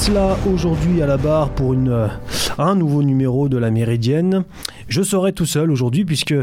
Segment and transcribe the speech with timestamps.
[0.00, 2.08] Tesla aujourd'hui à la barre pour une,
[2.56, 4.44] un nouveau numéro de la Méridienne.
[4.88, 6.34] Je serai tout seul aujourd'hui puisque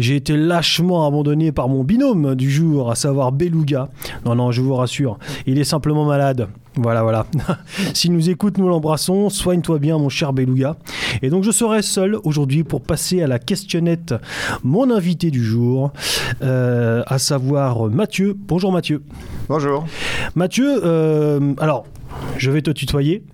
[0.00, 3.88] j'ai été lâchement abandonné par mon binôme du jour, à savoir Beluga.
[4.24, 6.48] Non, non, je vous rassure, il est simplement malade.
[6.76, 7.26] Voilà, voilà.
[7.94, 9.30] S'il nous écoute, nous l'embrassons.
[9.30, 10.74] Soigne-toi bien, mon cher Beluga.
[11.22, 14.12] Et donc, je serai seul aujourd'hui pour passer à la questionnette
[14.64, 15.92] mon invité du jour,
[16.42, 18.36] euh, à savoir Mathieu.
[18.36, 19.04] Bonjour Mathieu.
[19.48, 19.84] Bonjour.
[20.34, 21.84] Mathieu, euh, alors,
[22.38, 23.24] je vais te tutoyer.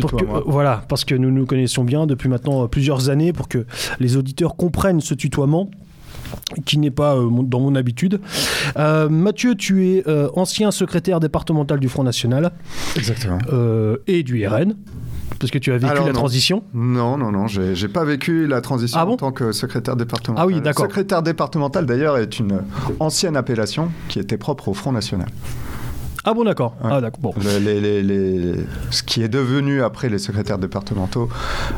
[0.00, 0.38] Pour que- Tutoie-moi.
[0.38, 3.66] euh, voilà, parce que nous nous connaissons bien depuis maintenant euh, plusieurs années pour que
[4.00, 5.70] les auditeurs comprennent ce tutoiement
[6.64, 8.20] qui n'est pas euh, mon- dans mon habitude.
[8.76, 12.52] Euh, Mathieu, tu es euh, ancien secrétaire départemental du Front National
[12.96, 13.38] Exactement.
[14.06, 14.74] et du RN,
[15.40, 16.18] parce que tu as vécu Alors, la non.
[16.18, 16.62] transition.
[16.72, 19.96] Non, non, non, j'ai j'ai pas vécu la transition Ah bon en tant que secrétaire
[19.96, 20.44] départemental.
[20.44, 20.86] Ah oui, d'accord.
[20.86, 22.60] Secrétaire départemental, d'ailleurs, est une
[23.00, 25.26] ancienne appellation qui était propre au Front National.
[26.24, 26.74] Ah bon, d'accord.
[26.82, 26.90] Ouais.
[26.92, 27.20] Ah d'accord.
[27.20, 27.32] Bon.
[27.42, 28.54] Le- les- les- les-
[28.90, 31.28] ce qui est devenu après les secrétaires départementaux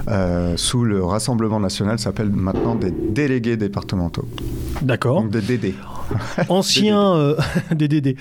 [0.09, 4.27] euh, sous le Rassemblement national s'appelle maintenant des délégués départementaux,
[4.83, 5.23] D'accord.
[5.23, 5.75] donc des DD.
[6.49, 7.37] Ancien euh,
[7.75, 8.17] des DD.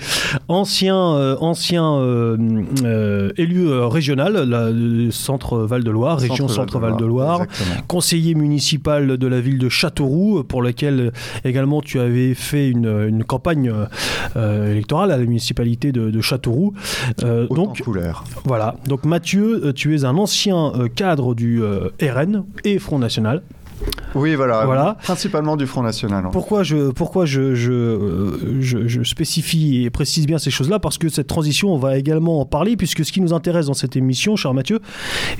[0.48, 7.42] Ancien euh, ancien euh, élu régional, la, le centre Val-de-Loire, région Centre Val-de-Loire.
[7.42, 7.82] Exactement.
[7.88, 11.10] conseiller municipal de la ville de Châteauroux, pour lequel euh,
[11.44, 13.72] également tu avais fait une, une campagne
[14.36, 16.72] électorale à la municipalité de, de Châteauroux.
[17.24, 18.22] Euh, donc couleur.
[18.44, 18.76] voilà.
[18.86, 21.60] Donc Mathieu, euh, tu es un ancien euh, cadre du
[22.00, 23.42] RN et Front National.
[24.14, 24.64] Oui, voilà.
[24.64, 24.96] Voilà.
[25.02, 26.26] Principalement du Front national.
[26.30, 30.78] Pourquoi je, pourquoi je, je, je- je spécifie et précise bien ces choses-là?
[30.78, 33.74] Parce que cette transition, on va également en parler, puisque ce qui nous intéresse dans
[33.74, 34.78] cette émission, cher Mathieu,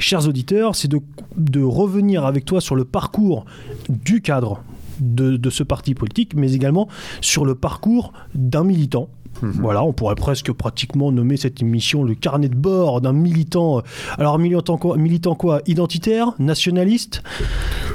[0.00, 0.98] chers auditeurs, c'est de,
[1.36, 3.44] de revenir avec toi sur le parcours
[3.88, 4.60] du cadre
[4.98, 6.88] de, de ce parti politique, mais également
[7.20, 9.08] sur le parcours d'un militant.
[9.42, 9.52] Mhm.
[9.60, 13.78] Voilà, on pourrait presque pratiquement nommer cette émission le carnet de bord d'un militant.
[13.78, 13.82] euh,
[14.18, 17.22] Alors, militant quoi, militant quoi Identitaire Nationaliste?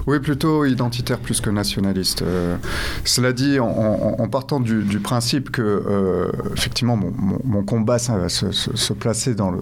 [0.05, 2.21] Oui, plutôt identitaire plus que nationaliste.
[2.21, 2.55] Euh,
[3.03, 7.63] cela dit, en, en- en partant du, du principe que, euh, effectivement, mon, mon- mon
[7.63, 9.59] combat ça va se, se- se placer dans le,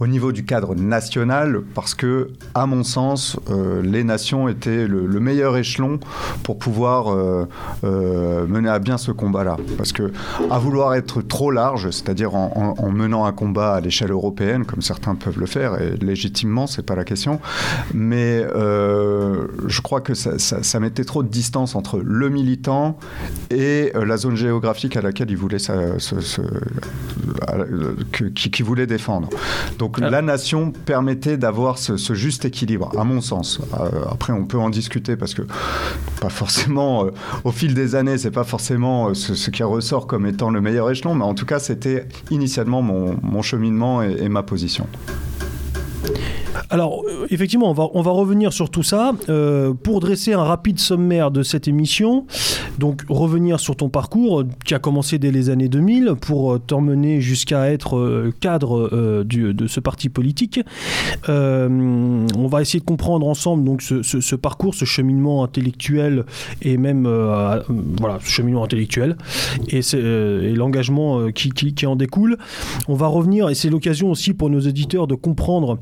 [0.00, 5.06] au niveau du cadre national, parce que, à mon sens, euh, les nations étaient le,
[5.06, 5.98] le meilleur échelon
[6.42, 7.14] pour pouvoir
[7.82, 9.56] mener à bien ce combat-là.
[9.76, 10.12] Parce que,
[10.50, 14.64] à vouloir être trop large, c'est-à-dire en, en- en menant un combat à l'échelle européenne,
[14.64, 17.40] comme certains peuvent le faire, et légitimement, c'est pas la question,
[17.94, 22.98] mais euh, je crois que ça, ça- ça mettait trop de distance entre le militant
[23.50, 25.58] et euh, la zone géographique à laquelle il voulait
[28.12, 29.28] que- qui, qui voulait défendre.
[29.78, 30.10] Donc Ah.
[30.10, 33.60] la nation permettait d'avoir ce, ce juste équilibre, à mon sens.
[33.80, 35.42] Euh, après, on peut en discuter parce que
[36.20, 37.10] pas forcément, euh,
[37.44, 40.90] au fil des années, c'est pas forcément ce, ce qui ressort comme étant le meilleur
[40.90, 44.86] échelon, mais en tout cas, c'était initialement mon, cheminement et ma position.
[46.70, 49.12] Alors, euh, effectivement, on va, on va revenir sur tout ça.
[49.28, 52.26] Euh, pour dresser un rapide sommaire de cette émission,
[52.78, 57.20] donc revenir sur ton parcours euh, qui a commencé dès les années 2000 pour t'emmener
[57.20, 58.90] jusqu'à être cadre
[59.24, 60.60] de ce parti politique.
[61.28, 66.24] On va essayer de comprendre ensemble donc ce, parcours, ce cheminement intellectuel
[66.62, 69.16] et même voilà, ce cheminement intellectuel
[69.68, 69.80] et,
[70.54, 72.36] l'engagement qui- qui en découle.
[72.88, 75.78] On va revenir et c'est l'occasion aussi pour nos éditeurs de comprendre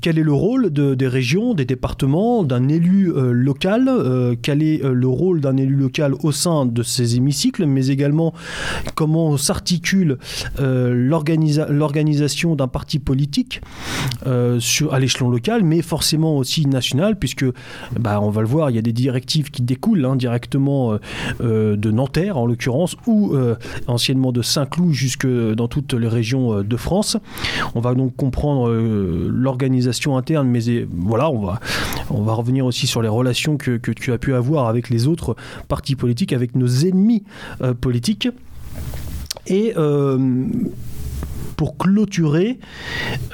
[0.00, 4.62] quel est le rôle de- des régions, des départements, d'un élu euh, local, euh, quel
[4.62, 8.32] est euh, le rôle d'un élu local au sein de ces hémicycles, mais également
[8.94, 10.18] comment s'articule
[10.58, 13.60] l'organisa- l'organisation d'un parti politique
[14.24, 17.44] à l'échelon local, mais forcément aussi national, puisque
[17.98, 20.98] bah, on va le voir, il y a des directives qui découlent hein, directement
[21.40, 23.34] de Nanterre en l'occurrence, ou
[23.86, 27.16] anciennement de Saint-Cloud jusque dans toutes les régions de France.
[27.74, 29.30] On va donc comprendre euh,
[29.88, 31.60] l'organisation interne, mais et, voilà, on va,
[32.10, 35.06] on va revenir aussi sur les relations que, que tu as pu avoir avec les
[35.06, 35.36] autres
[35.68, 37.24] partis politiques, avec nos ennemis
[37.62, 38.28] euh, politiques.
[39.46, 40.44] Et euh,
[41.58, 42.60] pour clôturer,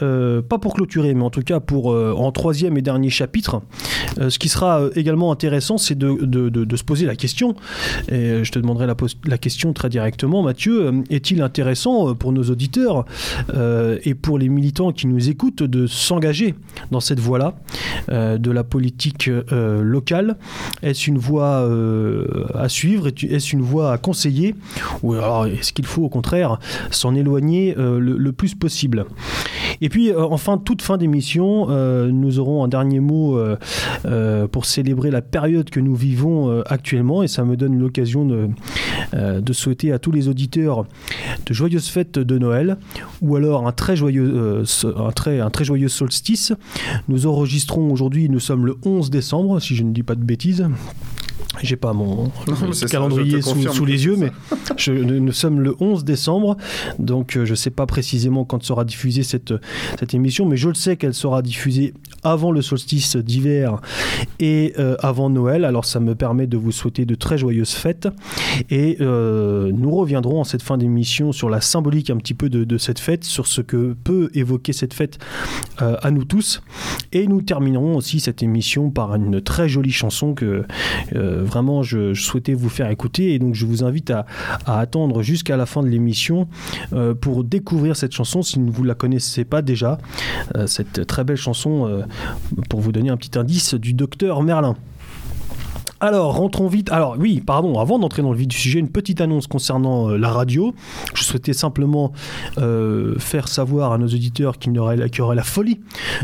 [0.00, 3.60] euh, pas pour clôturer, mais en tout cas pour euh, en troisième et dernier chapitre,
[4.18, 6.16] euh, ce qui sera également intéressant, c'est de,
[6.74, 7.54] se poser la question.
[8.08, 10.90] Et je te demanderai la, la question très directement, Mathieu.
[11.10, 13.04] Est-il intéressant pour nos auditeurs
[14.04, 16.54] et pour les militants qui nous écoutent de s'engager
[16.90, 17.54] dans cette voie-là
[18.08, 20.38] de la politique locale?
[20.82, 21.68] Est-ce une voie
[22.54, 23.06] à suivre?
[23.08, 24.54] Est- Est-ce une voie à conseiller?
[25.02, 26.58] Ou alors est-ce qu'il faut au contraire
[26.90, 29.06] s'en éloigner euh, le, plus possible.
[29.80, 31.66] Et puis, enfin, toute fin d'émission,
[32.08, 33.38] nous aurons un dernier mot
[34.50, 38.48] pour célébrer la période que nous vivons actuellement, et ça me donne l'occasion de,
[39.14, 40.86] de souhaiter à tous les auditeurs
[41.46, 42.76] de joyeuses fêtes de Noël,
[43.20, 44.64] ou alors un très joyeux,
[44.96, 46.52] un très, un très joyeux solstice.
[47.08, 50.66] Nous enregistrons aujourd'hui, nous sommes le 11 décembre, si je ne dis pas de bêtises.
[51.62, 52.30] J'ai pas mon
[52.90, 54.30] calendrier sous, les yeux, mais
[54.76, 56.56] je, nous sommes le 11 décembre,
[56.98, 59.54] donc euh, je ne sais pas précisément quand sera diffusée cette,
[59.98, 63.80] cette émission, mais je le sais qu'elle sera diffusée avant le solstice d'hiver
[64.40, 68.08] et euh, avant Noël, alors ça me permet de vous souhaiter de très joyeuses fêtes.
[68.70, 72.78] Et euh, nous reviendrons en cette fin d'émission sur la symbolique un petit peu de,
[72.78, 75.18] cette fête, sur ce que peut évoquer cette fête
[75.78, 76.62] à nous tous.
[77.12, 80.64] Et nous terminerons aussi cette émission par une très jolie chanson que
[81.12, 84.26] vraiment je, souhaitais vous faire écouter et donc je vous invite à,
[84.66, 86.48] attendre jusqu'à la fin de l'émission
[86.92, 89.98] euh, pour découvrir cette chanson si vous ne la connaissez pas déjà,
[90.56, 92.02] euh, cette très belle chanson euh,
[92.68, 94.76] pour vous donner un petit indice du docteur Merlin.
[96.06, 96.92] Alors, rentrons vite.
[96.92, 100.18] Alors, oui, pardon, avant d'entrer dans le vif du sujet, une petite annonce concernant euh,
[100.18, 100.74] la radio.
[101.14, 102.12] Je souhaitais simplement
[102.58, 105.80] euh, faire savoir à nos auditeurs qui, auraient, la folie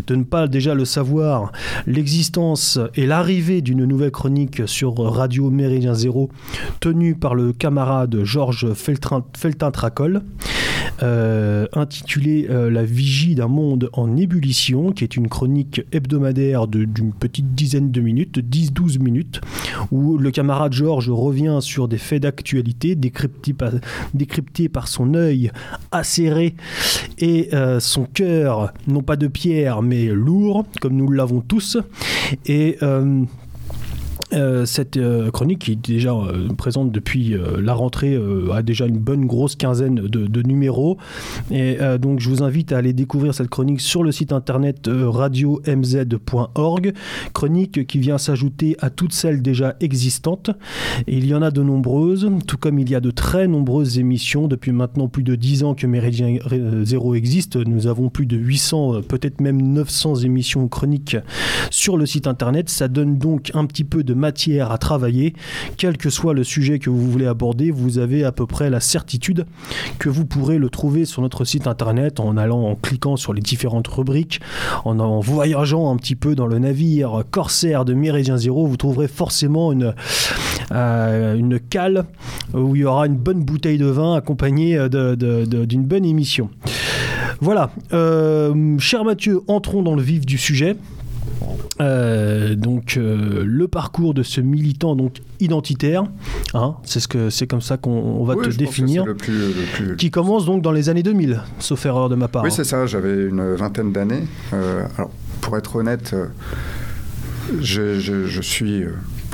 [0.07, 1.51] de ne pas déjà le savoir,
[1.87, 6.29] l'existence et l'arrivée d'une nouvelle chronique sur Radio Méridien Zéro,
[6.81, 10.21] tenue par le camarade Georges Feltin-Tracol,
[11.03, 17.55] euh, intitulée La vigie d'un monde en ébullition, qui est une chronique hebdomadaire d'une petite
[17.55, 19.41] dizaine de minutes, 10-12 minutes
[19.91, 25.51] où le camarade Georges revient sur des faits d'actualité décryptés par, son œil
[25.93, 26.55] acéré
[27.19, 31.79] et euh, son cœur, non pas de pierre, mais lourd, comme nous l'avons tous.
[32.47, 33.25] Et euh,
[34.33, 38.19] euh, cette euh, chronique qui est déjà euh, présente depuis la rentrée
[38.53, 40.99] a déjà une bonne grosse quinzaine de, numéros.
[41.51, 46.93] Et donc je vous invite à aller découvrir cette chronique sur le site internet radio-mz.org
[47.33, 50.51] chronique qui vient s'ajouter à toutes celles déjà existantes.
[51.07, 54.49] Il y en a de nombreuses tout comme il y a de très nombreuses émissions.
[54.49, 56.37] Depuis maintenant plus de 10 ans que Méridien
[56.83, 57.57] Zéro existe.
[57.57, 61.17] Nous avons plus de 800 peut-être même 900 émissions chroniques
[61.71, 62.69] sur le site internet.
[62.69, 65.35] Ça donne donc un petit peu de matière à travailler.
[65.77, 68.79] Quel que soit le sujet que vous voulez aborder, vous avez à peu près la
[68.79, 69.47] certitude
[69.99, 73.43] que vous pourrez le trouver sur notre site internet en allant, en cliquant sur les
[73.43, 74.41] différentes rubriques,
[74.85, 79.09] en, en voyageant un petit peu dans le navire corsaire de Méridien Zéro, vous trouverez
[79.09, 79.95] forcément une,
[80.73, 82.05] euh, une cale
[82.55, 86.51] où il y aura une bonne bouteille de vin accompagnée d'une bonne émission.
[87.41, 90.77] Voilà, euh, cher Mathieu, entrons dans le vif du sujet.
[91.81, 96.05] Euh, donc euh, le parcours de ce militant donc identitaire,
[96.53, 99.07] hein, c'est ce que c'est comme ça qu'on va te définir,
[99.97, 102.45] qui commence donc dans les années 2000, sauf erreur de ma part.
[102.45, 102.87] Oui, c'est ça.
[102.87, 104.25] J'avais une vingtaine d'années.
[104.53, 106.15] Euh, alors, pour être honnête,
[107.61, 108.85] je, je, suis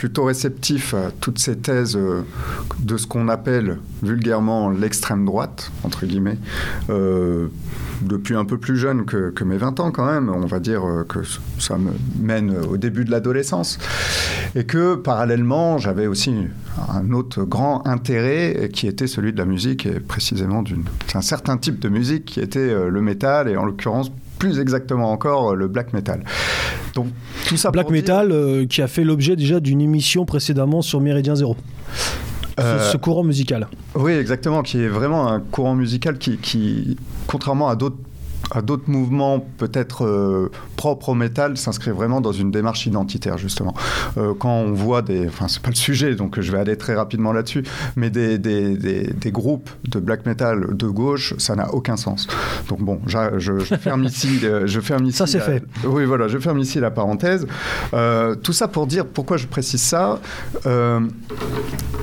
[0.07, 1.99] plutôt réceptif à toutes ces thèses
[2.79, 6.39] de ce qu'on appelle vulgairement l'extrême droite, entre guillemets
[8.03, 10.29] depuis un peu plus jeune que, mes 20 ans quand même.
[10.29, 11.21] On va dire euh, que
[11.59, 13.79] ça me mène au début de l'adolescence.
[14.55, 16.35] Et que parallèlement, j'avais aussi
[16.89, 21.79] un autre grand intérêt qui était celui de la musique et précisément d'un certain type
[21.79, 25.93] de musique qui était euh, le métal et en l'occurrence plus exactement encore le black
[25.93, 26.23] metal.
[26.95, 27.09] Donc
[27.47, 31.35] tout ça black metal euh, qui a fait l'objet déjà d'une émission précédemment sur Méridien
[31.35, 31.57] Zéro.
[32.59, 33.69] Euh, ce, courant musical.
[33.95, 37.99] Oui, exactement, qui est vraiment un courant musical qui, qui contrairement à d'autres
[38.51, 43.75] à d'autres mouvements peut-être euh, propres au métal s'inscrit vraiment dans une démarche identitaire justement.
[44.19, 46.95] Euh, quand on voit des, enfin c'est pas le sujet donc je vais aller très
[46.95, 47.65] rapidement là-dessus,
[47.97, 52.27] mais des, des, des, groupes de black metal de gauche, ça n'a aucun sens.
[52.69, 55.19] Donc bon, je, je, ferme ici, je ferme ici.
[55.19, 55.63] Ça c'est fait.
[55.85, 57.47] Oui voilà, je ferme ici la parenthèse.
[57.95, 60.21] Euh, tout ça pour dire pourquoi je précise ça,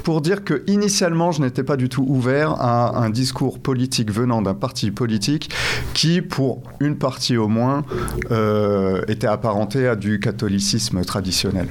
[0.04, 4.42] pour dire que initialement je n'étais pas du tout ouvert à un discours politique venant
[4.42, 5.50] d'un parti politique
[5.94, 7.84] qui pour une partie au moins,
[8.32, 11.68] euh, était apparenté à du catholicisme traditionnel.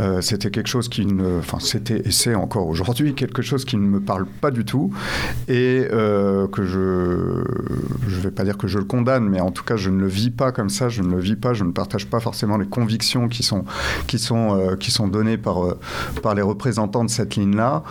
[0.00, 3.76] Euh, c'était quelque chose qui ne, enfin c'était et c'est encore aujourd'hui quelque chose qui
[3.76, 4.90] ne me parle pas du tout
[5.48, 7.44] et euh, que je,
[8.08, 10.06] je vais pas dire que je le condamne, mais en tout cas je ne le
[10.06, 12.68] vis pas comme ça, je ne le vis pas, je ne partage pas forcément les
[12.68, 13.66] convictions qui sont
[14.06, 15.58] qui sont qui sont données par
[16.22, 17.82] par les représentants de cette ligne-là.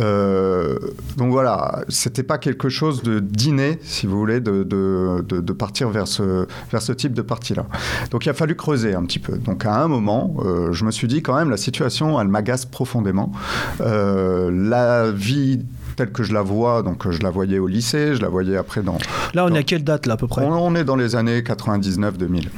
[0.00, 5.88] donc voilà, c'était pas quelque chose de dîner, si vous voulez, de, de de partir
[5.90, 7.66] vers ce, vers ce type de partie-là.
[8.10, 9.36] Donc il a fallu creuser un petit peu.
[9.38, 12.64] Donc à un moment, euh, je me suis dit quand même, la situation, elle m'agace
[12.64, 13.32] profondément.
[13.80, 15.64] Euh, la vie
[15.96, 18.82] telle que je la vois, donc je la voyais au lycée, je la voyais après
[18.82, 18.96] dans.
[19.34, 20.42] Là, on dans- est à quelle date, là, à peu près?
[20.42, 22.48] On, on est dans les années 99-2000.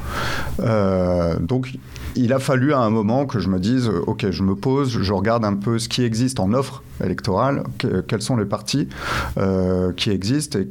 [0.60, 1.72] Euh, donc,
[2.16, 5.12] il a fallu à un moment que je me dise, ok, je me pose, je
[5.12, 8.88] regarde un peu ce qui existe en offre électorale, que- quels sont les partis
[9.36, 10.68] euh, qui existent et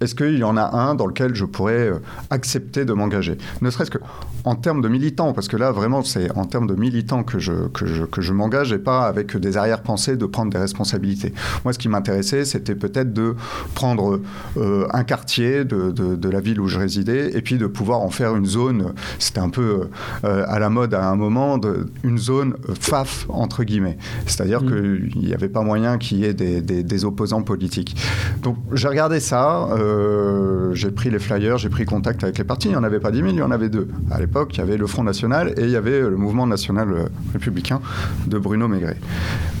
[0.00, 1.98] est-ce qu'il y en a un dans lequel je pourrais euh,
[2.30, 3.38] accepter de m'engager?
[3.62, 3.98] Ne serait-ce que
[4.44, 7.68] en termes de militants, parce que là, vraiment, c'est en termes de militants que je,
[7.68, 11.32] que je, que je m'engage et pas avec des arrière-pensées de prendre des responsabilités.
[11.64, 13.36] Moi, ce qui m'intéressait, c'était peut-être de
[13.74, 14.20] prendre
[14.58, 18.00] euh, un quartier de, de, de la ville où je résidais et puis de pouvoir
[18.00, 19.88] en faire une zone, c'était un peu
[20.24, 23.96] euh, à la mode à un moment, de, une zone FAF, entre guillemets.
[24.26, 25.08] C'est-à-dire Mm.
[25.10, 27.96] qu'il n'y avait pas moyen qu'il y ait des, des, des opposants politiques.
[28.42, 32.68] Donc j'ai regardé ça, euh, j'ai pris les flyers, j'ai pris contact avec les partis.
[32.68, 33.88] Il n'y en avait pas 10 000, il y en avait deux.
[34.10, 36.92] À l'époque, il y avait le Front National et il y avait le Mouvement National
[36.92, 37.80] euh, Républicain
[38.26, 38.96] de Bruno Maigret.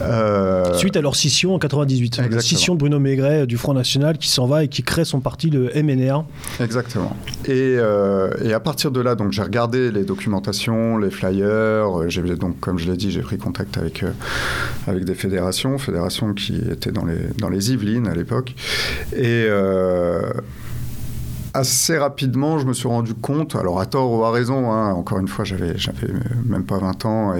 [0.02, 2.16] Euh, Suite à leur scission en 98.
[2.16, 2.40] La Exactement.
[2.42, 5.50] scission de Bruno Maigret du Front National qui s'en va et qui crée son parti,
[5.50, 6.24] le MNR.
[6.60, 7.16] Exactement.
[7.46, 12.08] Et, euh, et à partir de là, donc j'ai regardé les documentations, les flyers.
[12.08, 14.04] J'ai donc, comme je l'ai dit, j'ai pris contact avec
[14.86, 18.54] avec des fédérations, fédérations qui étaient dans les dans les Yvelines à l'époque.
[19.14, 20.42] Et euh, 呃
[21.54, 25.18] assez rapidement, je me suis rendu compte, alors à tort ou à raison, hein, encore
[25.20, 25.74] une fois, j'avais,
[26.44, 27.32] même pas 20 ans,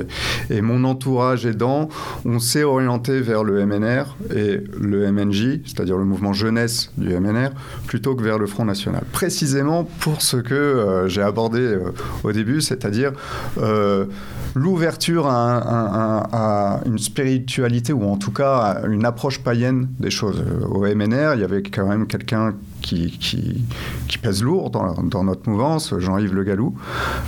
[0.50, 1.88] et, mon entourage aidant,
[2.24, 7.50] on s'est orienté vers le MNR et le MNJ, c'est-à-dire le mouvement jeunesse du MNR,
[7.86, 9.02] plutôt que vers le Front National.
[9.12, 11.92] Précisément pour ce que euh, j'ai abordé euh,
[12.22, 13.12] au début, c'est-à-dire
[13.58, 14.06] euh,
[14.54, 19.88] l'ouverture à, à un- à une spiritualité, ou en tout cas à une approche païenne
[19.98, 20.42] des choses.
[20.70, 22.54] Au MNR, il y avait quand même quelqu'un
[22.84, 23.64] qui, qui,
[24.08, 26.74] qui pèse lourd dans, dans notre mouvance, Jean-Yves Le Gallou.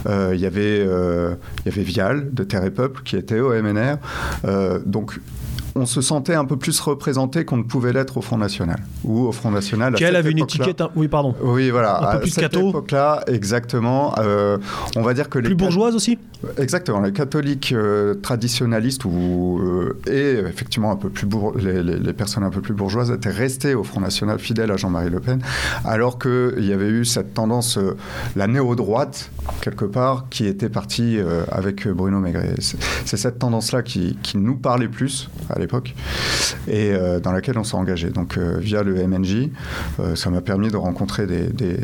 [0.06, 3.40] Euh, il, y avait, euh, il y avait Vial de Terre et Peuple qui était
[3.40, 3.96] au MNR.
[4.44, 5.18] Euh, donc
[5.76, 8.78] on se sentait un peu plus représenté qu'on ne pouvait l'être au Front National.
[9.04, 9.95] Ou au Front National.
[9.95, 10.80] à Qui elle cette avait une étiquette.
[10.80, 11.35] hein, Oui, pardon.
[11.42, 11.99] Oui, voilà.
[11.99, 12.71] Un peu à plus cette catho.
[12.71, 14.14] époque-là, exactement.
[14.18, 14.59] euh,
[14.97, 16.18] on va dire que les Plus bourgeoise aussi
[16.59, 21.99] Exactement, les catholiques euh, traditionnalistes ou, euh, et effectivement un peu plus bourg- les, les-
[21.99, 25.21] les personnes un peu plus bourgeoises étaient restées au Front National fidèles à Jean-Marie Le
[25.21, 25.40] Pen,
[25.85, 27.78] alors qu'il y avait eu cette tendance,
[28.37, 29.30] la néo-droite,
[29.61, 31.18] quelque part, qui était partie
[31.50, 32.54] avec Bruno Maigret.
[32.61, 35.65] C'est c'est cette tendance-là qui, qui nous parlait plus à l'époque
[36.68, 38.11] et euh, dans laquelle on s'est engagé.
[38.11, 39.50] Donc euh, via le MNJ,
[40.00, 41.78] euh, ça m'a permis de rencontrer des, des-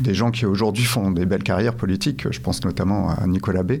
[0.00, 2.26] des gens qui aujourd'hui font des belles carrières politiques.
[2.30, 3.72] Je pense notamment à Nicolas B,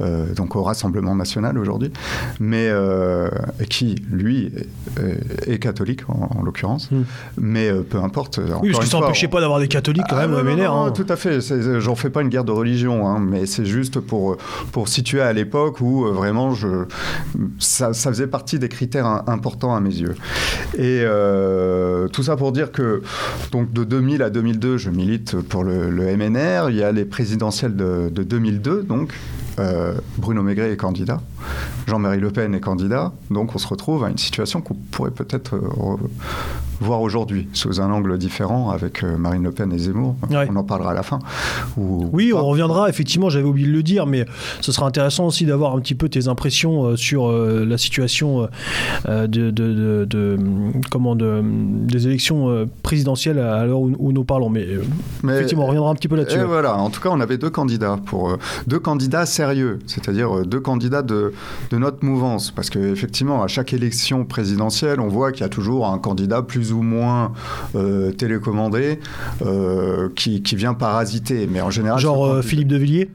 [0.00, 1.92] euh, donc au Rassemblement national aujourd'hui,
[2.40, 3.28] mais euh,
[3.68, 4.52] qui lui
[4.98, 6.90] est, est catholique en, en l'occurrence.
[6.90, 7.02] Mm.
[7.38, 8.40] Mais euh, peu importe.
[8.62, 10.90] Oui, parce que ça n'empêchait pas d'avoir des catholiques quand ah, même non, non, hein.
[10.90, 11.40] tout à fait.
[11.80, 14.36] J'en fais pas une guerre de religion, hein, mais c'est juste pour,
[14.72, 16.86] pour situer à l'époque où vraiment je,
[17.58, 20.14] ça, ça faisait partie des critères im- importants à mes yeux.
[20.78, 21.04] Et
[22.12, 23.02] tout ça pour dire que
[23.52, 26.70] donc de 2000 à 2002, je milite pour le, le MNR.
[26.70, 29.12] Il y a les présidentielles de, de 2002, donc.
[29.60, 31.20] euh, Bruno Maigret est candidat,
[31.86, 35.54] Jean-Marie Le Pen est candidat, donc on se retrouve à une situation qu'on pourrait peut-être
[35.56, 35.96] euh,
[36.80, 40.16] voir aujourd'hui sous un angle différent avec euh, Marine Le Pen et Zemmour.
[40.30, 40.46] Ouais.
[40.50, 41.18] On en parlera à la fin.
[41.76, 42.88] Ou- Oui, ou on reviendra.
[42.88, 44.24] Effectivement, j'avais oublié de le dire, mais
[44.60, 48.48] ce sera intéressant aussi d'avoir un petit peu tes impressions euh, sur la situation
[49.06, 50.38] de, de- de- de-
[50.90, 54.48] comment de, des élections présidentielles à l'heure où, nous parlons.
[54.48, 54.66] Mais,
[55.22, 56.38] Mais- effectivement, on reviendra un petit peu là-dessus.
[56.40, 58.36] Voilà, en tout cas, on avait deux candidats pour
[58.66, 61.32] deux candidats sérieux, c'est-à-dire deux candidats de,
[61.70, 65.86] de notre mouvance, parce qu'effectivement, à chaque élection présidentielle, on voit qu'il y a toujours
[65.86, 67.32] un candidat plus ou moins
[67.74, 69.00] euh, télécommandé
[69.42, 73.10] euh, qui, qui vient parasiter, mais en général, Genre euh, Philippe de Villiers?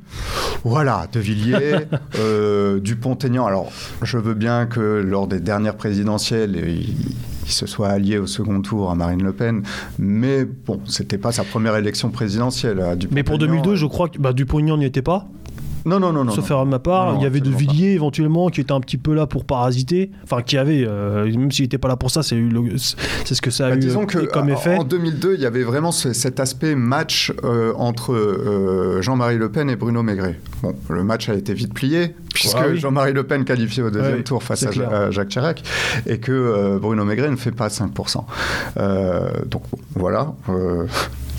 [0.64, 1.88] Voilà, De Villiers,
[2.82, 3.46] Dupont-Aignan.
[3.46, 3.72] Alors,
[4.02, 7.16] je veux bien que lors des dernières présidentielles, il,
[7.50, 9.64] il se soit allié au second tour à Marine Le Pen,
[9.98, 12.80] mais bon, c'était pas sa première élection présidentielle.
[12.80, 13.62] à Mais pour Dupont-Aignan.
[13.62, 15.28] 2002, je crois que bah, Dupont-Aignan n'y était pas.
[15.86, 16.32] Non, non, non, non.
[16.34, 17.08] sauf erreur de ma part.
[17.08, 17.58] Non, non, il y avait de pas.
[17.58, 20.12] Villiers éventuellement qui était un petit peu là pour parasiter.
[20.24, 23.36] Enfin, qui avait, euh, même s'il n'était pas là pour ça, c'est eu le- c'est
[23.36, 24.76] ce que ça a Bah, eu disons euh, que comme en- effet.
[24.78, 29.50] en 2002, il y avait vraiment ce- cet aspect match euh, entre euh, Jean-Marie Le
[29.52, 30.40] Pen et Bruno Maigret.
[30.62, 32.78] Bon, le match a été vite plié puisque Ah oui.
[32.78, 35.64] Jean-Marie Le Pen qualifié au deuxième Ouais, tour face à, à Jacques Chirac
[36.06, 38.26] et que euh, Bruno Maigret ne fait pas 5%.
[38.78, 40.34] Euh, donc bon, voilà.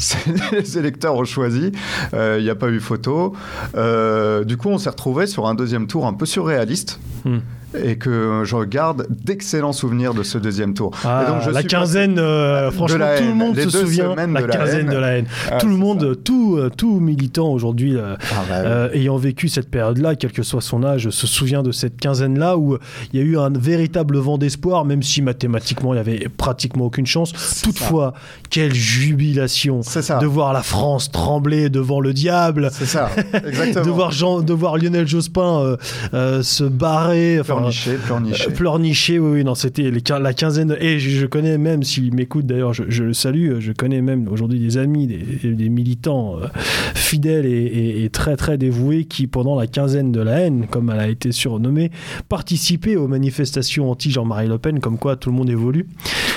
[0.52, 1.73] les électeurs ont choisi,
[2.14, 3.35] Euh, il n'y a pas eu photo.
[3.76, 6.99] Euh, du coup, on s'est retrouvé sur un deuxième tour un peu surréaliste.
[7.25, 7.38] Hmm.
[7.78, 10.92] Et que je regarde d'excellents souvenirs de ce deuxième tour.
[11.04, 14.14] Ah, et donc je la quinzaine, euh, franchement, la tout le monde Les se souvient.
[14.14, 14.94] La de la quinzaine haine.
[14.94, 15.26] de la haine.
[15.50, 19.48] Ah, tout le monde, tout, euh, tout militant aujourd'hui, euh, Ah, bah, euh, ayant vécu
[19.48, 22.76] cette période-là, quel que soit son âge, se souvient de cette quinzaine-là où
[23.12, 26.86] il y a eu un véritable vent d'espoir, même si mathématiquement il y avait pratiquement
[26.86, 27.32] aucune chance.
[27.62, 28.14] Toutefois,
[28.50, 30.18] quelle jubilation ça.
[30.18, 32.70] de voir la France trembler devant le diable.
[32.72, 33.10] C'est ça,
[33.46, 33.80] exactement.
[33.90, 35.76] De voir, Jean, de voir Lionel Jospin
[36.14, 38.46] euh, se barrer, enfin, pleurnicher, pleurnicher.
[38.48, 39.90] euh, pleurnicher, oui, oui, non, c'était
[40.20, 40.76] la quinzaine.
[40.80, 44.28] Et je, je connais même, s'il m'écoute d'ailleurs, je, je le salue, je connais même
[44.28, 46.46] aujourd'hui des amis, des, des militants euh,
[46.94, 50.90] fidèles et, et- et très très dévoués qui, pendant la quinzaine de la haine, comme
[50.90, 51.90] elle a été surnommée,
[52.28, 55.86] participaient aux manifestations anti-Jean-Marie Le Pen, comme quoi tout le monde évolue.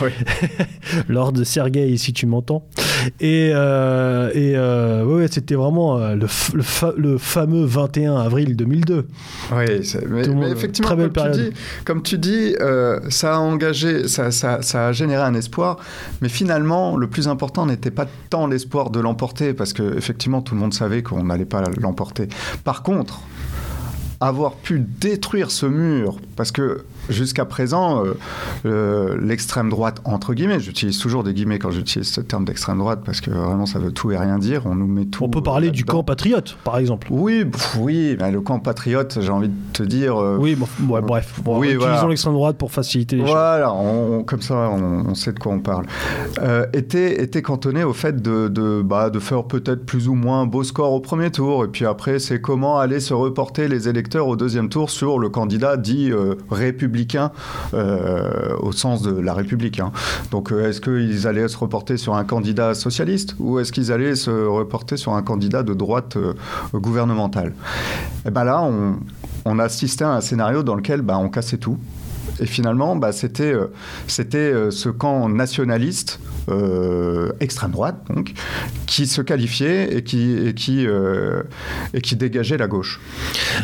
[0.02, 0.10] Oui.
[1.10, 2.66] Lord Sergei, si tu m'entends.
[3.20, 8.16] Et, euh, et euh, ouais, c'était vraiment euh, le, f- le, fa- le fameux 21
[8.16, 9.08] avril 2002.
[9.52, 9.66] Oui,
[10.10, 11.52] mais, mais effectivement, très belle comme, tu dis,
[11.86, 15.78] comme tu dis, euh, ça a engagé, ça, ça- ça a généré un espoir,
[16.22, 20.56] mais finalement, le plus important n'était pas tant l'espoir de l'emporter, parce que effectivement, tout
[20.56, 22.28] le monde savait qu'on n'allait pas l'emporter.
[22.64, 23.22] Par contre,
[24.20, 28.14] avoir pu détruire ce mur, parce que jusqu'à présent, euh,
[28.66, 33.02] euh, l'extrême droite, entre guillemets, j'utilise toujours des guillemets quand j'utilise ce terme d'extrême droite,
[33.06, 35.24] parce que vraiment ça veut tout et rien dire, on nous met tout.
[35.24, 37.08] On peut parler du camp patriote, par exemple.
[37.12, 40.18] Oui, pff, oui, mais le camp patriote, j'ai envie de te dire.
[40.22, 41.40] euh, Oui, bon, ouais, bref.
[41.44, 42.08] Bon, Oui, utilisons voilà.
[42.10, 43.32] l'extrême droite pour faciliter les choses.
[43.32, 45.86] Voilà, on- on- comme ça, on, on sait de quoi on parle.
[46.42, 50.42] Euh, était, était cantonné au fait de, de, bah, de faire peut-être plus ou moins
[50.42, 51.66] un beau score au premier tour.
[51.66, 55.30] Et puis après, c'est comment aller se reporter les électeurs au deuxième tour sur le
[55.30, 56.36] candidat dit euh,
[57.74, 59.80] euh, au sens de la République.
[59.80, 59.92] hein.
[60.32, 64.16] Donc, euh, est-ce qu'ils allaient se reporter sur un candidat socialiste ou est-ce qu'ils allaient
[64.16, 66.34] se reporter sur un candidat de droite euh,
[66.74, 67.54] gouvernementale?
[68.26, 68.62] Et ben là,
[69.46, 71.78] on, assistait à un scénario dans lequel bah, on cassait tout.
[72.40, 73.68] Et finalement, bah, c'était euh,
[74.08, 78.34] c'était euh, ce camp nationaliste, euh, extrême droite, donc,
[78.88, 81.44] qui se qualifiait et qui, et qui, euh,
[81.94, 83.00] et qui dégageait la gauche.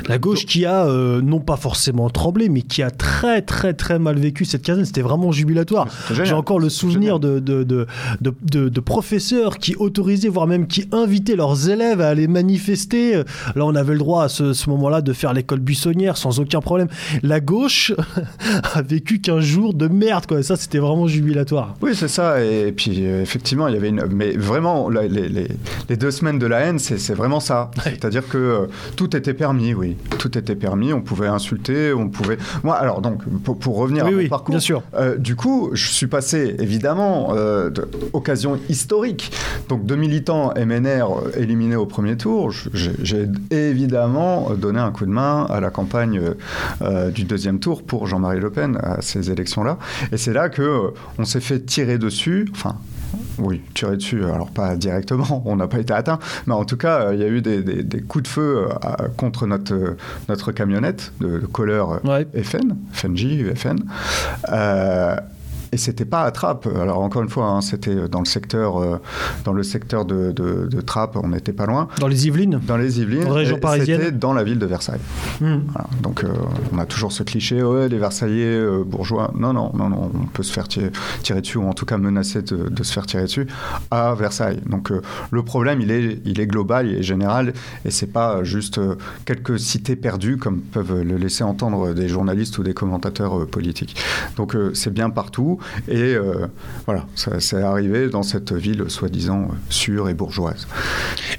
[0.08, 4.00] La gauche qui a, euh, non pas forcément tremblé, mais qui a très très très
[4.00, 5.88] mal vécu cette quinzaine, c'était vraiment jubilatoire.
[6.12, 7.88] J'ai encore le souvenir de, de, de,
[8.22, 13.16] de, de- de professeurs qui autorisaient, voire même qui invitaient leurs élèves à aller manifester.
[13.56, 16.62] Là, on avait le droit à ce, ce moment-là de faire l'école buissonnière sans aucun
[16.62, 16.88] problème.
[17.24, 17.94] La gauche
[18.74, 20.42] a vécu 15 jours de merde, quoi.
[20.44, 21.76] Ça, c'était vraiment jubilatoire.
[21.82, 22.44] Oui, c'est ça.
[22.44, 24.06] Et, puis, euh, effectivement, il y avait une.
[24.12, 25.48] Mais vraiment, les, les-
[25.90, 27.72] les deux semaines de la haine, c'est vraiment ça.
[27.78, 27.92] Ouais.
[27.92, 29.96] C'est-à-dire que euh, tout était permis, oui.
[30.18, 30.94] Tout était permis.
[30.94, 32.38] On pouvait insulter, on pouvait.
[32.64, 34.54] Moi, alors, donc, pour, pour revenir Oui, à mon oui, parcours.
[34.54, 34.84] bien sûr.
[34.96, 39.32] euh, du coup, je suis passé, évidemment, euh, de- occasion historique.
[39.70, 45.46] Donc, de militants MNR éliminés au premier tour, j'ai évidemment donné un coup de main
[45.50, 46.22] à la campagne
[47.14, 49.78] du deuxième tour pour Jean-Marie Le Pen à ces élections-là.
[50.12, 52.48] Et c'est là que euh, on s'est fait tirer dessus.
[52.52, 52.76] Enfin.
[53.40, 57.06] Oui, tirer dessus, alors pas directement, on n'a pas été atteint, mais en tout cas,
[57.06, 59.98] euh, il y a eu des, des- des coups de feu euh, contre notre, euh,
[60.28, 62.28] notre camionnette de, de couleur Ouais.
[62.44, 63.78] FN, FNJ, FN.
[65.72, 66.68] Euh, et c'était pas à Trappes.
[66.80, 69.00] Alors encore une fois, hein, c'était dans le secteur, euh,
[69.46, 71.88] dans le secteur de, de, de Trappes, on n'était pas loin.
[72.00, 72.60] Dans les Yvelines?
[72.66, 74.02] Dans les Yvelines, Région et parisienne?
[74.02, 75.00] C'était dans la ville de Versailles.
[75.42, 75.60] Hmm.
[75.68, 75.88] Voilà.
[76.02, 76.30] Donc euh,
[76.74, 79.32] on a toujours ce cliché, ouais, les Versaillais euh, bourgeois.
[79.36, 80.92] Non, non, non, non, on peut se faire tirer,
[81.24, 83.48] tirer dessus ou en tout cas menacer de, de se faire tirer dessus
[83.92, 84.62] à Versailles.
[84.66, 85.02] Donc euh,
[85.32, 87.54] le problème, il est, il est global, il est général
[87.86, 92.58] et c'est pas juste euh, quelques cités perdues comme peuvent le laisser entendre des journalistes
[92.58, 93.96] ou des commentateurs euh, politiques.
[94.36, 96.48] Donc euh, c'est bien partout et euh,
[96.86, 100.68] voilà, ça c'est arrivé dans cette ville soi-disant euh, sûre et bourgeoise.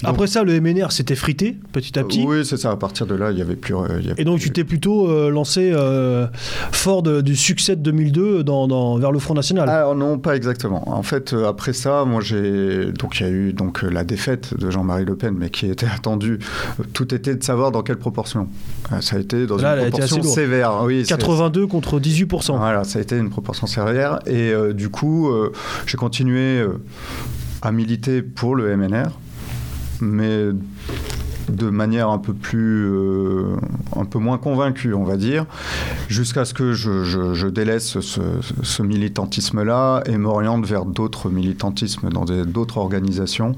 [0.03, 2.25] Donc- Après ça, le MNR s'était frité petit à petit.
[2.27, 2.71] Oui, c'est ça.
[2.71, 3.75] À partir de là, il y avait plus.
[3.75, 6.27] euh, il y avait Et donc plus- tu t'es plutôt euh, lancé euh,
[6.73, 9.69] fort de- du succès de 2002 dans, dans- vers le Front National.
[9.69, 10.89] Alors non, pas exactement.
[10.97, 14.05] En fait, euh, après ça, moi j'ai donc il y a eu donc euh, la
[14.05, 16.39] défaite de Jean-Marie Le Pen, mais qui était attendue.
[16.81, 18.49] Euh, Tout était de savoir dans quelle proportion.
[18.93, 20.83] Euh, Ça a été dans Là, une proportion sévère.
[20.85, 22.57] Oui, c'est- 82 contre 18%.
[22.59, 24.10] Voilà, ça a été une proportion sévère.
[24.27, 25.53] Et euh, du coup, euh,
[25.87, 26.83] j'ai continué euh,
[27.63, 29.11] à militer pour le MNR,
[30.01, 30.49] mais
[31.51, 33.57] de manière un peu plus, euh,
[33.97, 35.47] un peu moins convaincue, on va dire,
[36.09, 38.21] jusqu'à ce que je, je- je délaisse ce,
[38.63, 43.53] ce militantisme-là et m'oriente vers d'autres militantismes dans d'autres organisations.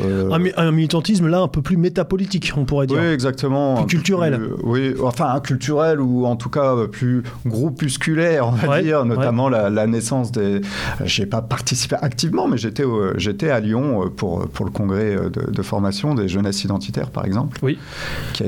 [0.00, 2.98] Euh, Un, mi- un militantisme là un peu plus métapolitique, on pourrait dire.
[3.00, 3.76] oui, exactement.
[3.84, 4.38] Plus culturel.
[4.38, 9.00] plus- oui, enfin culturel ou en tout cas euh, plus groupusculaire, on va Ouais, dire,
[9.02, 9.06] ouais.
[9.08, 10.60] notamment la, la naissance des.
[11.04, 12.84] J'ai pas participé activement, mais j'étais
[13.16, 17.10] j'étais à Lyon euh, pour pour le congrès euh, de, de formation des jeunesses identitaires,
[17.10, 17.27] par exemple.
[17.28, 17.58] Exemple.
[17.62, 17.78] Oui.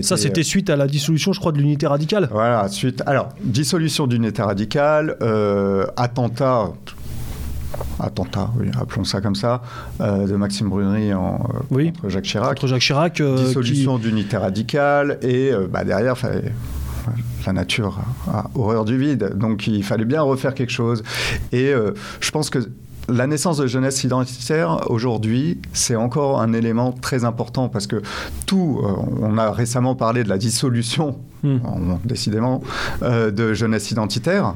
[0.03, 2.29] ça, c'était suite à la dissolution, je crois, de l'unité radicale.
[2.33, 3.03] Voilà, suite.
[3.07, 5.17] Alors, dissolution d'unité radicale,
[5.97, 6.73] attentat
[7.99, 9.63] attentat, oui, appelons ça comme ça,
[10.01, 12.49] euh, de Maxime Brunery en, euh, contre Jacques Chirac.
[12.51, 13.21] Contre Jacques Chirac.
[13.21, 16.17] Euh, Dissolution d'unité radicale et bah, derrière,
[17.47, 21.03] la nature a horreur du vide, donc il fallait bien refaire quelque chose.
[21.53, 21.73] Et
[22.21, 22.59] je pense que
[23.11, 28.03] la naissance de jeunesse identitaire, aujourd'hui, c'est encore un élément très important parce que
[28.47, 28.83] tout,
[29.21, 31.59] on a récemment parlé de la dissolution, hmm.
[32.05, 32.63] décidément,
[33.03, 34.55] de jeunesse identitaire.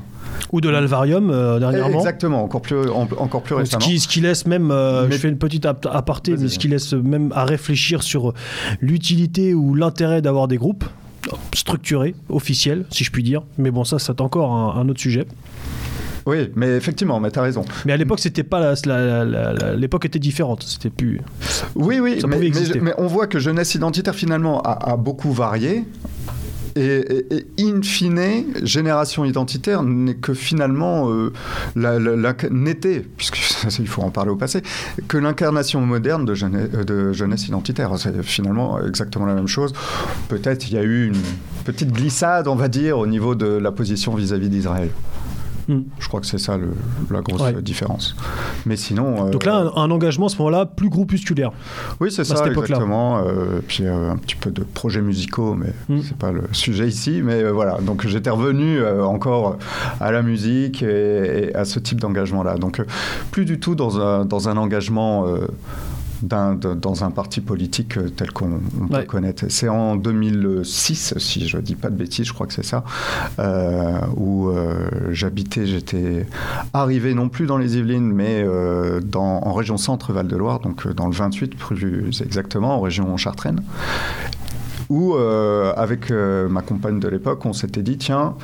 [0.52, 1.98] Ou de l'Alvarium euh, dernièrement.
[1.98, 3.80] Exactement, encore plus, encore plus récemment.
[3.80, 6.68] Ce qui, ce qui laisse même, euh, je fais une petite aparté, mais ce qui
[6.68, 8.34] laisse même à réfléchir sur
[8.80, 10.84] l'utilité ou l'intérêt d'avoir des groupes
[11.54, 13.42] structurés, officiels, si je puis dire.
[13.58, 15.26] Mais bon, ça, c'est encore un, autre sujet.
[16.26, 17.64] Oui, mais effectivement, mais tu as raison.
[17.84, 18.74] Mais à l'époque, c'était pas
[19.76, 20.62] l'époque était différente.
[20.62, 21.20] C'était plus.
[21.74, 25.84] Oui, oui, mais, mais, on voit que jeunesse identitaire finalement a, a beaucoup varié.
[26.76, 31.32] Et, in fine, génération identitaire n'est que finalement, euh,
[32.50, 33.38] n'était, puisque
[33.78, 34.62] il faut en parler au passé,
[35.06, 37.96] que l'incarnation moderne de jeunesse, de jeunesse identitaire.
[37.98, 39.72] C'est finalement exactement la même chose.
[40.28, 41.22] Peut-être il y a eu une
[41.64, 44.90] petite glissade, on va dire, au niveau de la position vis-à-vis d'Israël.
[45.68, 45.82] Hmm.
[45.98, 46.58] Je crois que c'est ça
[47.10, 48.14] la grosse différence.
[48.66, 49.26] Mais sinon.
[49.26, 51.52] Euh, Donc là, un, engagement à ce moment-là plus groupusculaire.
[52.00, 53.18] Oui, c'est ça, exactement.
[53.18, 56.02] Euh, puis euh, un petit peu de projets musicaux, mais hmm.
[56.02, 57.22] c'est pas le sujet ici.
[57.22, 59.58] Mais voilà, donc j'étais revenu encore
[60.00, 62.56] à la musique et, à ce type d'engagement-là.
[62.56, 62.82] Donc
[63.30, 65.26] plus du tout dans un, dans un engagement
[66.24, 68.60] dans un parti politique euh, tel qu'on
[68.90, 69.44] peut connaître.
[69.48, 72.84] C'est en 2006, si je ne dis pas de bêtises, je crois que c'est ça,
[73.38, 76.26] euh, où euh, j'habitais, j'étais
[76.72, 78.44] arrivé non plus dans les Yvelines, mais
[79.02, 83.62] dans, en région Centre-Val de Loire, donc dans le 28 plus exactement, en région Chartraine
[84.94, 88.36] où, euh, avec euh, ma compagne de l'époque, on s'était dit, tiens,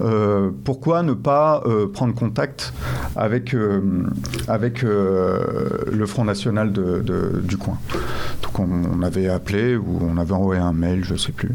[0.00, 2.72] euh, pourquoi ne pas prendre contact
[3.16, 3.54] avec,
[4.46, 7.78] avec le Front National du coin
[8.42, 11.50] Donc on, avait appelé ou on avait envoyé un mail, je ne sais plus.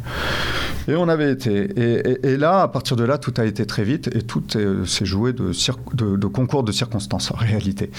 [0.87, 2.19] Et on avait été.
[2.27, 4.43] Et, là, à partir de là, tout a été très vite et tout
[4.85, 7.91] s'est joué de, concours de circonstances en réalité.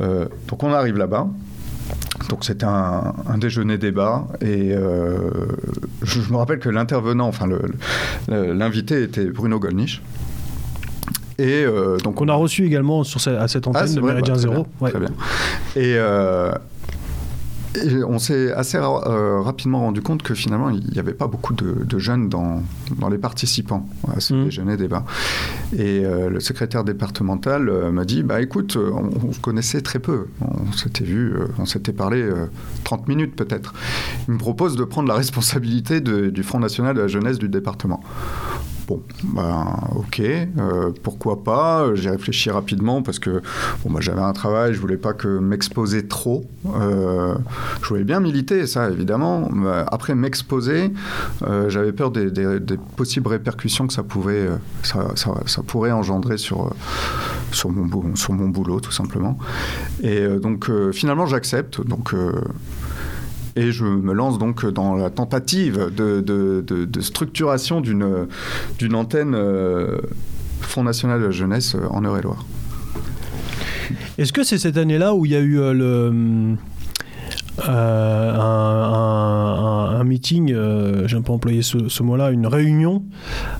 [0.00, 1.28] donc on arrive là-bas.
[2.28, 5.30] Donc c'était un, déjeuner débat et euh,
[6.02, 7.46] je, me rappelle que l'intervenant, enfin
[8.28, 10.02] l'invité était Bruno Gollnisch.
[11.38, 14.40] Et euh, donc on a reçu également sur à cette antenne ah, de Méridien bah,
[14.40, 14.66] Zéro.
[14.80, 15.10] Très bien.
[15.76, 16.50] Et, euh,
[18.06, 21.98] on s'est assez euh, rapidement rendu compte que finalement, il n'y avait pas beaucoup de,
[21.98, 22.62] jeunes dans,
[22.98, 24.44] dans, les participants à ce mmh.
[24.44, 25.04] déjeuner débat.
[25.72, 30.26] Et euh, le secrétaire départemental euh, m'a dit Bah écoute, on, se connaissait très peu.
[30.40, 32.28] On s'était vu, on s'était parlé
[32.84, 33.74] 30 minutes peut-être.
[34.28, 38.02] Il me propose de prendre la responsabilité du Front National de la Jeunesse du département.
[38.86, 41.92] Bon, ben, ok, euh, pourquoi pas?
[41.94, 43.42] J'ai réfléchi rapidement parce que
[43.82, 46.44] bon, ben, j'avais un travail, je voulais pas que m'exposer trop.
[46.66, 47.34] Euh,
[47.82, 49.48] je voulais bien militer, ça évidemment.
[49.52, 50.92] Mais après m'exposer,
[51.42, 52.30] euh, j'avais peur des,
[52.96, 54.50] possibles répercussions que ça pourrait
[55.92, 56.72] engendrer sur
[57.50, 59.36] sur mon sur mon boulot tout simplement.
[60.02, 61.84] Et donc finalement j'accepte.
[61.84, 62.14] Donc
[63.56, 69.98] et je me lance donc dans la tentative de, structuration d'une antenne euh,
[70.76, 72.44] National de la Jeunesse en Eure-et-Loire.
[74.18, 76.56] Est-ce que c'est cette année-là où il y a eu euh, le
[77.68, 83.02] euh, un, meeting, euh, j'aime pas employer ce, mot-là, une réunion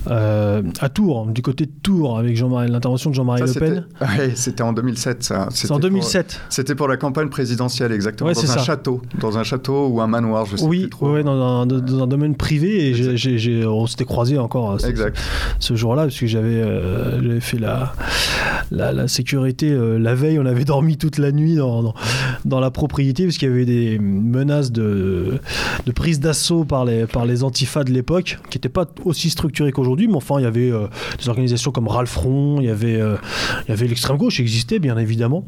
[0.09, 3.85] euh, à Tours, du côté de Tours, avec Jean l'intervention de Jean-Marie Le Pen.
[4.01, 5.47] Oui, c'était en 2007, ça.
[5.51, 6.39] C'est en 2007.
[6.49, 8.31] C'était pour la campagne présidentielle, exactement.
[8.31, 11.13] dans un château, dans un château ou un manoir, je sais oui, plus trop.
[11.13, 14.79] Oui, dans, dans, un domaine privé, et on s'était croisés encore
[15.59, 16.63] ce, jour-là, parce que j'avais
[17.41, 17.93] fait la,
[18.71, 21.93] la, sécurité la veille, on avait dormi toute la nuit dans,
[22.45, 25.39] dans la propriété, parce qu'il y avait des menaces de,
[25.85, 29.71] de prise d'assaut par les, par les antifas de l'époque, qui n'étaient pas aussi structurées
[29.71, 30.87] qu'aujourd'hui, mais enfin, il y avait euh,
[31.19, 33.15] des organisations comme Ralfron, il y avait, euh,
[33.65, 35.45] il y avait l'extrême gauche qui existait, bien évidemment.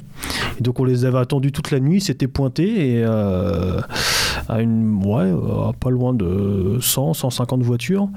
[0.60, 3.80] Et donc, on les avait attendus toute la nuit, c'était pointé, et euh,
[4.48, 5.32] à une, ouais,
[5.80, 8.10] pas loin de 100, 150 voitures,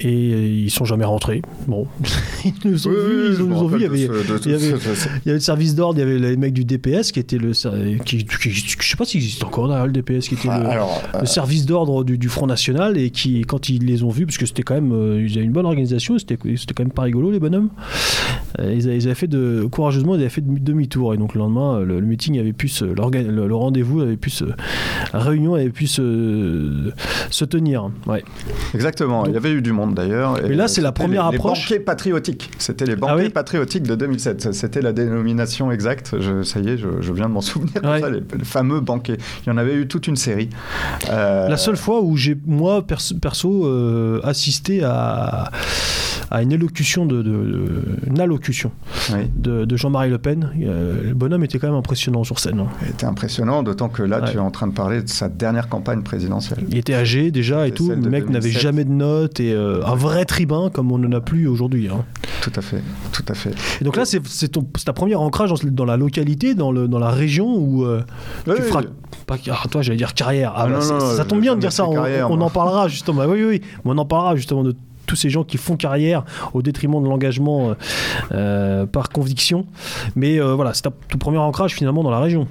[0.00, 1.42] et ils sont jamais rentrés.
[1.66, 1.86] Bon,
[2.44, 3.76] ils nous ont vus, ils nous ont vu.
[3.76, 4.74] Il y avait, il y avait,
[5.26, 7.52] le service d'ordre, il y avait les mecs du DPS qui étaient le,
[8.04, 11.24] qui, qui, je sais pas s'il existe encore encore le DPS qui était le, euh,
[11.24, 14.62] service d'ordre du, Front National et qui, quand ils les ont vus, parce que c'était
[14.62, 17.68] quand même, euh, ils avaient une bonne organisation, c'était quand même pas rigolo les bonhommes,
[18.60, 22.00] euh, ils, avaient fait de, courageusement, ils avaient fait demi-tour et donc le lendemain, le,
[22.00, 24.44] meeting avait pu se, le, rendez-vous avait pu se,
[25.12, 26.90] la réunion avait pu se,
[27.30, 27.90] se tenir.
[28.06, 28.24] Ouais.
[28.74, 29.26] Exactement.
[29.26, 30.38] Il y avait eu du monde d'ailleurs.
[30.42, 31.70] Mais là, c'est la première les, approche.
[31.70, 32.50] Les banquets patriotiques.
[32.58, 34.52] C'était les Ah banquets oui patriotiques de 2007.
[34.52, 36.16] C'était la dénomination exacte.
[36.20, 37.82] Je, ça y est, je, je viens de m'en souvenir.
[37.82, 38.00] Ouais.
[38.00, 39.18] ça, les, les fameux banquets.
[39.46, 40.48] Il y en avait eu toute une série.
[41.10, 45.50] Euh, La seule fois où j'ai, moi, perso, perso, euh, assisté à,
[46.30, 48.72] à une élocution de, de- de- une allocution
[49.12, 50.50] oui, de, de Jean-Marie Le Pen.
[50.62, 52.60] Euh, le bonhomme était quand même impressionnant sur scène.
[52.60, 52.68] hein.
[52.86, 54.30] c'était impressionnant, d'autant que là, Ouais.
[54.30, 56.64] tu es en train de parler de sa dernière campagne présidentielle.
[56.70, 57.90] Il était âgé déjà et tout.
[57.90, 58.62] Le mec n'avait 2007.
[58.62, 61.88] jamais de notes et un vrai tribun comme on n'en a plus aujourd'hui.
[61.88, 62.04] hein.
[62.40, 63.52] Tout à fait, tout à fait.
[63.80, 66.98] Et donc là, c'est, ton, ta première ancrage dans, dans la localité, dans, le, dans
[66.98, 67.98] la région où Oui,
[68.46, 68.82] tu oui, feras.
[69.36, 70.52] Pas, ah, toi, j'allais dire carrière.
[70.54, 71.86] Ah, Ah, bah, non, c'est- non, ça tombe bien de dire ça.
[71.86, 71.96] On,
[72.30, 73.18] on en parlera justement.
[73.18, 73.60] Bah oui, oui, oui.
[73.84, 74.74] Mais on en parlera justement de
[75.06, 77.74] tous ces gens qui font carrière au détriment de l'engagement euh,
[78.32, 79.66] euh, par conviction.
[80.16, 82.46] Mais euh, voilà, c'est ton premier ancrage finalement dans la région.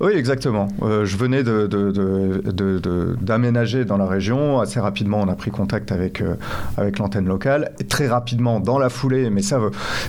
[0.00, 0.68] Oui, exactement.
[0.80, 1.42] Je venais
[3.20, 4.60] d'aménager dans la région.
[4.60, 6.22] Assez rapidement, on a pris contact avec,
[6.78, 7.72] avec l'antenne locale.
[7.88, 9.60] Très rapidement, dans la foulée, mais ça,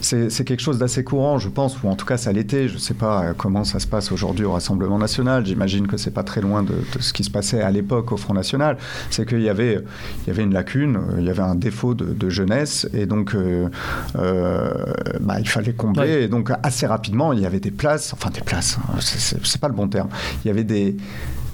[0.01, 2.69] c'est, quelque chose d'assez courant, je pense, ou en tout cas, ça l'était.
[2.69, 5.45] Je ne sais pas comment ça se passe aujourd'hui au Rassemblement national.
[5.45, 8.34] J'imagine que c'est pas très loin de, ce qui se passait à l'époque au Front
[8.34, 8.77] national.
[9.10, 9.84] C'est qu'il y avait,
[10.23, 13.34] il y avait une lacune, il y avait un défaut de, de jeunesse, et donc
[13.36, 13.67] euh,
[14.15, 14.72] euh,
[15.20, 16.02] bah, il fallait combler.
[16.04, 16.24] Ouais.
[16.24, 19.67] Et donc, assez rapidement, il y avait des places, enfin des places, hein, c'est, pas
[19.67, 20.10] le bon terme.
[20.44, 20.96] Il y avait des,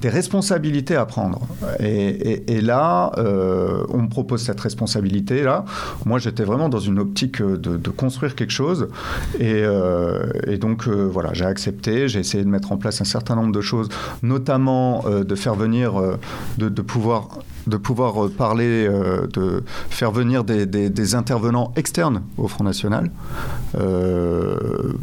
[0.01, 1.41] des responsabilités à prendre.
[1.79, 5.65] Et, et- et là, euh, on me propose cette responsabilité-là.
[6.05, 8.89] Moi, j'étais vraiment dans une optique de, de construire quelque chose.
[9.39, 12.07] Et, euh, et donc, euh, voilà, j'ai accepté.
[12.07, 13.89] J'ai essayé de mettre en place un certain nombre de choses,
[14.21, 15.93] notamment de faire venir,
[16.57, 17.29] de, de pouvoir
[17.67, 22.63] de pouvoir euh, parler, euh, de faire venir des, des- des intervenants externes au Front
[22.63, 23.11] National.
[23.75, 24.93] Euh,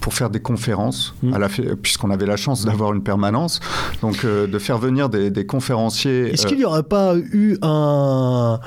[0.00, 1.48] pour faire des conférences, Mm.
[1.48, 3.60] fait- puisqu'on avait la chance d'avoir une permanence,
[4.00, 6.32] donc euh, de faire venir des, des conférenciers.
[6.32, 8.58] Est-ce qu'il n'y aurait pas eu un,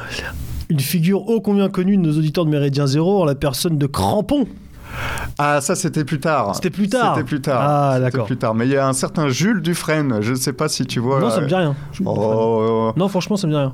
[0.69, 3.87] une figure ô combien connue de nos auditeurs de Méridien Zéro en la personne de
[3.87, 4.45] Crampon?
[5.37, 6.55] Ah, ça c'était plus tard.
[6.55, 7.15] C'était plus tard.
[7.15, 7.61] C'était plus tard.
[7.63, 8.25] Ah, d'accord.
[8.25, 8.53] plus tard.
[8.55, 11.19] Mais il y a un certain Jules Dufresne, je ne sais pas si tu vois.
[11.19, 11.75] Non, ça me dit rien.
[12.05, 13.73] Oh, Non, franchement, ça me dit rien.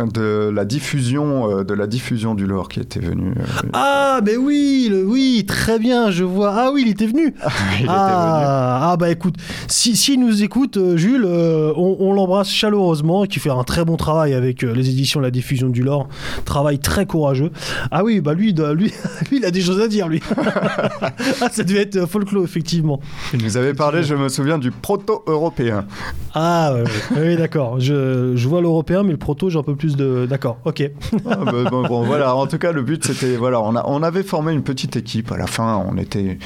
[0.00, 3.28] De la diffusion, euh, de la diffusion du lore qui était venu.
[3.30, 6.52] euh, Ah, mais oui, le, oui, très bien, je vois.
[6.56, 7.26] Ah oui, il était venu.
[7.78, 7.86] il était venu.
[7.88, 9.36] ah, ah, bah écoute,
[9.68, 13.96] si, s'il nous écoute, euh, Jules, on, on l'embrasse chaleureusement, qui fait un très bon
[13.96, 16.08] travail avec les éditions La Diffusion du Lore.
[16.44, 17.50] Travail très courageux.
[17.90, 18.86] Ah oui, bah lui, il doit- lui,
[19.30, 20.20] lui il a des choses à dire, lui.
[21.40, 23.00] ah, ça devait être folklore, effectivement.
[23.32, 25.86] Il nous avait parlé, je me souviens, du proto-européen.
[26.34, 26.74] Ah,
[27.16, 27.78] oui, d'accord.
[27.80, 30.26] Je, je vois l'européen, mais le proto, j'ai un peu plus de.
[30.26, 30.90] D'accord, ok.
[31.26, 32.34] Ah, bah, bon, bon, voilà.
[32.34, 35.30] En tout cas, le but, c'était voilà, on, a, on avait formé une petite équipe.
[35.32, 36.38] À la fin, on était,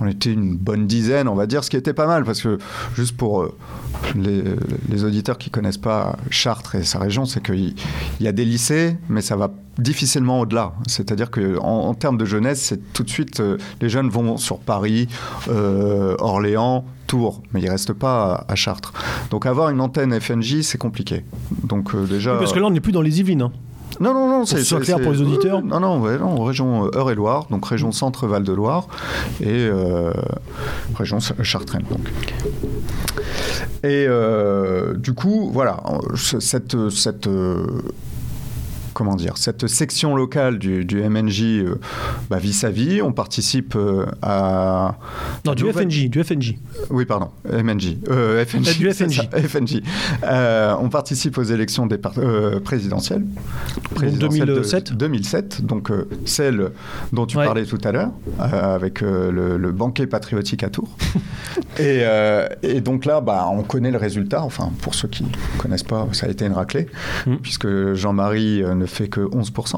[0.00, 2.58] on était une bonne dizaine, on va dire, ce qui était pas mal, parce que
[2.94, 3.54] juste pour euh,
[4.14, 4.42] les,
[4.88, 7.74] les auditeurs qui connaissent pas Chartres et sa région, c'est qu'il
[8.20, 10.72] il y a des lycées, mais ça va difficilement au-delà.
[10.86, 14.36] C'est-à-dire que en, en termes de jeunesse, c'est tout de suite euh, les jeunes vont
[14.36, 15.08] sur Paris,
[15.48, 16.84] euh, Orléans.
[17.10, 18.92] Tours, mais ils restent pas à, à Chartres.
[19.30, 21.24] Donc avoir une antenne FNJ, c'est compliqué.
[21.64, 22.34] Donc euh, déjà.
[22.34, 23.42] Oui, parce que là, on n'est plus dans les Yvelines.
[23.42, 23.52] hein.
[23.98, 25.60] Non, non, non, c'est soit clair pour les auditeurs.
[25.62, 28.86] Non, non, ouais, non, région euh, Eure-et-Loire, donc région Centre-Val de Loire
[29.40, 30.12] et euh,
[30.94, 31.82] région Chartraine.
[31.90, 32.00] Donc.
[33.82, 35.82] Et euh, du coup, voilà,
[36.14, 37.26] ce- cette, cette
[39.00, 41.80] comment dire, cette section locale du, du MNJ euh,
[42.28, 43.00] bah, vit sa vie.
[43.00, 44.98] On participe euh, à
[45.46, 46.56] Non, du Nouvelle- FNJ, du FNJ.
[46.90, 47.96] oui, pardon, MNJ.
[48.10, 48.76] Euh, FNJ.
[48.78, 49.80] Du FNJ.
[50.24, 53.24] Euh, on participe aux élections départ- euh, présidentielles.
[53.94, 54.92] Présidentielles de- 2007.
[54.92, 55.90] 2007, donc
[56.26, 56.68] celle
[57.14, 57.46] dont tu Ouais.
[57.46, 60.94] parlais tout à l'heure, avec le, le banquet patriotique à Tours.
[61.78, 62.02] et,
[62.62, 64.42] et donc là, bah, on connaît le résultat.
[64.42, 66.86] Enfin, pour ceux qui ne connaissent pas, ça a été une raclée,
[67.26, 67.36] Mm.
[67.36, 69.76] puisque Jean-Marie ne fait que 11%.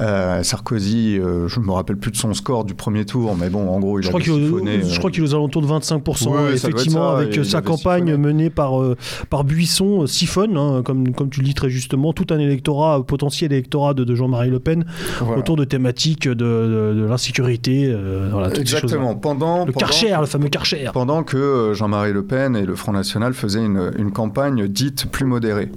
[0.00, 3.48] Euh, Sarkozy, euh, je ne me rappelle plus de son score du premier tour, mais
[3.48, 5.34] bon, en gros, il Je a crois qu'il siphonné, je euh, crois qu'il est aux
[5.34, 8.16] alentours de 25%, Ouais, effectivement, ça, avec euh, sa campagne siphonné.
[8.26, 8.96] menée par, euh,
[9.30, 12.98] par Buisson, euh, siphonne, hein, comme, comme tu le dis très justement, tout un électorat,
[12.98, 14.84] euh, potentiel électorat de, de Jean-Marie Le Pen,
[15.20, 15.38] Voilà.
[15.38, 19.14] autour de thématiques de, de- de l'insécurité, euh, voilà, Exactement.
[19.14, 20.90] Pendant, Le pendant- Karcher, le fameux Karcher.
[20.92, 25.06] pendant que euh, Jean-Marie Le Pen et le Front National faisaient une, une campagne dite
[25.10, 25.70] plus modérée.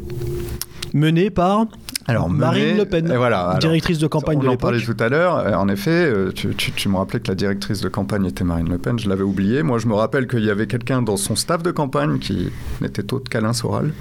[0.93, 1.65] Mené par
[2.07, 5.59] Alors, Marine Le Pen, voilà, directrice de campagne on de en parlait tout à l'heure.
[5.59, 8.97] En effet, tu, tu, me rappelais que la directrice de campagne était Marine Le Pen.
[8.97, 9.61] Je l'avais oublié.
[9.61, 12.49] Moi, je me rappelle qu'il y avait quelqu'un dans son staff de campagne qui
[12.81, 13.91] n'était autre qu'Alain Soral,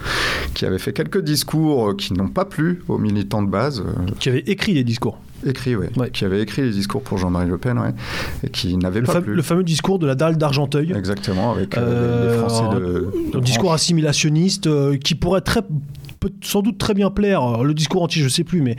[0.55, 3.83] qui avait fait quelques discours qui n'ont pas plu aux militants de base.
[4.21, 5.19] Qui avait écrit des discours.
[5.45, 5.87] Écrit, oui.
[6.13, 7.93] Qui avait écrit les discours pour Jean-Marie Le Pen, ouais,
[8.43, 9.35] et qui n'avait pas plu.
[9.35, 10.93] Le fameux discours de la dalle d'Argenteuil.
[10.97, 13.11] Exactement, avec euh, les Français de.
[13.35, 15.61] Un, discours assimilationniste euh, qui pourrait très
[16.29, 18.77] peut sans doute très bien plaire, le discours anti, je sais plus, mais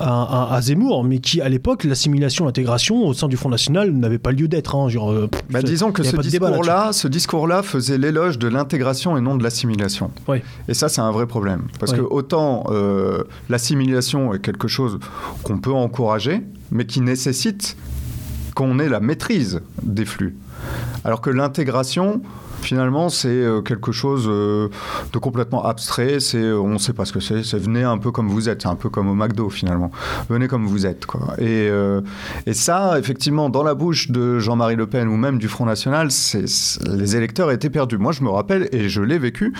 [0.00, 4.32] à, Zemmour, mais qui à l'époque, l'assimilation, l'intégration au sein du Front National n'avait pas
[4.32, 4.74] lieu d'être.
[4.74, 9.36] Hein, euh, bah, disons que ce discours-là, ce discours-là faisait l'éloge de l'intégration et non
[9.36, 10.10] de l'assimilation.
[10.28, 10.38] Oui.
[10.68, 14.98] Et ça, c'est un vrai problème, parce que autant euh, l'assimilation est quelque chose
[15.42, 17.76] qu'on peut encourager, mais qui nécessite
[18.54, 20.36] qu'on ait la maîtrise des flux.
[21.04, 22.22] Alors que l'intégration,
[22.64, 24.68] finalement, c'est euh, quelque chose euh,
[25.12, 26.18] de complètement abstrait.
[26.20, 27.44] C'est, euh, on ne sait pas ce que c'est.
[27.44, 28.66] C'est venez un peu comme vous êtes.
[28.66, 29.90] Un peu comme au McDo finalement.
[30.28, 31.06] Venez comme vous êtes.
[31.38, 31.70] Et,
[32.52, 37.16] ça, effectivement, dans la bouche de Jean-Marie Le Pen ou même du Front National, les
[37.16, 37.98] électeurs étaient perdus.
[37.98, 39.52] Moi, je me rappelle et je l'ai vécu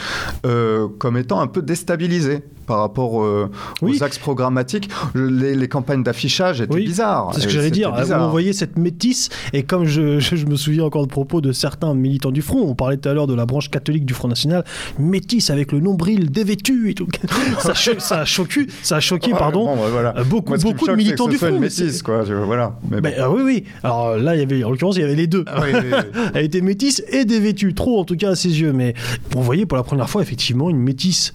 [0.98, 4.88] comme étant un peu déstabilisé par rapport aux axes programmatiques.
[5.14, 7.30] Les, campagnes d'affichage étaient bizarres.
[7.34, 7.92] C'est ce que j'allais dire.
[7.94, 11.94] On voyait cette métisse et comme je, je, me souviens encore de propos de certains
[11.94, 14.64] militants du Front, on parlait tout à l'heure de la branche catholique du Front National,
[14.98, 17.08] métisse avec le nombril dévêtu et tout.
[17.58, 21.36] ça, ça, a choqué, ça a choqué pardon, bah, euh, beaucoup, beaucoup de militants du
[21.36, 21.58] Front.
[21.58, 22.76] Métisse, quoi, voilà.
[22.84, 23.64] Ben, euh, oui, oui.
[23.82, 25.44] Alors là, il y avait, en l'occurrence, il y avait les deux.
[25.46, 25.62] Ah
[26.34, 28.72] Elle était métisse et dévêtue, trop en tout cas à ses yeux.
[28.72, 28.94] Mais
[29.30, 31.32] vous voyez pour la première fois, effectivement, une métisse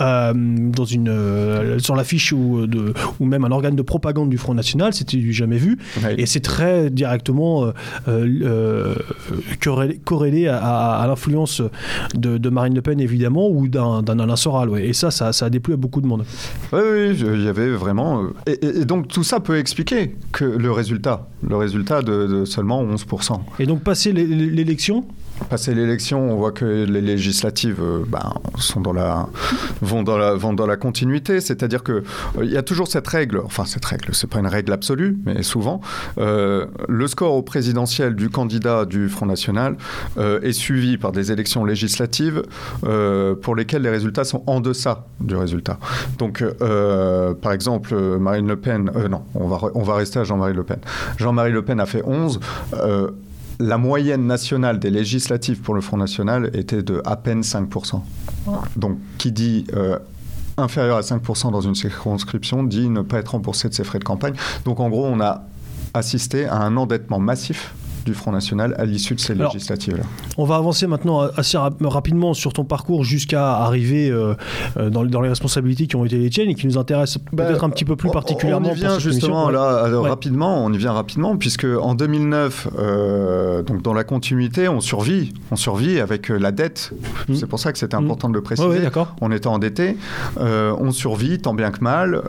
[0.00, 4.38] euh, dans une, euh, sur l'affiche ou, de, ou même un organe de propagande du
[4.38, 5.78] Front National, c'était du jamais vu.
[6.16, 7.72] Et c'est très directement
[8.08, 8.94] euh,
[10.04, 11.62] corrélé, à, l'influence
[12.14, 14.70] de, Marine Le Pen, évidemment, ou d'un Alain Soral.
[14.78, 16.24] Et ça, ça, ça, a déplu à beaucoup de monde.
[16.72, 18.22] Oui, oui, il y avait vraiment.
[18.46, 23.40] Et, donc tout ça peut expliquer que le résultat, le résultat de, de seulement 11%.
[23.58, 25.04] Et donc passer l'élection
[25.50, 29.28] Passer l'élection, on voit que les législatives euh, ben, sont dans la,
[29.80, 31.40] vont, dans la, vont dans la continuité.
[31.40, 34.46] C'est-à-dire qu'il euh, il y a toujours cette règle, enfin cette règle, c'est pas une
[34.48, 35.80] règle absolue, mais souvent,
[36.18, 39.76] euh, le score au présidentiel du candidat du Front National
[40.18, 42.42] est suivi par des élections législatives
[42.80, 45.78] pour lesquelles les résultats sont en deçà du résultat.
[46.18, 46.44] Donc,
[47.42, 50.78] par exemple, Marine Le Pen, non, on va, on va rester à Jean-Marie Le Pen.
[51.18, 52.40] Jean-Marie Le Pen a fait 11
[53.58, 58.00] la moyenne nationale des législatives pour le Front National était de à peine 5%.
[58.76, 59.98] Donc, qui dit euh,
[60.56, 64.04] inférieur à 5% dans une circonscription dit ne pas être remboursé de ses frais de
[64.04, 64.34] campagne.
[64.64, 65.44] Donc, en gros, on a
[65.94, 67.74] assisté à un endettement massif
[68.06, 70.04] du Front National à l'issue de ces législatives-là.
[70.38, 74.34] On va avancer maintenant assez rapidement sur ton parcours jusqu'à arriver euh,
[74.78, 77.64] euh, dans, les responsabilités qui ont été les tiennes et qui nous intéressent bah, peut-être
[77.64, 78.70] un petit peu plus particulièrement.
[78.70, 83.82] On y vient justement là rapidement, on y vient rapidement puisque en 2009, euh, donc
[83.82, 86.92] dans la continuité, on survit, on survit avec la dette.
[87.28, 87.34] Mmh.
[87.34, 88.04] C'est pour ça que c'était mmh.
[88.04, 88.88] important de le préciser.
[89.20, 89.96] on était endetté,
[90.38, 92.22] on survit tant bien que mal.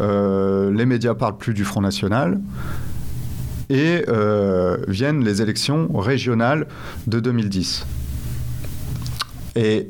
[0.73, 2.39] les médias parlent plus du Front National
[3.69, 6.67] et euh, viennent les élections régionales
[7.07, 7.85] de 2010.
[9.55, 9.89] Et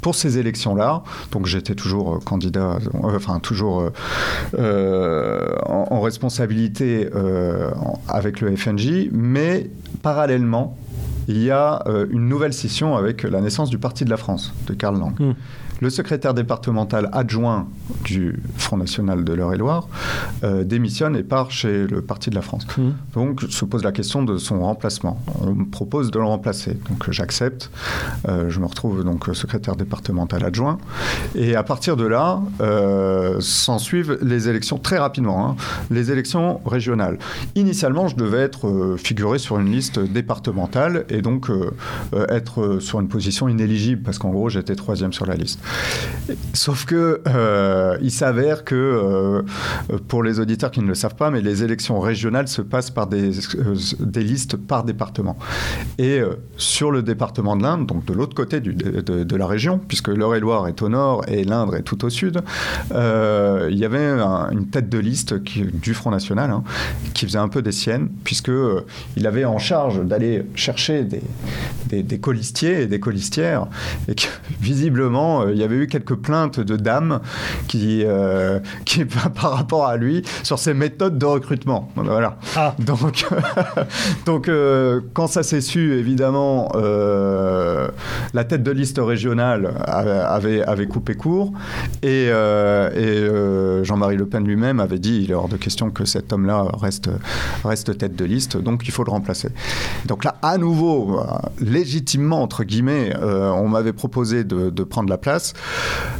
[0.00, 3.90] pour ces élections-là, donc j'étais toujours euh, candidat, euh, enfin toujours
[4.58, 7.08] en, responsabilité
[8.08, 9.70] avec le FNJ, mais
[10.02, 10.76] parallèlement,
[11.28, 14.74] il y a une nouvelle scission avec la naissance du Parti de la France, de
[14.74, 15.18] Karl Lang.
[15.18, 15.32] Hmm
[15.84, 17.68] le secrétaire départemental adjoint
[18.04, 19.86] du Front National de l'Eure-et-Loire
[20.42, 22.66] euh, démissionne et part chez le Parti de la France.
[22.78, 22.82] Mmh.
[23.12, 25.22] Donc se pose la question de son remplacement.
[25.42, 26.78] On me propose de le remplacer.
[26.88, 27.70] Donc j'accepte.
[28.28, 30.78] Euh, je me retrouve donc secrétaire départemental adjoint.
[31.34, 35.46] Et à partir de là, euh, s'en suivent les élections très rapidement.
[35.46, 35.56] Hein.
[35.90, 37.18] les élections régionales.
[37.56, 41.50] Initialement, je devais être figuré sur une liste départementale et donc
[42.30, 45.60] être sur une position inéligible parce qu'en gros j'étais troisième sur la liste.
[46.54, 49.42] Sauf que euh, il s'avère que, euh,
[50.08, 53.06] pour les auditeurs qui ne le savent pas, mais les élections régionales se passent par
[53.06, 53.74] des, euh,
[54.14, 55.36] listes par département.
[55.98, 56.20] Et
[56.56, 60.80] sur le département de l'Inde, donc de l'autre côté de, la région, puisque l'Eure-et-Loire est
[60.80, 62.40] au nord et l'Indre est tout au sud,
[62.90, 64.20] il y avait
[64.52, 66.62] une tête de liste du Front National hein,
[67.12, 68.52] qui faisait un peu des siennes, puisque
[69.16, 73.66] il avait en charge d'aller chercher des, des, colistiers et des colistières,
[74.08, 74.26] et que
[74.60, 77.20] visiblement, il y avait eu quelques plaintes de dames
[77.68, 81.90] qui, euh, qui par rapport à lui, sur ses méthodes de recrutement.
[81.96, 82.36] Voilà.
[82.56, 82.74] Ah.
[82.78, 83.24] Donc,
[84.26, 87.88] donc euh, quand ça s'est su, évidemment, euh,
[88.32, 91.52] la tête de liste régionale avait, avait coupé court,
[92.02, 93.28] et, et
[93.84, 97.10] Jean-Marie Le Pen lui-même avait dit il est hors de question que cet homme-là reste,
[97.64, 99.48] reste tête de liste, donc il faut le remplacer.
[100.06, 101.20] Donc là, à nouveau,
[101.60, 105.43] légitimement, entre guillemets, on m'avait proposé de, de, prendre la place.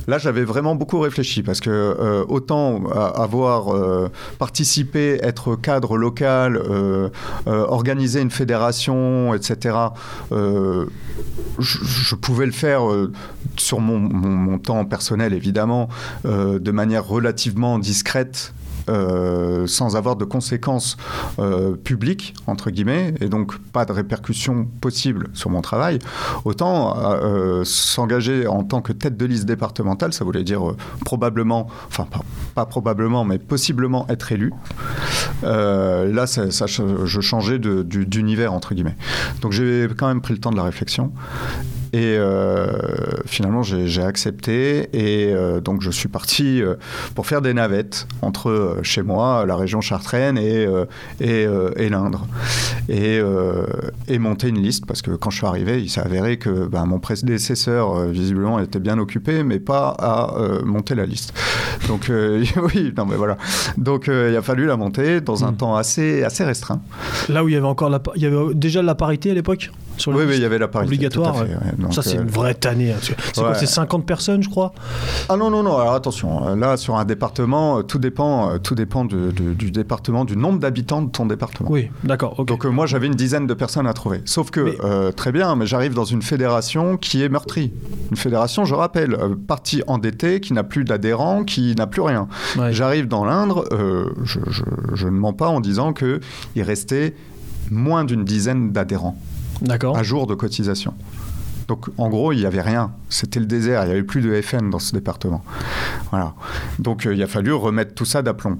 [0.07, 6.57] Là, j'avais vraiment beaucoup réfléchi parce que euh, autant avoir euh, participé, être cadre local,
[6.57, 7.09] euh,
[7.47, 9.77] organiser une fédération, etc.
[10.31, 12.83] Je, pouvais le faire
[13.57, 15.89] sur mon, mon, temps personnel, évidemment,
[16.25, 18.53] de manière relativement discrète
[18.89, 20.97] euh, sans avoir de conséquences
[21.39, 25.99] euh, publiques, entre guillemets, et donc pas de répercussions possibles sur mon travail,
[26.45, 30.62] autant euh, s'engager en tant que tête de liste départementale, ça voulait dire
[31.05, 32.07] probablement, enfin
[32.55, 34.53] pas, probablement, mais possiblement être élu.
[35.43, 38.97] là, je changeais d'univers, entre guillemets.
[39.41, 41.12] Donc j'ai quand même pris le temps de la réflexion.
[41.95, 42.67] Et euh,
[43.25, 44.89] finalement, j'ai accepté.
[44.93, 46.75] Et euh, donc, je suis parti euh,
[47.15, 50.67] pour faire des navettes entre chez moi, la région chartraine et,
[51.21, 52.27] et, et l'Indre.
[52.89, 53.21] Et,
[54.09, 54.87] et, monter une liste.
[54.87, 58.81] Parce que quand je suis arrivé, il s'est avéré que ben, mon prédécesseur, visiblement, était
[58.81, 60.35] bien occupé, mais pas à
[60.65, 61.33] monter la liste.
[61.87, 62.11] Donc,
[62.75, 63.37] oui, non, mais voilà.
[63.77, 65.57] Donc, il a fallu la monter dans un hmm.
[65.57, 66.81] temps assez, assez restreint.
[67.29, 69.71] Là où il y avait encore la, il y avait déjà la parité à l'époque?
[70.07, 70.89] Oui, oui, il y avait la parité.
[70.89, 71.37] Obligatoire.
[71.91, 72.93] ça, c'est une euh, vraie tannée.
[72.93, 74.73] Hein, c'est quoi C'est 50 personnes, je crois?
[75.29, 75.77] Ah non, non, non.
[75.79, 76.47] Alors attention.
[76.49, 81.03] Euh, là, sur un département, euh, tout dépend, tout dépend du département, du nombre d'habitants
[81.03, 81.71] de ton département.
[81.71, 82.45] Oui, d'accord.
[82.45, 84.23] Donc moi, j'avais une dizaine de personnes à trouver.
[84.25, 87.73] Sauf que, très bien, mais j'arrive dans une fédération qui est meurtrie.
[88.11, 89.17] Une fédération, je rappelle,
[89.47, 92.29] partie endettée, qui n'a plus d'adhérents, qui n'a plus rien.
[92.71, 93.65] J'arrive dans l'Indre,
[94.23, 94.41] je,
[94.95, 97.15] je, ne mens pas en disant qu'il restait
[97.71, 99.17] moins d'une dizaine d'adhérents
[99.95, 100.95] à jour de cotisation.
[101.69, 102.93] Donc en gros, il n'y avait rien.
[103.09, 103.83] C'était le désert.
[103.85, 105.43] Il n'y avait plus de FN dans ce département.
[106.11, 106.35] Voilà.
[106.79, 108.59] Donc euh, il a fallu remettre tout ça d'aplomb.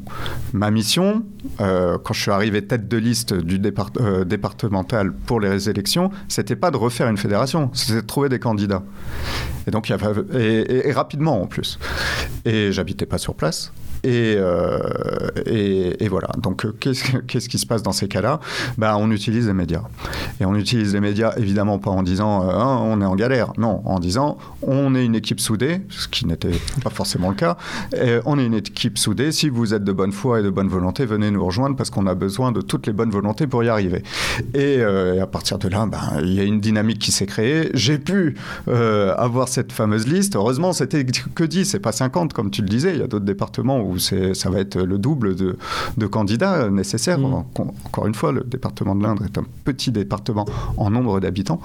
[0.53, 1.23] Ma mission,
[1.61, 3.61] euh, quand je suis arrivé tête de liste du
[4.01, 8.39] euh, départemental pour les élections, c'était pas de refaire une fédération, c'était de trouver des
[8.39, 8.83] candidats.
[9.67, 11.79] Et donc, il y et, et rapidement en plus.
[12.45, 13.73] Et j'habitais pas sur place.
[14.05, 14.79] Euh,
[15.47, 16.29] et, et, voilà.
[16.39, 18.41] Donc, euh, qu'est-ce, qui se passe dans ces cas-là?
[18.79, 19.83] Ben, On utilise les médias.
[20.41, 23.53] Et on utilise les médias, évidemment, pas en disant euh, hein, on est en galère.
[23.59, 27.57] Non, en disant on est une équipe soudée, ce qui n'était pas forcément le cas.
[27.97, 29.33] Et on est une équipe soudée.
[29.33, 32.07] Si vous êtes de bonne foi et de bonne volonté, venez nous rejoindre parce qu'on
[32.07, 34.03] a besoin de toutes les bonnes volontés pour y arriver.
[34.55, 37.71] Et, à partir de là, ben, il y a une dynamique qui s'est créée.
[37.75, 38.37] J'ai pu
[38.67, 40.37] avoir cette fameuse liste.
[40.37, 42.93] Heureusement, c'était que 10, c'est pas 50, comme tu le disais.
[42.95, 47.19] Il y a d'autres départements où ça va être le double de, candidats nécessaires.
[47.19, 47.45] Mm.
[47.87, 51.61] Encore une fois, le département de l'Indre est un petit département en nombre d'habitants.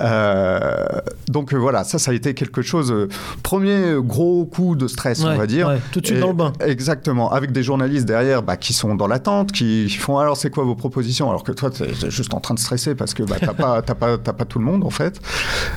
[0.00, 2.92] Euh, donc euh, voilà, ça, ça a été quelque chose.
[2.92, 3.08] Euh,
[3.42, 5.70] premier gros coup de stress, on va dire.
[5.92, 6.52] tout de suite dans le bain.
[6.60, 10.64] Exactement, avec des journalistes derrière bah, qui sont dans l'attente, qui font alors c'est quoi
[10.64, 11.28] vos propositions?
[11.28, 13.54] Alors que toi, tu es juste en train de stresser parce que bah, tu n'as
[13.54, 15.20] pas, pas, pas, tout le monde en fait.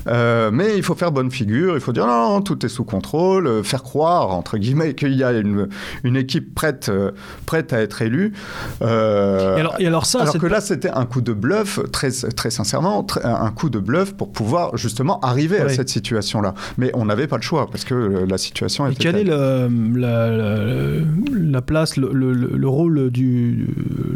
[0.06, 3.84] mais il faut faire bonne figure, il faut dire non, tout est sous contrôle, faire
[3.84, 5.68] croire, entre guillemets, qu'il y a une,
[6.04, 7.12] une équipe prête, euh,
[7.46, 8.34] prête à être élue.
[8.82, 13.06] Euh, et, alors, ça, alors que là, c'était un coup de bluff, très, très sincèrement,
[13.24, 16.54] un coup de bluff pour pouvoir justement arriver à cette situation-là.
[16.78, 18.96] Mais on n'avait pas le choix parce que euh, la situation était.
[18.96, 23.68] Et quelle est le, la, place, le, le, rôle du,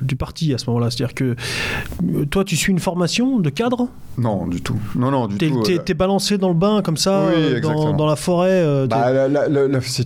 [0.02, 0.90] du parti à ce moment-là?
[0.90, 1.36] C'est-à-dire que
[2.30, 3.88] toi, tu suis une formation de cadre?
[4.18, 4.80] Non, du tout.
[4.96, 5.64] Non, non, du tout.
[5.64, 7.30] T'es balancé dans le bain comme ça,
[7.62, 9.30] dans, dans, la forêt, bah,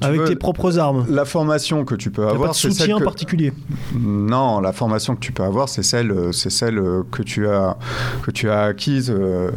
[0.01, 1.05] avec tes propres armes.
[1.09, 1.54] La formation
[1.85, 3.53] que tu peux avoir, c'est soutien particulier.
[3.93, 6.81] Non, la formation que tu peux avoir, c'est celle, c'est celle
[7.11, 7.77] que tu as
[8.23, 9.51] que tu as acquise euh,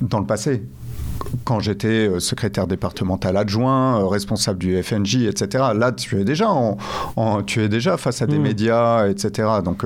[0.00, 0.62] dans le passé
[1.44, 5.64] quand j'étais euh, secrétaire départemental adjoint, euh, responsable du FNJ, etc.
[5.74, 6.76] Là, tu es déjà, en,
[7.42, 8.42] tu es déjà face à des mmh.
[8.42, 9.48] médias, etc.
[9.64, 9.84] Donc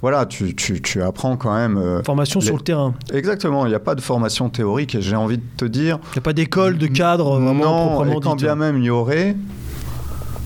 [0.00, 2.02] voilà, tu, tu, tu, apprends quand même.
[2.04, 2.94] formation sur le terrain.
[3.12, 6.00] Exactement, il n'y a pas de formation théorique et j'ai envie de te dire.
[6.08, 8.84] Il n'y a pas d'école de cadre vraiment non, proprement et quand bien même il
[8.84, 9.36] y aurait,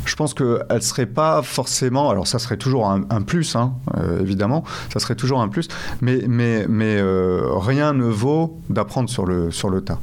[0.04, 2.10] je pense qu'elle ne serait pas forcément.
[2.10, 4.64] Alors, ça serait toujours un, plus, hein, euh, évidemment.
[4.92, 5.68] Ça serait toujours un plus.
[6.00, 6.24] Mais,
[6.68, 9.98] euh, rien ne vaut d'apprendre sur le, sur le tas.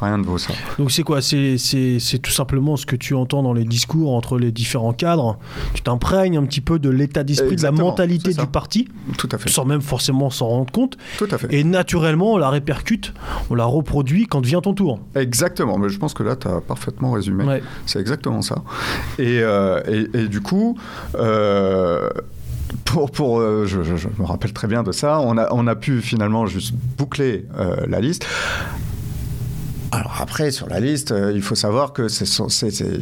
[0.00, 0.54] Rien ne vaut ça.
[0.78, 1.20] Donc c'est quoi?
[1.20, 1.58] C'est
[2.22, 5.38] tout simplement ce que tu entends dans les discours entre les différents cadres.
[5.74, 8.88] Tu t'imprègnes un petit peu de l'état d'esprit, de la mentalité du parti.
[9.18, 9.50] Tout à fait.
[9.50, 10.96] Sans même forcément s'en rendre compte.
[11.18, 11.52] Tout à fait.
[11.54, 13.12] Et naturellement, on la répercute,
[13.50, 15.00] on la reproduit quand vient ton tour.
[15.14, 15.78] Exactement.
[15.78, 17.60] Mais je pense que là, tu as parfaitement résumé.
[17.86, 18.62] C'est exactement ça.
[19.18, 20.78] Et, euh, et, du coup...
[21.16, 22.08] Euh,
[22.84, 26.00] pour, pour euh, je, me rappelle très bien de ça, on a, on a pu
[26.00, 27.46] finalement juste boucler
[27.88, 28.26] la liste.
[29.92, 32.24] Alors après, sur la liste, euh, il faut savoir que c'est,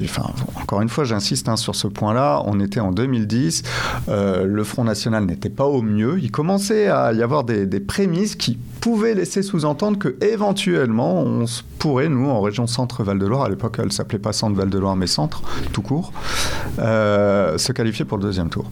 [0.04, 2.42] enfin, encore une fois, j'insiste hein, sur ce point-là.
[2.46, 3.62] On était en 2010,
[4.08, 6.18] euh, le Front National n'était pas au mieux.
[6.20, 11.44] Il commençait à y avoir des, prémices qui pouvaient laisser sous-entendre que éventuellement, on
[11.78, 14.96] pourrait, nous, en région Centre-Val de Loire, à l'époque, elle s'appelait pas Centre-Val de Loire,
[14.96, 16.12] mais Centre, tout court,
[16.78, 18.70] euh, se qualifier pour le deuxième tour.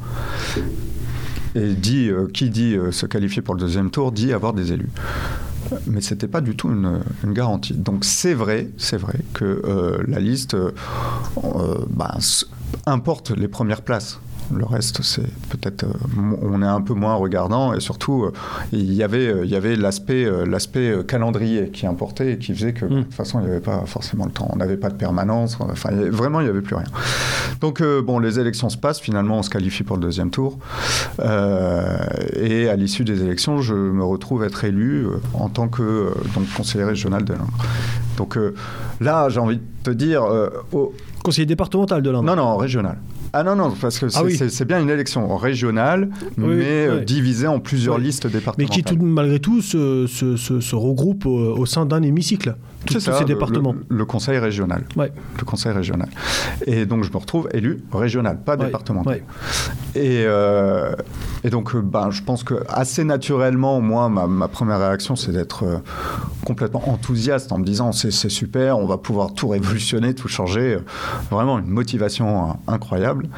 [1.57, 4.91] Et dit, qui dit se qualifier pour le deuxième tour, dit avoir des élus
[5.87, 7.03] mais ce n'était pas du tout une,
[7.33, 7.75] garantie.
[7.75, 10.73] Donc c'est vrai, c'est vrai que euh, la liste euh,
[11.91, 12.17] bah,
[12.87, 14.21] importe les premières places.
[14.55, 18.33] Le reste, c'est peut-être, euh, on est un peu moins regardant et surtout, euh,
[18.73, 22.73] il y avait, euh, il y avait l'aspect, l'aspect calendrier qui importait et qui faisait
[22.73, 23.05] que, de hmm.
[23.05, 24.49] toute façon, il n'y avait pas forcément le temps.
[24.53, 25.57] On n'avait pas de permanence.
[25.61, 26.87] Enfin, vraiment, il n'y avait plus rien.
[27.61, 29.01] Donc, bon, les élections se passent.
[29.01, 30.59] Finalement, on se qualifie pour le deuxième tour.
[31.19, 36.85] et à l'issue des élections, je me retrouve être élu en tant que donc, conseiller
[36.85, 37.47] régional de l'Indre.
[38.17, 38.39] Donc
[39.01, 40.25] là, j'ai envie de te dire.
[41.23, 42.99] Conseiller départemental de l'Indre Non, non, régional.
[43.39, 46.09] Ah non, non, parce que ah c'est bien une élection régionale,
[46.39, 48.75] mais euh, divisée en plusieurs listes départementales.
[48.75, 52.57] Mais qui, tout, malgré tout, se, se, regroupe au, sein d'un hémicycle.
[52.87, 53.75] Tous ces départements.
[53.89, 54.85] Le, conseil régional.
[54.97, 55.13] Ouais.
[55.39, 56.09] Le conseil régional.
[56.67, 59.23] Et donc, je me retrouve élu régional, pas départemental.
[59.95, 60.95] Et, euh,
[61.45, 65.83] et donc, euh, ben, je pense que assez naturellement, moi, ma, première réaction, c'est d'être
[66.45, 70.79] complètement enthousiaste en me disant c'est super, on va pouvoir tout révolutionner, tout changer.
[71.31, 73.29] Vraiment une motivation incroyable.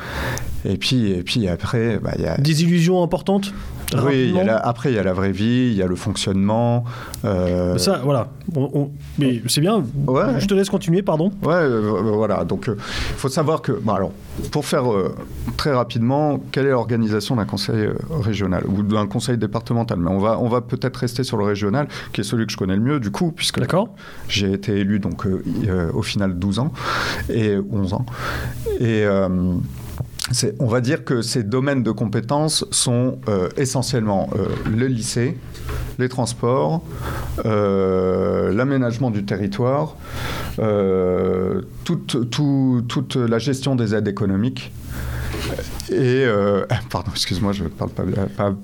[0.64, 2.36] Et puis, et puis après, bah, il y a...
[2.36, 3.52] Des illusions importantes?
[3.96, 6.84] Oui, après, il y a la vraie vie, il y a le fonctionnement.
[7.24, 8.28] Euh, ça, voilà.
[9.18, 9.84] mais c'est bien.
[10.38, 11.30] Je te laisse continuer, pardon.
[11.42, 12.44] Ouais, euh, voilà.
[12.44, 13.72] Donc, il euh, faut savoir que.
[13.88, 14.12] alors,
[14.50, 14.84] pour faire
[15.56, 19.98] très rapidement, quelle est l'organisation d'un conseil régional ou d'un conseil départemental?
[19.98, 22.56] Mais on va, on va peut-être rester sur le régional, qui est celui que je
[22.56, 23.58] connais le mieux, du coup, puisque
[24.28, 25.24] j'ai été élu donc
[25.94, 26.72] au final 12 ans
[27.30, 28.06] et 11 ans.
[28.80, 29.04] Et
[30.58, 35.36] on va dire que ces domaines de compétences sont euh, essentiellement euh, le lycée,
[35.98, 36.84] les transports,
[37.44, 39.96] euh, l'aménagement du territoire,
[41.84, 44.72] toute, toute, la gestion des aides économiques.
[45.92, 46.26] Et
[46.90, 48.04] pardon, excuse-moi, je ne parle pas,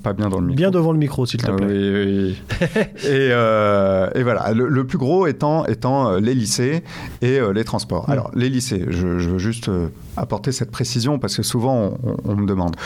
[0.03, 0.57] pas, bien dans le micro.
[0.57, 1.67] Bien devant le micro, s'il te plaît.
[1.67, 2.79] oui, oui.
[3.09, 6.83] et, et, voilà, le, plus gros étant, étant les lycées
[7.23, 8.09] et les transports.
[8.11, 9.71] Alors, les lycées, je, je veux juste
[10.17, 12.77] apporter cette précision parce que souvent on, me demande.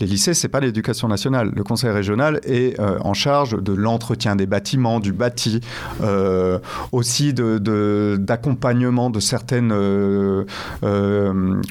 [0.00, 1.52] Les lycées, c'est pas l'éducation nationale.
[1.54, 5.60] Le conseil régional est euh, en charge de l'entretien des bâtiments, du bâti,
[6.02, 6.58] euh,
[6.92, 10.44] aussi d'accompagnement de, de, certaines, euh,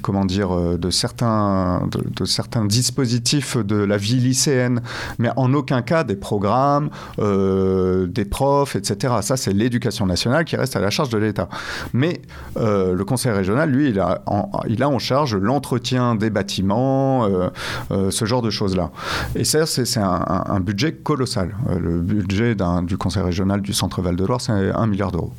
[0.01, 4.81] comment dire, de certains, de, certains dispositifs de la vie lycéenne,
[5.19, 9.15] mais en aucun cas des programmes, des profs, etc.
[9.21, 11.49] Ça, c'est l'éducation nationale qui reste à la charge de l'État.
[11.93, 12.21] Mais
[12.55, 17.49] le conseil régional, lui, il a en charge l'entretien des bâtiments, euh,
[17.91, 18.91] euh, ce genre de choses-là.
[19.35, 21.55] Et ça, c'est un, budget colossal.
[21.69, 25.33] Euh, le budget du Conseil régional du Centre Val-de-Loire, c'est un milliard d'euros.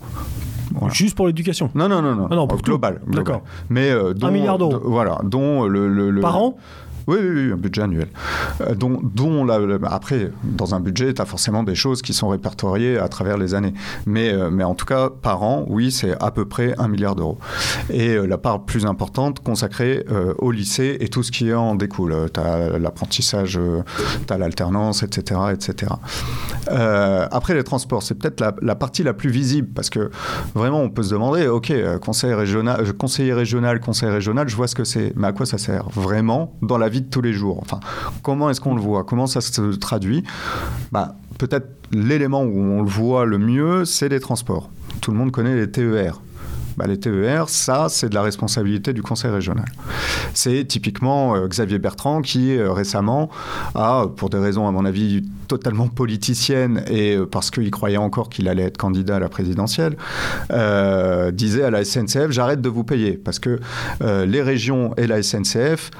[0.93, 2.29] Juste pour l'éducation Non, non, non, non.
[2.31, 3.01] Ah non pour global.
[3.07, 3.43] D'accord.
[3.69, 4.81] Mais un milliard d'euros.
[4.85, 6.57] Voilà, dont le, le, Par an?
[7.07, 8.09] Oui, oui, un budget annuel.
[8.61, 9.47] Euh, dont,
[9.85, 13.55] après, dans un budget, tu as forcément des choses qui sont répertoriées à travers les
[13.55, 13.75] années.
[14.07, 17.17] Mais, euh, mais en tout cas, par an, oui, c'est à peu près un milliard
[17.17, 17.39] d'euros.
[17.91, 20.05] Et euh, la part plus importante consacrée
[20.39, 22.15] au lycée et tout ce qui en découle.
[22.33, 23.59] Tu as l'apprentissage,
[24.27, 25.41] tu as l'alternance, etc.
[25.53, 25.93] etc.
[26.69, 30.11] après, les transports, c'est peut-être la, la, partie la plus visible parce que
[30.55, 34.75] vraiment, on peut se demander, OK, conseil régional, conseiller régional, conseil régional, je vois ce
[34.75, 37.59] que c'est, mais à quoi ça sert Vraiment, dans la vie de tous les jours.
[37.61, 37.81] Enfin,
[38.23, 39.03] comment est-ce qu'on le voit?
[39.03, 40.23] Comment ça se traduit?
[40.93, 44.71] Bah, Peut-être l'élément où on le voit le mieux, c'est les transports.
[45.01, 46.21] Tout le monde connaît les TER.
[46.77, 49.67] Bah, les TER, ça, c'est de la responsabilité du conseil régional.
[50.35, 53.31] C'est typiquement euh, Xavier Bertrand qui, euh, récemment,
[53.75, 58.31] a, pour des raisons, à mon avis, totalement politiciennes et euh, parce qu'il croyait encore
[58.31, 59.97] qu'il allait être candidat à la présidentielle,
[61.33, 63.61] disait à la SNCF J'arrête de vous payer parce que
[64.01, 65.91] les régions et la SNCF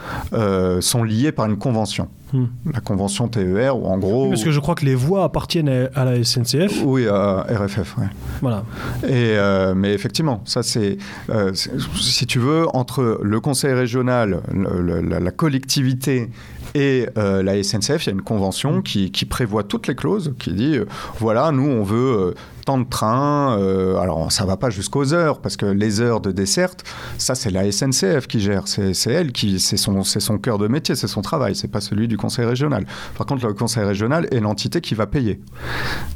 [0.81, 2.09] sont liées par une convention.
[2.33, 2.47] Hmm.
[2.73, 4.25] La convention TER, où en gros.
[4.25, 6.83] Oui, parce que je crois que les voies appartiennent à, la SNCF.
[6.85, 8.07] Oui, à RFF, ouais.
[8.41, 8.65] Voilà.
[9.05, 10.97] Et, euh, mais effectivement, ça c'est,
[11.31, 16.31] euh, c'est- si tu veux, entre le conseil régional, le- le- la, la collectivité
[16.75, 20.53] et euh, la SNCF, il y a une convention qui, prévoit toutes les clauses, qui
[20.53, 20.87] dit, euh,
[21.19, 23.55] voilà, nous on veut euh, tant de trains,
[24.01, 26.85] alors ça va pas jusqu'aux heures, parce que les heures de desserte,
[27.19, 30.95] ça c'est la SNCF qui gère, c'est elle qui, c'est son, son cœur de métier,
[30.95, 32.87] c'est son travail, c'est pas celui du conseil régional.
[33.19, 35.41] Par contre, le conseil régional est l'entité qui va payer.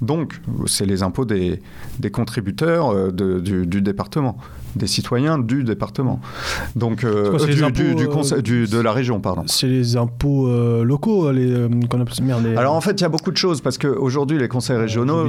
[0.03, 1.61] Donc, c'est les impôts des,
[1.99, 4.39] des contributeurs du département,
[4.77, 6.21] des citoyens du département.
[6.77, 9.43] Donc, euh, quoi, du, les impôts, du- du euh, conseil- du- de la région, pardon.
[9.47, 13.01] C'est les impôts euh, locaux, les, euh, qu'on appelle- merde, les- Alors en fait, il
[13.01, 15.27] y a beaucoup de choses parce qu'aujourd'hui, les conseils régionaux,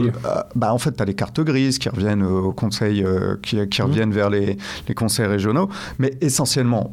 [0.55, 3.05] bah, en fait, tu as les cartes grises qui reviennent au conseil,
[3.41, 3.87] qui, qui Mhm.
[3.87, 5.69] reviennent vers les, les conseils régionaux.
[5.99, 6.91] Mais essentiellement,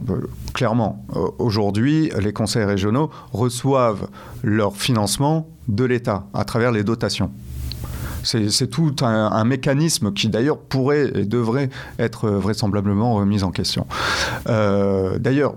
[0.53, 1.05] clairement,
[1.39, 4.07] aujourd'hui, les conseils régionaux reçoivent
[4.43, 7.31] leur financement de l'État à travers les dotations.
[8.25, 11.69] C'est tout un, mécanisme qui d'ailleurs pourrait et devrait
[11.99, 13.87] être vraisemblablement remis en question.
[14.49, 15.55] Euh, d'ailleurs,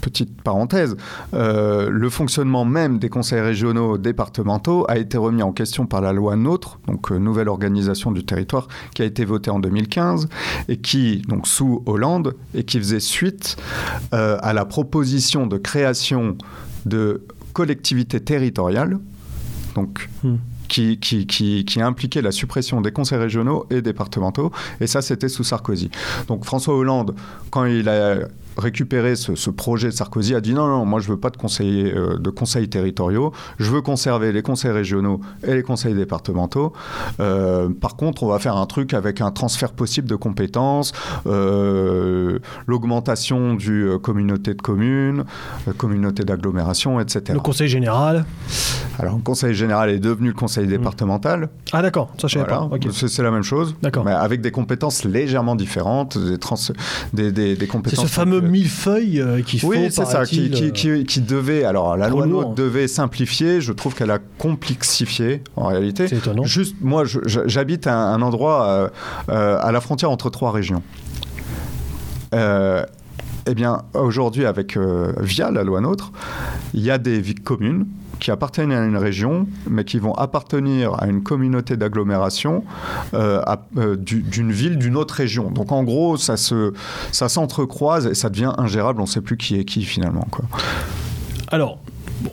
[0.00, 0.96] petite parenthèse,
[1.34, 6.12] euh, le fonctionnement même des conseils régionaux départementaux a été remis en question par la
[6.12, 10.28] loi NOTRe, donc euh, nouvelle organisation du territoire, qui a été votée en 2015
[10.68, 13.56] et qui, donc sous Hollande, et qui faisait suite
[14.12, 16.36] à la proposition de création
[16.86, 18.98] de collectivités territoriales,
[19.74, 20.36] donc Hmm.
[20.70, 25.90] Qui, impliquait la suppression des conseils régionaux et départementaux, et ça c'était sous Sarkozy.
[26.28, 27.14] Donc François Hollande,
[27.50, 28.20] quand il a
[28.60, 31.36] récupéré ce, ce projet de Sarkozy, a dit non, non, moi je veux pas de
[31.36, 36.72] conseils, euh, de conseils territoriaux, je veux conserver les conseils régionaux et les conseils départementaux.
[37.20, 40.92] Euh, par contre, on va faire un truc avec un transfert possible de compétences,
[41.26, 45.24] euh, l'augmentation du communauté de communes,
[45.76, 47.32] communauté d'agglomération, etc.
[47.32, 48.24] le conseil général?
[48.98, 51.48] Alors, le conseil général est devenu le conseil départemental.
[51.72, 52.68] Ah d'accord, ça je savais Voilà.
[52.68, 52.92] pas.
[52.92, 54.04] C'est c'est la même chose, D'accord.
[54.04, 56.56] mais avec des compétences légèrement différentes, des, trans-
[57.12, 58.06] des, des, des C'est compétences.
[58.06, 61.20] ce fameux millefeuille euh, qu'il faut, oui, c'est ça, qui, paraît-il, qui, euh, qui, qui
[61.20, 61.64] devait.
[61.64, 62.26] Alors, la loi.
[62.26, 63.60] NOTRe devait simplifier.
[63.60, 66.08] Je trouve qu'elle a complexifié en réalité.
[66.08, 66.44] C'est étonnant.
[66.44, 68.88] Juste, moi, j'habite un, un endroit euh,
[69.28, 70.82] euh, à la frontière entre trois régions.
[72.34, 72.84] Euh,
[73.46, 76.12] eh bien, aujourd'hui, avec euh, via la loi NOTRe,
[76.74, 77.86] il y a des villes communes
[78.20, 82.62] qui appartiennent à une région, mais qui vont appartenir à une communauté d'agglomération
[83.14, 83.42] euh,
[83.76, 85.50] euh, du- d'une ville d'une autre région.
[85.50, 86.72] Donc, en gros, ça se,
[87.10, 89.00] ça s'entrecroise et ça devient ingérable.
[89.00, 90.26] On ne sait plus qui est qui finalement.
[91.48, 91.78] Alors,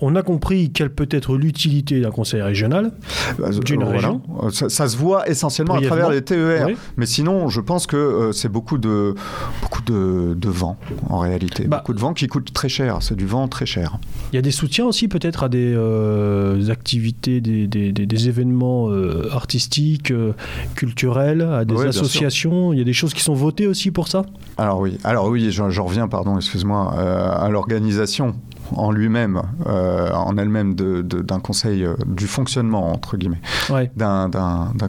[0.02, 2.92] on a compris quelle peut être l'utilité d'un conseil régional.
[3.40, 3.92] Bah, D'une voilà.
[3.98, 4.22] région.
[4.44, 6.66] Euh, Ça, ça se voit essentiellement à travers les TER.
[6.68, 6.78] Oui.
[6.98, 9.16] Mais sinon, je pense que euh, c'est beaucoup de
[9.62, 10.78] beaucoup de, de vent
[11.10, 11.66] en réalité.
[11.66, 11.78] Bah.
[11.78, 12.98] beaucoup de vent qui coûte très cher.
[13.02, 13.98] C'est du vent très cher.
[14.32, 18.28] Il y a des soutiens aussi peut-être à des euh, activités, des, des- des- des
[18.30, 20.34] événements euh, artistiques, euh,
[20.76, 22.74] culturels, à des Oui, associations.
[22.74, 24.24] Il y a des choses qui sont votées aussi pour ça?
[24.58, 28.36] Alors oui, alors oui, j'en reviens, pardon, excuse-moi, euh, à l'organisation
[28.76, 33.92] en lui-même, euh, en elle-même d'un conseil, euh, du fonctionnement entre guillemets, Ouais.
[33.96, 34.30] d'un-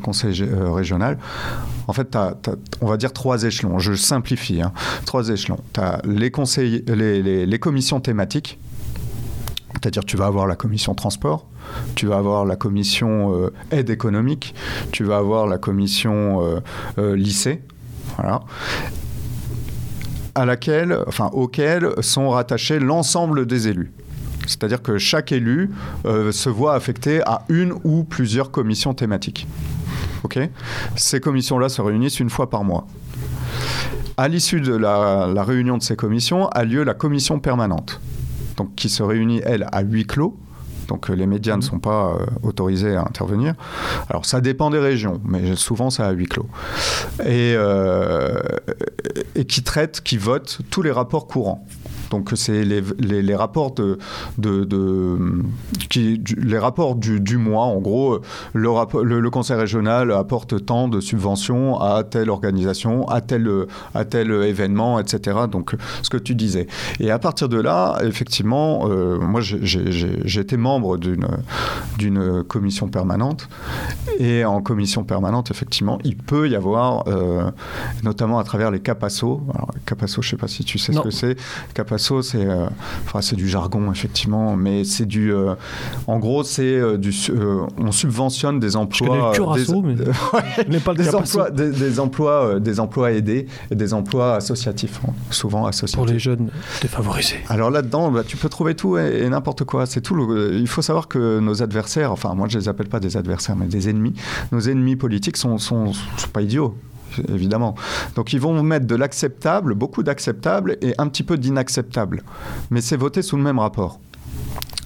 [0.02, 1.18] conseil euh, régional.
[1.86, 3.78] En fait, t'as- t'as- on va dire trois échelons.
[3.78, 4.72] Je simplifie, hein.
[5.06, 5.58] trois échelons.
[5.72, 8.58] Tu as les, conseils, les, les- les commissions thématiques.
[9.74, 11.46] C'est-à-dire tu vas avoir la commission transport,
[11.94, 14.54] tu vas avoir la commission euh, aide économique,
[14.90, 16.60] tu vas avoir la commission euh,
[16.98, 17.62] euh, lycée,
[18.16, 18.40] voilà,
[20.38, 20.96] à laquelle,
[22.00, 23.90] sont rattachés l'ensemble des élus.
[24.46, 25.70] C'est-à-dire que chaque élu
[26.06, 29.48] euh, se voit affecté à une ou plusieurs commissions thématiques.
[30.96, 32.86] Ces commissions-là se réunissent une fois par mois.
[34.16, 38.00] À l'issue de la, réunion de ces commissions a lieu la commission permanente,
[38.76, 40.36] qui se réunit elle à huis clos.
[40.88, 43.54] Donc euh, les médias ne sont pas euh, autorisés à intervenir.
[44.08, 46.48] Alors ça dépend des régions, mais souvent c'est à huis clos.
[47.20, 48.40] Et, euh,
[49.34, 51.64] et qui traite, qui vote tous les rapports courants.
[52.10, 53.98] Donc c'est les, les- les rapports de,
[54.38, 55.18] de, de-
[55.90, 57.64] qui, du- les rapports du, du mois.
[57.64, 58.20] En gros,
[58.54, 63.48] le, rapport- le, le conseil régional apporte tant de subventions à telle organisation, à tel,
[63.94, 65.38] à tel événement, etc.
[65.50, 66.66] Donc ce que tu disais.
[67.00, 69.40] Et à partir de là, effectivement, euh, moi
[70.40, 71.26] été membre d'une
[71.98, 73.48] d'une commission permanente.
[74.18, 77.50] Et en commission permanente, effectivement, il peut y avoir, euh,
[78.02, 79.42] notamment à travers les CAPASO.
[79.54, 81.00] Alors, CAPASO, je ne sais pas si tu sais Non.
[81.02, 81.36] ce que c'est.
[81.74, 82.46] CAPASO, Asso, c'est
[83.04, 85.32] enfin, du jargon effectivement, mais c'est du,
[86.06, 87.12] en gros, c'est du,
[87.78, 93.94] on subventionne des emplois, des, pas des, emplois des, emplois, des emplois aidés et des
[93.94, 95.96] emplois associatifs, hein, souvent associatifs.
[95.96, 97.40] Pour les jeunes défavorisés.
[97.48, 99.86] Alors là-dedans, bah, tu peux trouver tout et, n'importe quoi.
[99.86, 100.36] C'est tout.
[100.52, 103.66] il faut savoir que nos adversaires, enfin moi je les appelle pas des adversaires, mais
[103.66, 104.14] des ennemis.
[104.52, 106.74] Nos ennemis politiques sont, sont, sont pas idiots
[107.28, 107.74] évidemment.
[108.14, 112.22] Donc ils vont mettre de l'acceptable, beaucoup d'acceptable et un petit peu d'inacceptable.
[112.70, 114.00] Mais c'est voté sous le même rapport.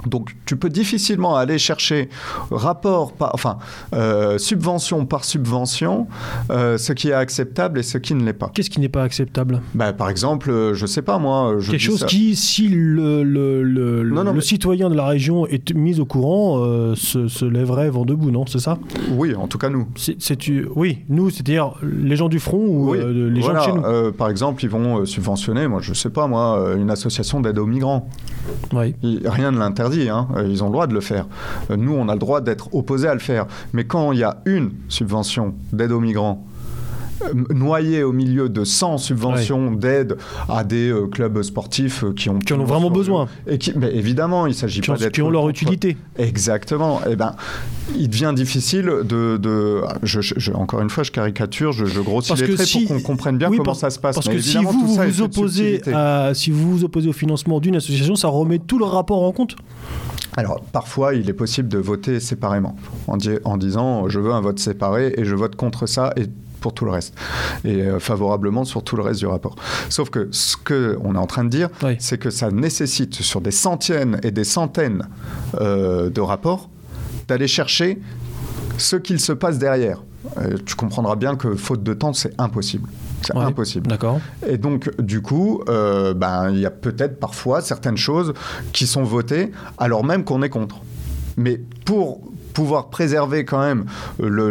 [0.06, 2.08] Donc tu peux difficilement aller chercher
[2.50, 3.58] rapport, par, enfin
[3.94, 6.06] euh, subvention par subvention,
[6.50, 8.50] euh, ce qui est acceptable et ce qui ne l'est pas.
[8.52, 9.60] Qu'est-ce qui n'est pas acceptable?
[9.74, 11.56] Bah, Par exemple, euh, je sais pas moi.
[11.58, 16.00] Je Quelque chose qui, si le, le, le, le citoyen de la région est mis
[16.00, 18.46] au courant, se, se, lèverait vent debout, non?
[18.46, 18.78] C'est ça?
[19.10, 19.86] Oui, en tout cas nous.
[19.96, 20.66] C'est, tu...
[20.74, 24.64] Oui, nous, c'est-à-dire les gens du front ou les gens de chez nous Par exemple,
[24.64, 28.08] ils vont subventionner, moi je sais pas moi, une association d'aide aux migrants.
[28.72, 28.94] Oui.
[29.02, 30.28] rien ne l'interdit Hein.
[30.36, 31.26] Euh, ils ont le droit de le faire.
[31.70, 33.46] Euh, nous, on a le droit d'être opposés à le faire.
[33.72, 36.44] Mais quand il y a une subvention d'aide aux migrants
[37.50, 40.16] noyé au milieu de 100 subventions d'aide
[40.48, 43.28] à des clubs sportifs qui ont qui en ont vraiment besoin.
[43.46, 45.96] et qui mais évidemment il s'agit pas d'être qui ont leur utilité.
[46.18, 47.00] Exactement.
[47.00, 47.34] Et eh ben
[47.96, 52.54] il devient difficile de, de je, encore une fois je caricature je, je grossis les
[52.54, 54.14] traits pour qu'on comprenne bien comment ça se passe.
[54.14, 55.82] parce que si vous vous, opposez
[56.34, 59.56] si vous vous opposez au financement d'une association ça remet tout le rapport en compte.
[60.36, 62.74] Alors, parfois, il est possible de voter séparément,
[63.06, 66.24] en, en, disant je veux un vote séparé et je vote contre ça et
[66.62, 67.14] pour tout le reste,
[67.64, 69.56] et euh, favorablement sur tout le reste du rapport.
[69.90, 73.50] Sauf que ce qu'on est en train de dire, c'est que ça nécessite sur des
[73.50, 75.06] centaines et des centaines
[75.60, 76.70] euh, de rapports
[77.28, 78.00] d'aller chercher
[78.78, 80.02] ce qu'il se passe derrière.
[80.38, 82.88] Euh, tu comprendras bien que faute de temps, c'est impossible.
[83.22, 83.88] C'est impossible.
[83.88, 84.20] D'accord.
[84.46, 88.34] Et donc, du coup, ben, il y a peut-être parfois certaines choses
[88.72, 90.80] qui sont votées alors même qu'on est contre.
[91.36, 93.84] Mais pour pouvoir préserver quand même
[94.20, 94.50] le,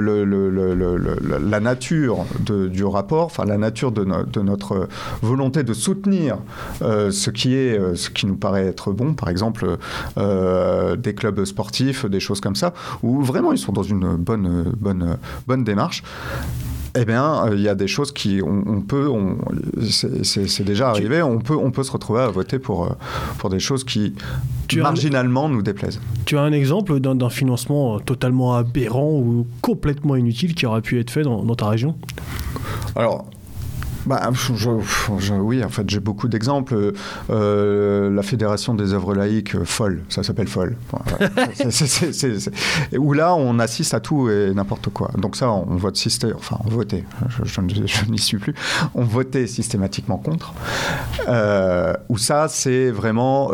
[1.50, 4.04] la nature du rapport, enfin la nature de,
[4.42, 4.88] notre
[5.22, 6.38] volonté de soutenir
[6.82, 9.78] euh, ce qui est, euh, ce qui nous paraît être bon, par exemple
[10.18, 12.74] euh, des clubs sportifs, des choses comme ça,
[13.04, 16.04] où vraiment ils sont dans une bonne, bonne, bonne démarche
[16.96, 19.10] eh bien, euh, il y a des choses qui, on, peut,
[19.82, 22.90] c'est déjà arrivé, on peut, on peut se retrouver à voter pour, euh,
[23.38, 24.14] pour des choses qui
[24.76, 26.02] marginalement nous déplaisent.
[26.26, 31.12] Tu as un exemple d'un financement totalement aberrant ou complètement inutile qui aurait pu être
[31.12, 31.96] fait dans, dans ta région?
[32.96, 33.26] Alors,
[34.06, 36.94] bah, je, oui, en fait, j'ai beaucoup d'exemples.
[37.30, 40.76] Euh, la Fédération des œuvres laïques, euh, folle, ça s'appelle folle.
[42.98, 45.12] où là, on assiste à tout et n'importe quoi.
[45.18, 46.34] Donc ça, on vote systé...
[46.34, 47.04] enfin, on votait,
[47.44, 47.62] je,
[48.10, 48.56] n'y suis plus,
[48.96, 50.54] on votait systématiquement contre.
[51.28, 53.52] Euh, où ça, c'est vraiment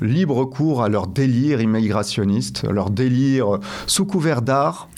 [0.00, 4.95] libre cours à leur délire immigrationniste, leur délire sous couvert d'art euh,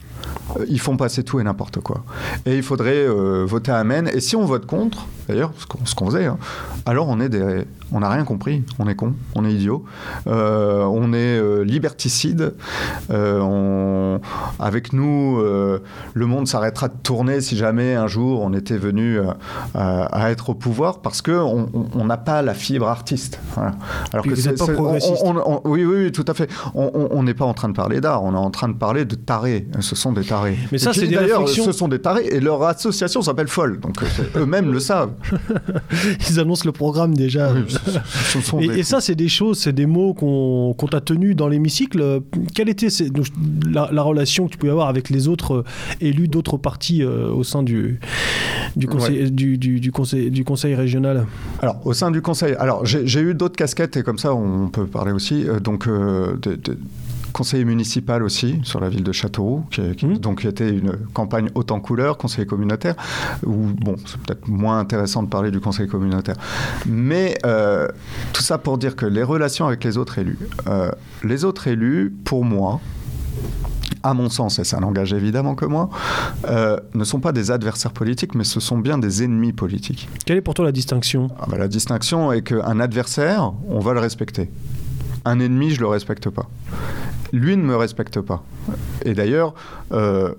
[0.68, 2.04] ils font passer tout et n'importe quoi.
[2.46, 4.10] Et il faudrait euh, voter Amen.
[4.12, 6.38] Et si on vote contre, d'ailleurs, ce qu'on faisait, hein,
[6.86, 9.84] alors on est des, on n'a rien compris, on est con, on est idiot,
[10.26, 12.54] euh, on est euh, liberticide,
[13.10, 14.18] euh,
[14.58, 19.18] avec nous, le monde s'arrêtera de tourner si jamais un jour on était venu
[19.74, 23.40] à être au pouvoir, parce qu'on n'a pas la fibre artiste.
[24.12, 25.24] Alors que c'est pas progressiste.
[25.64, 26.50] oui, oui, tout à fait.
[26.74, 29.14] On n'est pas en train de parler d'art, on est en train de parler de
[29.14, 29.66] tarés.
[29.80, 30.58] Ce sont des tarés.
[30.72, 33.96] Mais ça, c'est d'ailleurs, ce sont des tarés, et leur association s'appelle Folle, donc
[34.36, 35.12] eux-mêmes le savent.
[36.30, 37.50] Ils annoncent le programme déjà.
[38.60, 42.20] et, ça, c'est des choses, c'est des mots qu'on t'a tenus dans l'hémicycle.
[42.54, 42.88] Quelle était
[43.70, 45.64] la, relation que tu pouvais avoir avec les autres euh,
[46.00, 48.00] élus d'autres partis euh, au sein du,
[48.76, 51.26] du, conseil, du, conseil, du conseil régional?
[51.60, 54.86] Alors, au sein du conseil, alors j'ai eu d'autres casquettes et comme ça, on peut
[54.86, 55.44] parler aussi.
[55.48, 55.88] Euh, donc,
[57.38, 60.18] conseiller municipal aussi sur la ville de Châteauroux, qui, mmh.
[60.18, 62.96] donc qui était une campagne haute en couleur, conseiller communautaire,
[63.46, 66.34] où bon, c'est peut-être moins intéressant de parler du conseil communautaire.
[66.84, 67.86] Mais euh,
[68.32, 70.36] tout ça pour dire que les relations avec les autres élus,
[70.66, 70.90] euh,
[71.22, 72.80] les autres élus, pour moi,
[74.02, 75.90] à mon sens, et ça n'engage évidemment que moi,
[76.48, 80.08] euh, ne sont pas des adversaires politiques, mais ce sont bien des ennemis politiques.
[80.26, 81.28] Quelle est pour toi la distinction?
[81.40, 84.50] Ah bah, La distinction est qu'un adversaire, on va le respecter.
[85.24, 86.48] Un ennemi, je le respecte pas
[87.32, 88.44] lui ne me respecte pas.
[89.04, 89.54] Et d'ailleurs,
[89.92, 90.34] euh,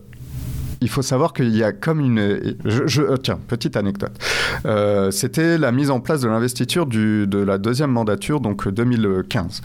[0.81, 2.55] il faut savoir qu'il y a comme une...
[2.65, 4.17] Je, euh, tiens, petite anecdote.
[4.65, 9.61] Euh, c'était la mise en place de l'investiture de la deuxième mandature, donc 2015.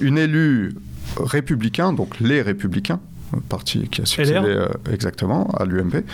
[0.00, 0.74] une élue
[1.18, 3.00] républicain, donc les républicains,
[3.48, 6.04] parti qui a succédé exactement à l'UMP,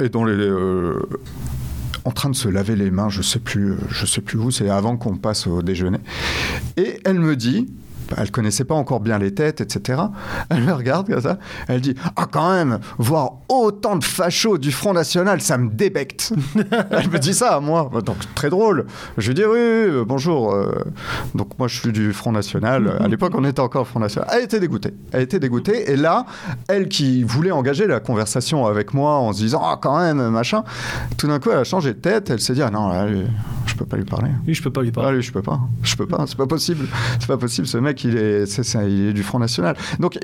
[0.00, 0.50] et dont les
[2.08, 4.70] en train de se laver les mains, je sais plus, je sais plus où, c'est
[4.70, 5.98] avant qu'on passe au déjeuner.
[6.78, 7.68] Et elle me dit,
[8.16, 10.00] elle connaissait pas encore bien les têtes, etc.
[10.50, 14.72] Elle me regarde comme ça, elle dit Ah, quand même, voir autant de fachos du
[14.72, 16.32] Front National, ça me débecte.
[16.90, 18.86] elle me dit ça à moi, donc très drôle.
[19.16, 20.54] Je lui dis Oui, oui, bonjour.
[20.54, 20.72] Euh,
[21.34, 22.96] donc moi, je suis du Front National.
[23.00, 24.28] À l'époque, on était encore au Front National.
[24.32, 24.94] Elle était dégoûtée.
[25.12, 25.90] Elle était dégoûtée.
[25.90, 26.26] Et là,
[26.68, 30.64] elle qui voulait engager la conversation avec moi en se disant Ah, quand même, machin,
[31.16, 32.30] tout d'un coup, elle a changé de tête.
[32.30, 33.06] Elle s'est dit Ah non, là,
[33.66, 34.30] je peux pas lui parler.
[34.46, 35.10] Oui, je peux pas lui parler.
[35.10, 35.60] Ah, lui, je peux pas.
[35.82, 36.24] Je peux pas.
[36.26, 36.86] C'est pas possible.
[37.20, 37.66] C'est pas possible.
[37.66, 39.76] Ce mec, il est, est du Front National.
[39.98, 40.18] Donc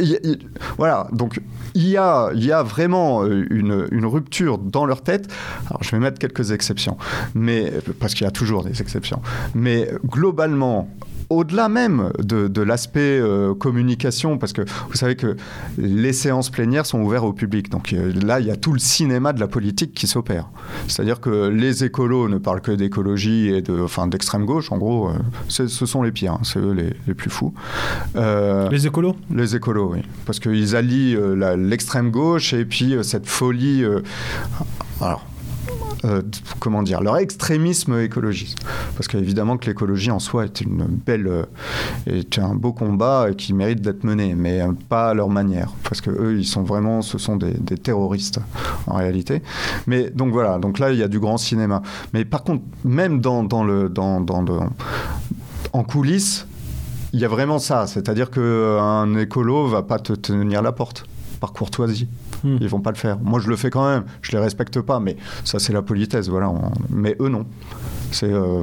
[0.76, 1.40] voilà, donc
[1.74, 5.32] il y a, il y a vraiment euh, une, une, rupture dans leur tête.
[5.68, 6.96] Alors je vais mettre quelques exceptions,
[7.34, 9.20] mais parce qu'il y a toujours des exceptions.
[9.54, 10.88] Mais globalement,
[11.30, 15.36] au-delà même de, l'aspect euh, communication, parce que vous savez que
[15.78, 17.68] les séances plénières sont ouvertes au public.
[17.70, 20.48] Donc euh, là, il y a tout le cinéma de la politique qui s'opère.
[20.88, 24.72] C'est-à-dire que les écolos ne parlent que d'écologie et de, enfin, d'extrême gauche.
[24.72, 25.12] En gros, euh,
[25.48, 26.40] ce sont les pires, hein.
[26.42, 27.52] c'est eux les, plus fous.
[28.14, 29.16] les écolos?
[29.30, 30.02] Les écolos, oui.
[30.26, 31.16] Parce qu'ils allient
[31.56, 33.84] l'extrême gauche et puis cette folie.
[35.00, 35.24] alors,
[36.04, 36.22] euh,
[36.60, 38.58] comment dire, leur extrémisme écologiste.
[38.96, 41.44] Parce qu'évidemment que l'écologie en soi est une belle, euh,
[42.06, 46.00] est un beau combat qui mérite d'être mené, mais euh, pas à leur manière, parce
[46.00, 48.40] que eux, ils sont vraiment, ce sont des, terroristes
[48.86, 49.42] en réalité.
[49.86, 51.82] Mais donc voilà, donc là, il y a du grand cinéma.
[52.12, 54.44] Mais par contre, même dans, dans le, dans, dans
[55.72, 56.46] en coulisses,
[57.14, 61.06] il y a vraiment ça, c'est-à-dire qu'un écolo va pas te tenir la porte
[61.40, 62.08] par courtoisie.
[62.44, 62.58] Hmm.
[62.60, 63.18] Ils vont pas le faire.
[63.18, 64.04] Moi, je le fais quand même.
[64.22, 66.52] Je les respecte pas, mais ça, c'est la politesse, voilà.
[66.90, 67.46] Mais eux, non.
[68.14, 68.62] C'est euh,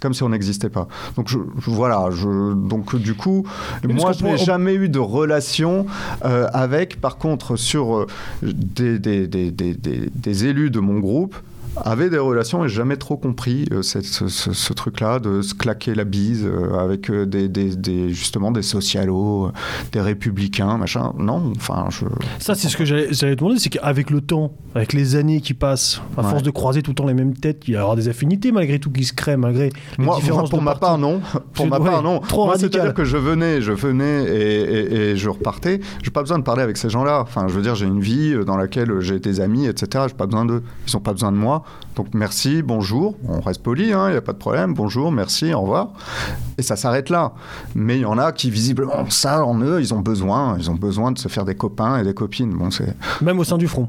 [0.00, 0.86] comme si on n'existait pas.
[1.16, 3.44] Donc je, voilà, je, donc du coup,
[3.82, 5.86] moi je n'ai jamais eu de relation
[6.24, 8.06] euh, avec, par contre, sur euh,
[8.42, 11.34] des, des, des, des, élus de mon groupe
[11.76, 16.44] avait des relations et jamais trop compris euh, ce, truc-là de se claquer la bise
[16.44, 19.50] euh, avec euh, des, justement des socialos,
[19.92, 21.12] des républicains, machin.
[21.18, 22.04] Non, enfin, je.
[22.38, 25.54] Ça, c'est ce que j'allais te demander, c'est qu'avec le temps, avec les années qui
[25.54, 28.08] passent, à force de croiser tout le temps les mêmes têtes, il y aura des
[28.08, 30.50] affinités malgré tout qui se créent, malgré les moi, différences.
[30.50, 31.20] pour ma part, non.
[31.54, 32.20] Pour ma part, non.
[32.20, 35.80] Trop moi, c'est-à-dire que je venais, je venais et, je repartais.
[36.02, 37.20] J'ai pas besoin de parler avec ces gens-là.
[37.20, 40.06] Enfin, je veux dire, j'ai une vie dans laquelle j'ai des amis, etc.
[40.08, 40.62] J'ai pas besoin d'eux.
[40.88, 41.63] Ils ont pas besoin de moi.
[41.96, 45.54] Donc merci, bonjour, on reste poli, il hein, n'y a pas de problème, bonjour, merci,
[45.54, 45.92] au revoir.
[46.58, 47.34] Et ça s'arrête là.
[47.76, 50.74] Mais il y en a qui visiblement, ça en eux, ils ont besoin, ils ont
[50.74, 52.52] besoin de se faire des copains et des copines.
[52.52, 52.96] Bon, c'est...
[53.22, 53.86] Même au sein du front.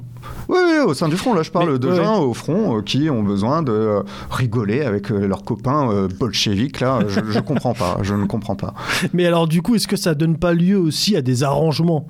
[0.47, 1.33] Oui, au sein du front.
[1.33, 5.11] Là, je parle de gens au front euh, qui ont besoin de euh, rigoler avec
[5.11, 6.81] euh, leurs copains bolcheviques.
[6.81, 7.97] Là, je, ne comprends pas.
[8.03, 8.73] Je ne comprends pas.
[9.13, 12.07] Mais alors, du coup, est-ce que ça donne pas lieu aussi à des arrangements?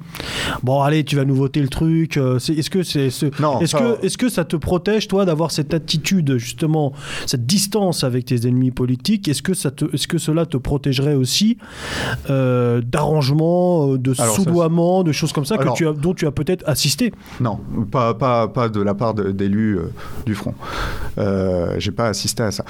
[0.64, 2.18] Bon, allez, tu vas nous voter le truc.
[2.18, 3.28] est-ce que c'est ce...
[3.62, 6.94] Est-ce que est-ce que ça te protège toi d'avoir cette attitude justement,
[7.26, 11.16] cette distance avec tes ennemis politiques Est-ce que ça te, est-ce que cela te protégerait
[11.16, 11.58] aussi
[12.28, 17.14] d'arrangements, de soudoiements, de choses comme ça que tu as, dont tu as peut-être assisté?
[17.40, 17.60] Non,
[17.92, 19.92] pas pas, pas, de la part d'élus euh,
[20.26, 20.54] du front.
[21.18, 22.66] Euh, j'ai pas assisté à ça.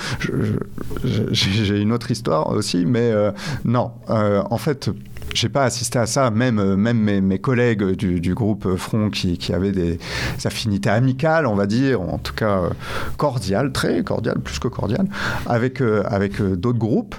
[1.31, 3.31] J'ai une autre histoire aussi, mais euh,
[3.63, 3.91] non.
[4.09, 4.89] Euh, en fait,
[5.35, 9.37] j'ai pas assisté à ça, même, même mes, mes collègues du, du, groupe Front qui,
[9.37, 9.99] qui, avaient des
[10.43, 12.61] affinités amicales, on va dire, en tout cas
[13.17, 15.07] cordiales, très cordiales, plus que cordiales,
[15.45, 17.15] avec, avec d'autres groupes,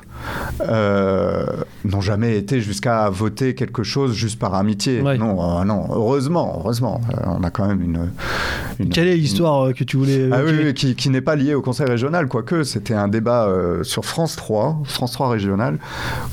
[0.62, 1.45] euh,
[1.85, 5.03] n'ont jamais été jusqu'à voter quelque chose juste par amitié.
[5.03, 8.91] Non, non, heureusement, heureusement, on a quand même une.
[8.91, 11.87] Quelle est l'histoire que tu voulais ah, oui, qui, qui n'est pas liée au Conseil
[11.87, 13.49] régional, quoique c'était un débat
[13.83, 15.79] sur France 3, France 3 régional,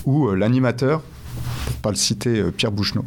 [0.06, 1.02] où l'animateur
[1.84, 3.06] pas le citer, euh, Pierre Bouchenot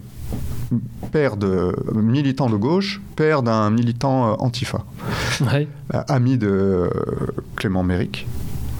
[1.12, 4.84] père de militant de gauche, père d'un militant euh, antifa,
[5.52, 5.68] ouais.
[5.94, 6.90] Euh, ami de
[7.54, 8.26] Clément Méric.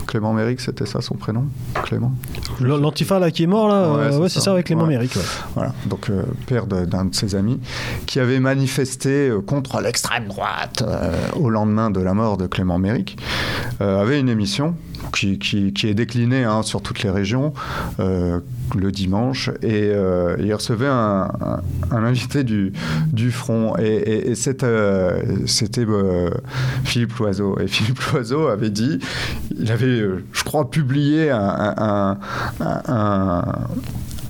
[0.09, 1.45] Clément Méric, c'était ça son prénom
[1.85, 2.13] Clément?
[2.61, 4.53] L'antifa là qui est mort là, ouais, c'est ça.
[4.53, 5.17] avec Clément Méric.
[5.55, 6.11] Voilà, donc
[6.47, 7.61] père d'un de, ses amis
[8.07, 10.85] qui avait manifesté contre l'extrême droite
[11.35, 13.17] au lendemain de la mort de Clément Méric,
[13.81, 14.75] avait une émission
[15.13, 15.39] qui,
[15.85, 17.53] est décliné hein, sur toutes les régions
[18.01, 18.41] euh,
[18.75, 19.51] le dimanche.
[19.63, 21.29] Et euh, il recevait un,
[21.91, 22.73] invité du,
[23.31, 23.77] front.
[23.77, 24.33] Et,
[24.63, 25.87] euh, c'était
[26.85, 27.59] Philippe Loiseau.
[27.59, 28.99] Et Philippe Loiseau avait dit,
[29.59, 32.19] il avait, je crois, publié un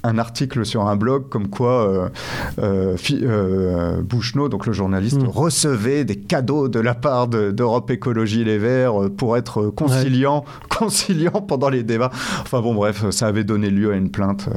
[0.07, 2.11] un article sur un blog comme quoi
[2.59, 5.29] euh, Bouchenot, donc le journaliste, mm.
[5.29, 11.69] recevait des cadeaux de la part d'Europe Écologie Les Verts pour être conciliant, conciliant pendant
[11.69, 12.11] les débats.
[12.41, 14.49] Enfin bon, bref, ça avait donné lieu à une plainte,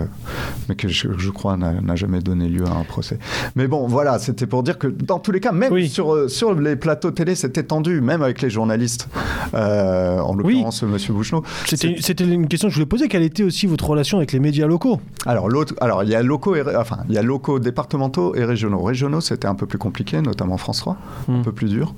[0.68, 3.18] mais que je, crois n'a jamais donné lieu à un procès.
[3.56, 6.76] Mais bon, voilà, c'était pour dire que dans tous les cas, même sur, sur les
[6.76, 9.08] plateaux télé, c'était tendu, même avec les journalistes.
[9.54, 10.98] en l'occurrence, M.
[11.10, 11.44] Bouchenot.
[11.66, 13.08] C'était une question que je voulais poser.
[13.08, 15.00] Quelle était aussi votre relation avec les médias locaux?
[15.26, 15.39] Alors,
[15.82, 18.82] alors il y a locaux, et, enfin, il y a locaux départementaux et régionaux.
[18.82, 21.42] Régionaux, c'était un peu plus compliqué, notamment France 3, un hmm.
[21.42, 21.94] peu plus dur.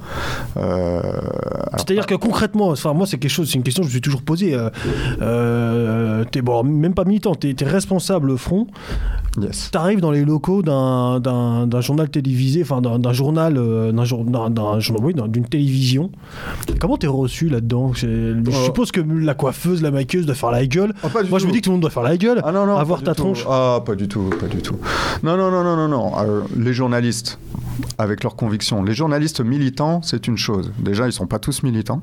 [0.58, 1.02] Euh,
[1.78, 4.02] C'est-à-dire que concrètement, enfin, moi, c'est quelque chose, c'est une question que je me suis
[4.02, 4.54] toujours posée.
[4.54, 4.70] Euh,
[5.22, 8.68] euh, t'es bon, même pas militant, tu es, responsable front.
[9.40, 9.70] Yes.
[9.72, 16.12] Tu arrives dans les locaux d'un journal télévisé, enfin d'un journal, d'une télévision.
[16.80, 17.94] Comment t'es reçu là-dedans?
[17.94, 20.94] Je suppose que la coiffeuse, la maquilleuse doit faire la gueule.
[21.04, 22.42] Ah, Moi, je me dis que tout le monde doit faire la gueule.
[22.44, 22.76] Ah non, non.
[22.78, 23.46] Avoir ta tronche.
[23.50, 24.76] Ah, pas du tout, pas du tout.
[25.24, 26.12] Non, non, non, non, non, non.
[26.20, 27.40] Euh, les journalistes,
[27.98, 28.84] avec leurs convictions.
[28.84, 30.72] Les journalistes militants, c'est une chose.
[30.80, 32.02] Déjà, ils sont pas tous militants.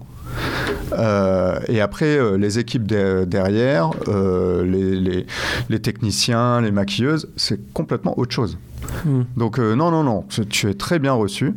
[0.93, 5.25] Euh, et après, euh, les équipes derrière, les,
[5.69, 8.59] les, techniciens, les maquilleuses, c'est complètement autre chose.
[9.05, 9.23] Hmm.
[9.37, 10.25] Donc, non, non, non.
[10.51, 11.55] Tu es très bien reçu.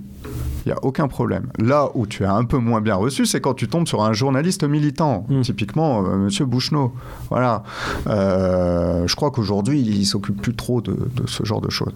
[0.65, 1.47] Il n'y a aucun problème.
[1.57, 4.13] Là où tu es un peu moins bien reçu, c'est quand tu tombes sur un
[4.13, 5.41] journaliste militant, hmm.
[5.41, 6.93] typiquement euh, Monsieur Bouchenot.
[7.29, 7.63] Voilà.
[8.07, 10.95] Euh, je crois qu'aujourd'hui, il s'occupe plus trop de,
[11.25, 11.93] ce genre de choses.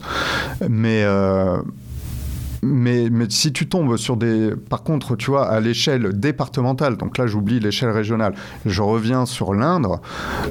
[0.67, 1.57] Mais euh,
[2.65, 4.51] mais, mais, si tu tombes sur des.
[4.69, 8.33] Par contre, tu vois, à l'échelle départementale, donc là j'oublie l'échelle régionale,
[8.65, 10.01] je reviens sur l'Indre,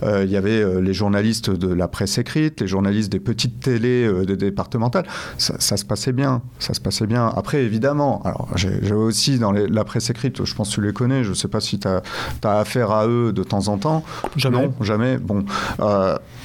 [0.03, 3.61] euh, il y avait euh, les journalistes de la presse écrite, les journalistes des petites
[3.61, 5.07] télés euh, départementales,
[5.39, 7.33] ça, se passait bien, ça se passait bien.
[7.37, 11.25] Après, évidemment, alors j'ai aussi dans la presse écrite, je pense que tu les connais,
[11.25, 12.03] je ne sais pas si tu as,
[12.43, 14.05] affaire à eux de temps en temps.
[14.37, 14.67] Jamais.
[14.67, 15.19] Non, jamais.
[15.19, 15.45] Bon,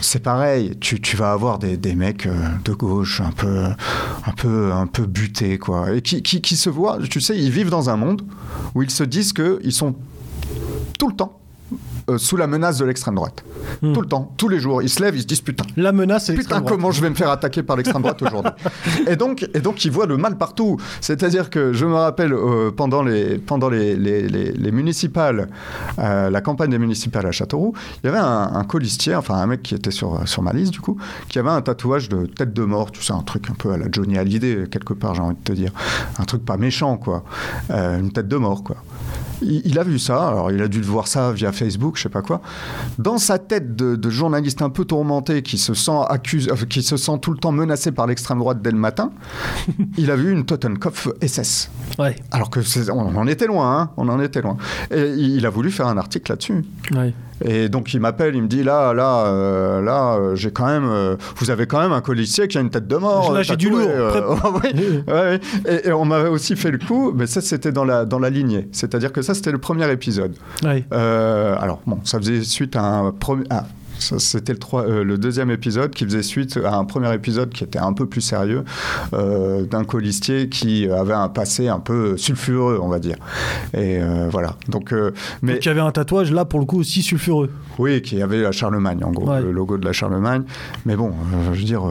[0.01, 2.28] c'est pareil, tu, tu, vas avoir des, des mecs
[2.65, 3.65] de gauche un peu,
[4.26, 5.59] un peu, un peu butés
[5.93, 8.22] Et qui, qui, qui se voient, tu sais, ils vivent dans un monde
[8.76, 9.95] où ils se disent qu'ils sont
[10.97, 11.38] tout le temps
[12.10, 13.43] euh, sous la menace de l'extrême droite.
[13.82, 13.93] Hmm.
[13.93, 14.82] Tout le temps, tous les jours.
[14.82, 15.66] Ils se lèvent, ils se disent putain.
[15.78, 18.51] La menace, c'est Putain, comment je vais me faire attaquer par l'extrême droite aujourd'hui
[19.07, 20.78] et, donc, et donc, ils voient le mal partout.
[21.01, 25.49] C'est-à-dire que je me rappelle, euh, pendant, les, pendant les, les, les, municipales,
[25.99, 29.47] euh, la campagne des municipales à Châteauroux, il y avait un, un, colistier, enfin un
[29.47, 30.97] mec qui était sur, sur ma liste du coup,
[31.30, 33.78] qui avait un tatouage de tête de mort, tu sais, un truc un peu à
[33.78, 35.72] la Johnny Hallyday, quelque part, j'ai envie de te dire.
[36.18, 37.24] Un truc pas méchant, quoi.
[37.70, 38.78] une tête de mort, quoi.
[39.41, 42.22] Il, a vu ça, alors il a dû voir ça via Facebook, je sais pas
[42.22, 42.41] quoi.
[42.97, 46.97] Dans sa tête de, journaliste un peu tourmenté qui se sent accuse, euh, qui se
[46.97, 49.12] sent tout le temps menacé par l'extrême droite dès le matin,
[49.97, 51.72] il a vu une Totenkopf SS.
[51.97, 52.16] Ouais.
[52.32, 52.60] Alors que
[52.91, 54.57] on en était loin, hein, on en était loin.
[54.91, 56.66] Et il a voulu faire un article là-dessus.
[56.91, 57.14] Ouais.
[57.43, 60.87] Et donc il m'appelle, il me dit là, là, euh, là, euh, j'ai quand même,
[60.89, 63.33] euh, vous avez quand même un colistier qui a une tête de mort.
[63.33, 63.79] Là, j'ai du lourd.
[64.63, 65.03] oui,
[65.85, 68.67] Et, on m'avait aussi fait le coup, mais ça c'était dans la dans la lignée,
[68.71, 70.35] c'est-à-dire que ça c'était le premier épisode.
[70.91, 73.45] alors bon, ça faisait suite à un premier.
[74.00, 77.80] C'était le, euh, le, deuxième épisode qui faisait suite à un premier épisode qui était
[77.80, 78.64] un peu plus sérieux
[79.14, 83.18] euh, d'un colistier qui avait un passé un peu sulfureux, on va dire.
[83.74, 84.56] Et euh, voilà.
[84.68, 84.93] Donc,
[85.41, 87.50] mais qui avait un tatouage là pour le coup aussi sulfureux.
[87.78, 90.43] Oui, qui avait la Charlemagne en gros, le logo de la Charlemagne.
[90.86, 91.12] Mais bon,
[91.54, 91.84] je veux dire.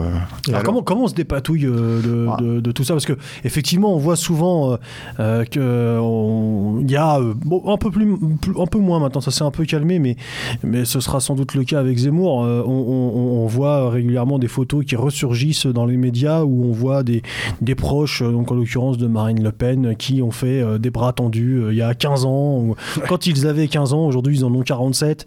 [0.47, 2.37] Alors, comment comment on se dépatouille ah.
[2.41, 2.93] de, de, tout ça?
[2.93, 4.77] Parce que effectivement, on voit souvent
[5.17, 8.13] qu'il y a un peu plus,
[8.57, 9.21] un peu moins maintenant.
[9.21, 10.15] Ça s'est un peu calmé, mais
[10.63, 14.85] mais ce sera sans doute le cas avec Zemmour, euh, on, voit régulièrement des photos
[14.85, 17.23] qui ressurgissent dans les médias où on voit des,
[17.61, 20.89] des proches, euh, donc en l'occurrence de Marine Le Pen, qui ont fait euh, des
[20.89, 22.75] bras tendus il y a 15 ans.
[23.07, 25.25] Quand ils avaient 15 ans, aujourd'hui ils en ont 47.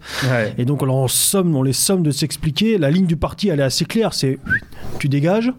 [0.57, 2.77] Et donc on, somme, on les somme de s'expliquer.
[2.77, 4.13] La ligne du parti, elle est assez claire.
[4.13, 4.39] C'est
[4.99, 5.51] tu dégages.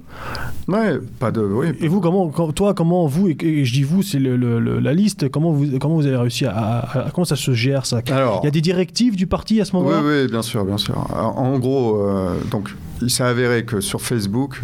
[0.69, 1.47] Ouais, pas de.
[1.81, 5.79] Et vous, comment, toi, comment vous, et, je dis vous, c'est la liste, comment vous,
[5.79, 8.01] comment vous avez réussi à, Comment ça se gère ça?
[8.07, 10.01] Il y a des directives du parti à ce moment-là?
[10.03, 11.04] Oui, oui, bien sûr, bien sûr.
[11.11, 12.71] En gros, euh, donc,
[13.03, 14.61] il s'est avéré que sur Facebook,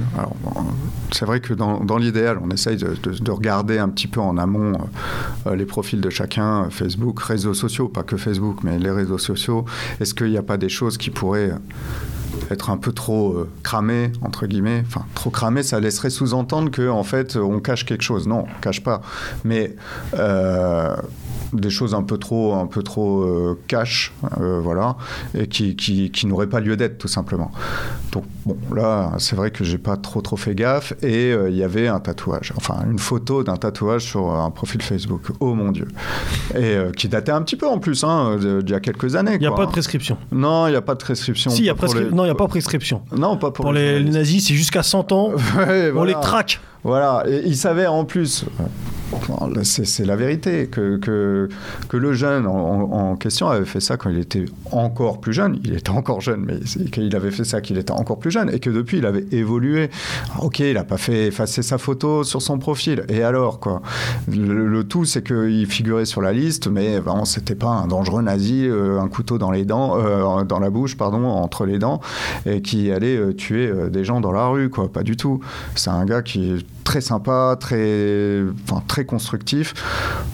[1.13, 4.73] c'est vrai que dans, l'idéal, on essaye de, regarder un petit peu en amont
[5.47, 9.65] euh, les profils de chacun, Facebook, réseaux sociaux, pas que Facebook, mais les réseaux sociaux.
[10.01, 11.53] Est-ce qu'il n'y a pas des choses qui pourraient
[12.51, 14.85] être un peu trop euh, cramées, entre guillemets?
[14.87, 18.27] Enfin, trop cramé, ça laisserait sous-entendre qu'en en fait, on cache quelque chose.
[18.27, 19.03] Non, on cache pas.
[19.45, 19.75] Mais
[21.53, 24.97] des choses un peu trop, un peu trop euh, cash, euh, voilà,
[25.35, 27.51] et qui, qui, qui n'auraient pas lieu d'être, tout simplement.
[28.13, 31.57] Donc, bon, là, c'est vrai que j'ai pas trop, trop fait gaffe, et euh, il
[31.57, 35.23] y avait un tatouage, enfin, une photo d'un tatouage sur un profil Facebook.
[35.41, 35.89] Oh mon Dieu.
[36.55, 39.35] Et euh, qui datait un petit peu en plus, hein, d'il y a quelques années.
[39.35, 39.67] Il n'y a pas hein.
[39.67, 40.17] de prescription.
[40.33, 41.51] Non, il n'y a pas de prescription.
[41.51, 43.03] Si, il y a pas pour prescri- les- Non, il n'y a pas de prescription.
[43.17, 45.33] Non, pas pour, Pour les, les nazis, c'est jusqu'à 100 ans.
[45.57, 46.61] Ouais, On les traque.
[46.85, 48.47] Voilà, et il savait en plus,
[49.29, 54.19] là, c'est la vérité, que, que, le jeune en, question avait fait ça quand il
[54.19, 55.59] était encore plus jeune.
[55.65, 56.59] Il était encore jeune, mais
[56.91, 59.91] qu'il avait fait ça qu'il était encore plus jeune et que depuis il avait évolué.
[60.33, 63.05] Alors, ok, il n'a pas fait effacer sa photo sur son profil.
[63.09, 63.83] Et alors, quoi?
[64.29, 68.67] Le, tout, c'est qu'il figurait sur la liste, mais vraiment, c'était pas un dangereux nazi,
[68.67, 72.01] euh, un couteau dans les dents, euh, dans la bouche, pardon, entre les dents,
[72.47, 74.91] et qui allait euh, tuer euh, des gens dans la rue, quoi.
[74.91, 75.41] Pas du tout.
[75.75, 79.75] C'est un gars qui très sympa, très, enfin, très constructif.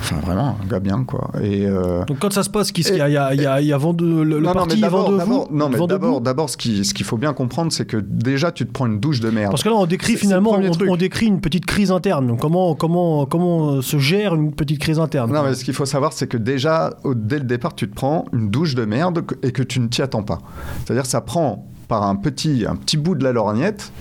[0.01, 1.31] Enfin, vraiment, un gars bien, quoi.
[1.43, 3.09] Et, euh, Donc quand ça se passe, qu'est-ce qu'il y a?
[3.09, 4.87] Il y a, il y a, il y a vent de, le, non, parti de
[4.87, 5.47] vous?
[5.51, 8.67] non, mais d'abord, d'abord, ce qui- ce qu'il faut bien comprendre, c'est que déjà, tu
[8.67, 9.51] te prends une douche de merde.
[9.51, 12.27] Parce que là, on décrit finalement, on, décrit une petite crise interne.
[12.27, 15.33] Donc, comment, comment, comment se gère une petite crise interne?
[15.33, 17.95] Non, mais ce qu'il faut savoir, c'est que déjà, au- dès le départ, tu te
[17.95, 20.39] prends une douche de merde et que tu ne t'y attends pas.
[20.85, 23.93] C'est-à-dire, ça prend par un petit, un petit bout de la lorgnette,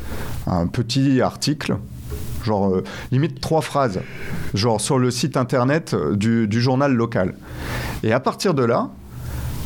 [0.47, 1.77] un petit article,
[2.45, 3.99] genre euh, limite trois phrases,
[4.53, 7.35] genre sur le site internet euh, du, du journal local.
[8.03, 8.89] Et à partir de là,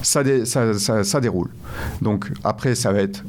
[0.02, 1.50] ça, dé- ça, ça- ça déroule.
[2.02, 3.24] Donc après, ça va être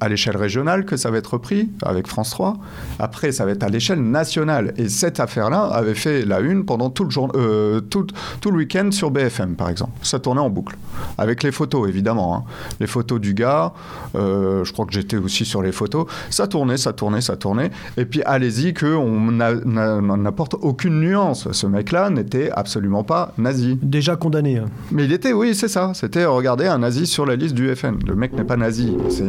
[0.00, 2.58] à l'échelle régionale que ça va être repris avec France 3.
[2.98, 4.74] Après, ça va être à l'échelle nationale.
[4.76, 8.06] Et cette affaire-là avait fait la une pendant tout le, jour, euh, tout,
[8.40, 9.92] tout le week-end sur BFM, par exemple.
[10.02, 10.76] Ça tournait en boucle.
[11.16, 12.36] Avec les photos, évidemment.
[12.36, 12.42] hein.
[12.80, 13.72] Les photos du gars.
[14.14, 16.06] euh, je crois que j'étais aussi sur les photos.
[16.30, 17.70] Ça tournait, ça tournait, ça tournait.
[17.96, 21.50] Et puis, allez-y, qu'on n'a- n'a- n'apporte aucune nuance.
[21.52, 23.78] Ce mec-là n'était absolument pas nazi.
[23.82, 24.58] Déjà condamné.
[24.58, 24.66] hein.
[24.90, 25.92] Mais il était, oui, c'est ça.
[25.94, 27.98] C'était, regardez, un nazi sur la liste du FN.
[28.06, 28.96] Le mec n'est pas nazi.
[29.10, 29.24] C'est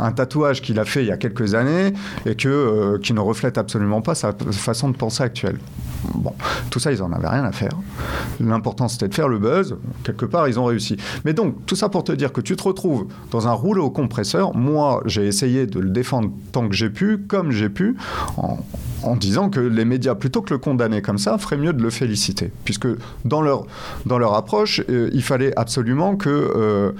[0.00, 1.92] un tatouage qu'il a fait il y a quelques années
[2.26, 5.58] et que, euh, qui ne reflète absolument pas sa façon de penser actuelle.
[6.14, 6.32] Bon,
[6.70, 7.72] tout ça, ils n'en avaient rien à faire.
[8.40, 9.76] L'important, c'était de faire le buzz.
[10.02, 10.96] Quelque part, ils ont réussi.
[11.24, 14.54] Mais donc, tout ça pour te dire que tu te retrouves dans un rouleau compresseur.
[14.56, 17.96] Moi, j'ai essayé de le défendre tant que j'ai pu, comme j'ai pu,
[18.36, 18.58] en,
[19.02, 21.90] en disant que les médias, plutôt que le condamner comme ça, feraient mieux de le
[21.90, 22.50] féliciter.
[22.64, 22.88] Puisque
[23.24, 23.66] dans leur,
[24.06, 26.92] dans leur approche, euh, il fallait absolument qu'ils euh,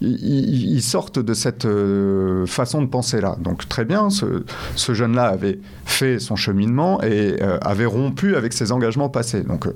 [0.00, 3.36] ils sortent de cette euh, façon de penser-là.
[3.40, 4.44] Donc très bien, ce,
[4.76, 9.42] ce jeune-là avait fait son cheminement et euh, avait rompu avec ses engagements passés.
[9.42, 9.74] Donc euh,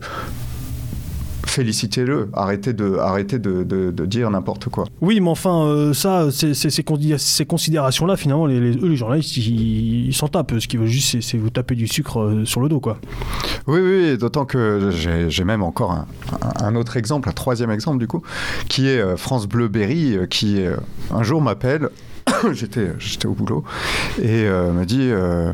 [1.47, 4.85] félicitez-le, arrêtez de, arrêtez de, de- de dire n'importe quoi.
[5.01, 6.83] Oui, mais enfin, euh, ça, c'est- c'est- ces,
[7.47, 10.55] considérations-là, finalement, les, les- eux, les journalistes, ils ils s'en tapent.
[10.59, 12.99] Ce qu'ils veulent juste, c'est- c'est vous taper du sucre euh, sur le dos, quoi.
[13.67, 18.07] Oui, oui, d'autant que j'ai j'ai même encore un, autre exemple, un troisième exemple du
[18.07, 18.23] coup,
[18.69, 20.61] qui est euh, France Bleu Berry, euh, qui
[21.13, 21.89] un jour m'appelle.
[22.53, 23.65] J'étais, j'étais au boulot
[24.21, 25.53] et euh, me dit euh,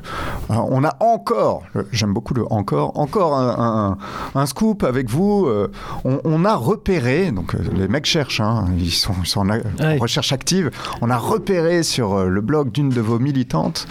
[0.48, 1.62] on a encore,
[1.92, 3.96] j'aime beaucoup le encore, encore un,
[4.34, 5.46] un- un scoop avec vous.
[5.46, 5.70] euh,
[6.04, 9.48] on, on a repéré, donc euh, les mecs cherchent, hein, ils sont, ils sont en,
[9.52, 9.98] Ouais.
[9.98, 10.70] recherche active.
[11.00, 13.86] On a repéré sur le blog d'une de vos militantes,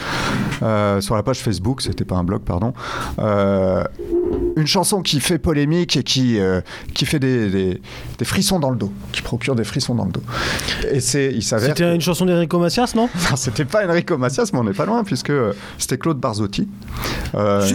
[0.60, 2.74] sur la page Facebook, c'était pas un blog, pardon,
[4.57, 6.61] une chanson qui fait polémique et qui, euh,
[6.93, 7.82] qui fait des, des-
[8.17, 10.21] des frissons dans le dos, qui procure des frissons dans le dos.
[10.91, 11.69] Et c'est, il s'avère.
[11.69, 13.09] C'était que- une chanson d'Enrico Macias, non?
[13.29, 16.67] Non, c'était pas Enrico Macias, mais on n'est pas loin, puisque euh, c'était Claude Barzotti.
[17.34, 17.65] Euh,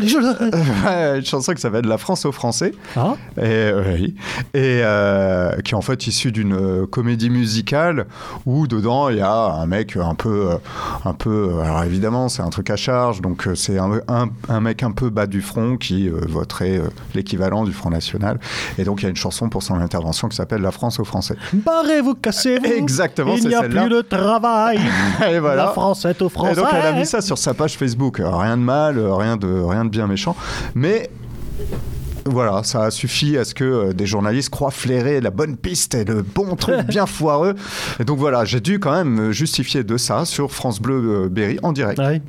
[0.00, 0.20] les jeux
[0.86, 2.72] ouais, une chanson qui s'appelle La France aux Français.
[2.96, 4.14] Ah Et, euh, oui.
[4.54, 8.06] et euh, qui est en fait issue d'une comédie musicale
[8.46, 10.48] où dedans il y a un mec un peu,
[11.04, 11.60] un peu.
[11.62, 15.10] Alors évidemment, c'est un truc à charge, donc c'est un, un- un mec un peu
[15.10, 18.38] bas du front qui euh, voterait euh, l'équivalent du Front National.
[18.78, 21.04] Et donc il y a une chanson pour son intervention qui s'appelle La France aux
[21.04, 21.36] Français.
[21.52, 24.80] Barrez-vous, cassez-vous Exactement, Il n'y a plus de travail
[25.30, 25.66] Et voilà.
[25.66, 28.20] La France est aux Et Français donc elle a mis ça sur sa page Facebook.
[28.22, 30.36] Rien de mal, euh, rien de, rien de bien méchant.
[30.74, 31.10] Mais
[32.24, 35.94] voilà, ça a suffi à ce que euh, des journalistes croient flairer la bonne piste
[35.94, 37.54] et le bon truc bien foireux.
[38.00, 41.28] Et donc voilà, j'ai dû quand même me justifier de ça sur France Bleu euh,
[41.28, 41.98] Berry en direct.
[41.98, 42.22] Ouais,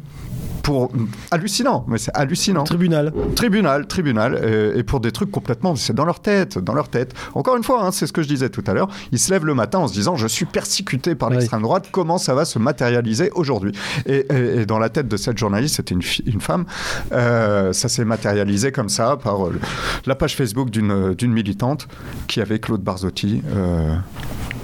[0.63, 0.91] Pour
[1.29, 2.63] hallucinant, mais c'est hallucinant.
[2.63, 3.11] tribunal.
[3.35, 7.13] Tribunal, tribunal, euh, et pour des trucs complètement, c'est dans leur tête, dans leur tête.
[7.33, 9.45] Encore une fois, hein, c'est ce que je disais tout à l'heure, ils se lèvent
[9.45, 12.59] le matin en se disant je suis persécuté par l'extrême droite, comment ça va se
[12.59, 13.73] matérialiser aujourd'hui?
[14.05, 16.01] Et, et- et dans la tête de cette journaliste, c'était une,
[16.39, 16.63] femme,
[17.11, 19.59] euh, ça s'est matérialisé comme ça par euh,
[20.05, 21.89] la page Facebook d'une militante
[22.27, 23.41] qui avait Claude Barzotti.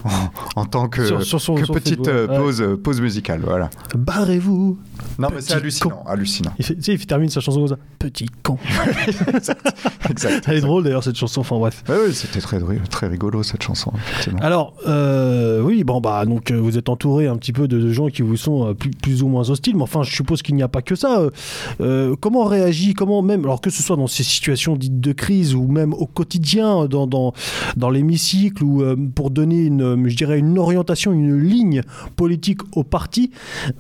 [0.06, 0.10] en,
[0.56, 2.38] en tant que, Sur- sur son- que petite Facebook, ouais.
[2.38, 3.42] pause, pause musicale.
[3.44, 3.70] Voilà.
[3.96, 4.78] Barrez-vous.
[5.20, 6.04] Non, mais c'est hallucinant.
[6.08, 6.52] hallucinant.
[6.58, 7.78] Il, fait- tu sais, il termine sa chanson comme ça.
[8.00, 8.58] Petit con.
[10.10, 10.46] exact.
[10.48, 11.42] Elle est drôle d'ailleurs cette chanson.
[11.42, 11.84] Enfin bref.
[11.90, 12.60] Oui, c'était très,
[12.90, 14.40] très rigolo cette chanson, effectivement.
[14.42, 17.92] Alors, euh, oui, bon, bah, donc euh, vous êtes entouré un petit peu de, de
[17.92, 20.56] gens qui vous sont euh, plus, plus ou moins hostiles, mais enfin, je suppose qu'il
[20.56, 21.28] n'y a pas que ça.
[21.82, 25.12] Euh, comment on réagit, comment même, alors que ce soit dans ces situations dites de
[25.12, 27.34] crise ou même au quotidien, dans, dans,
[27.76, 31.82] dans l'hémicycle, ou euh, pour donner une, je dirais, une orientation, une ligne
[32.16, 33.32] politique au parti,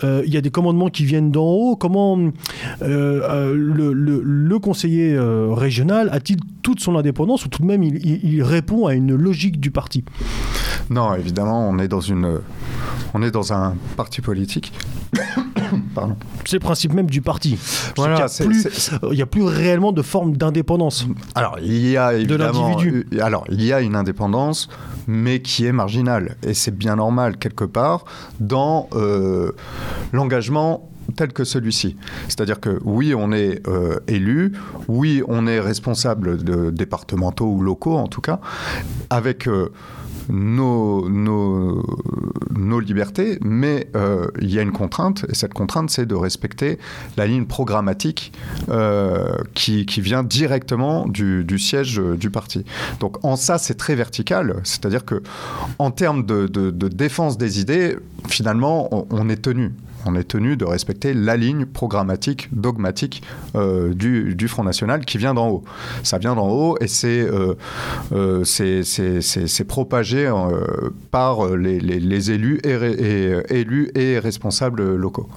[0.03, 1.75] il y a des commandements qui viennent d'en haut.
[1.75, 2.29] Comment euh,
[2.81, 7.83] euh, le, le- le conseiller euh, régional a-t-il toute son indépendance ou tout de même
[7.83, 10.03] il- il- il répond à une logique du parti?
[10.89, 12.39] Non, évidemment, on est dans une,
[13.13, 14.73] on est dans un parti politique.
[15.93, 16.15] Pardon.
[16.45, 17.57] C'est le principe même du parti.
[17.95, 18.49] Voilà, Il
[19.11, 21.05] n'y a, plus- a réellement de forme d'indépendance.
[21.35, 22.75] Alors, il y a évidemment,
[23.21, 24.67] alors il y a une indépendance,
[25.07, 28.05] mais qui est marginale, et c'est bien normal quelque part
[28.39, 29.51] dans euh,
[30.11, 31.95] l'engagement tel que celui-ci.
[32.27, 34.53] C'est-à-dire que oui, on est euh, élu,
[34.87, 38.39] oui, on est responsable de départementaux ou locaux en tout cas,
[39.09, 39.69] avec euh,
[40.29, 46.15] nos, nos, libertés, mais euh, il y a une contrainte, et cette contrainte, c'est de
[46.15, 46.77] respecter
[47.17, 48.31] la ligne programmatique
[49.55, 52.63] qui, qui vient directement du, siège du parti.
[52.99, 55.23] Donc en ça, c'est très vertical, c'est-à-dire que
[55.79, 56.47] en termes de,
[56.89, 59.71] défense des idées, finalement, on est tenu.
[60.05, 63.21] On est tenu de respecter la ligne programmatique, dogmatique
[63.55, 65.63] euh, du, du Front National qui vient d'en haut.
[66.03, 67.55] Ça vient d'en haut et c'est euh,
[68.13, 70.31] euh, c'est- c'est- c'est- c'est propagé
[71.11, 75.27] par les, les- les élus, et, élus et responsables locaux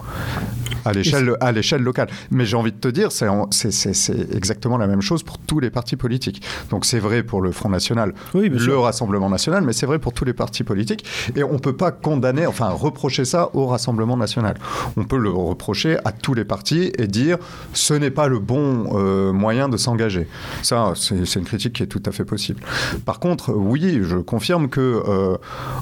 [0.84, 2.08] à l'échelle à l'échelle locale.
[2.30, 5.22] Mais j'ai envie de te dire, c'est en- c'est- c'est c'est exactement la même chose
[5.22, 6.42] pour tous les partis politiques.
[6.70, 8.82] Donc c'est vrai pour le Front National, Oui, le sûr.
[8.82, 11.04] Rassemblement National, mais c'est vrai pour tous les partis politiques.
[11.36, 14.51] Et on peut pas condamner, enfin reprocher ça au Rassemblement National.
[14.96, 17.38] On peut le reprocher à tous les partis et dire
[17.72, 20.26] ce n'est pas le bon euh, moyen de s'engager.
[20.62, 22.60] Ça, c'est une critique qui est tout à fait possible.
[23.04, 25.36] Par contre, oui, je confirme que euh,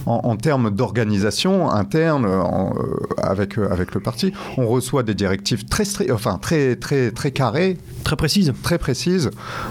[0.07, 5.65] en, en termes d'organisation interne en, euh, avec, avec le parti, on reçoit des directives
[5.67, 8.53] très, enfin, très, très, très carrées, Très précise.
[8.63, 9.31] très précises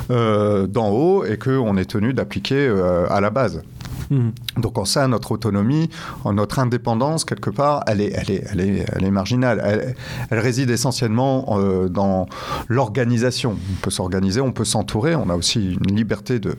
[0.09, 2.69] d'en haut et qu'on est tenu d'appliquer
[3.09, 3.61] à la base.
[4.09, 4.31] Mhm.
[4.57, 5.89] Donc en ça, notre autonomie,
[6.23, 9.61] en notre indépendance, quelque part, elle est, elle est, elle est, elle est marginale.
[9.63, 9.95] Elle,
[10.29, 12.27] elle réside essentiellement euh, dans
[12.67, 13.55] l'organisation.
[13.71, 15.15] On peut s'organiser, on peut s'entourer.
[15.15, 16.55] On a aussi une liberté de,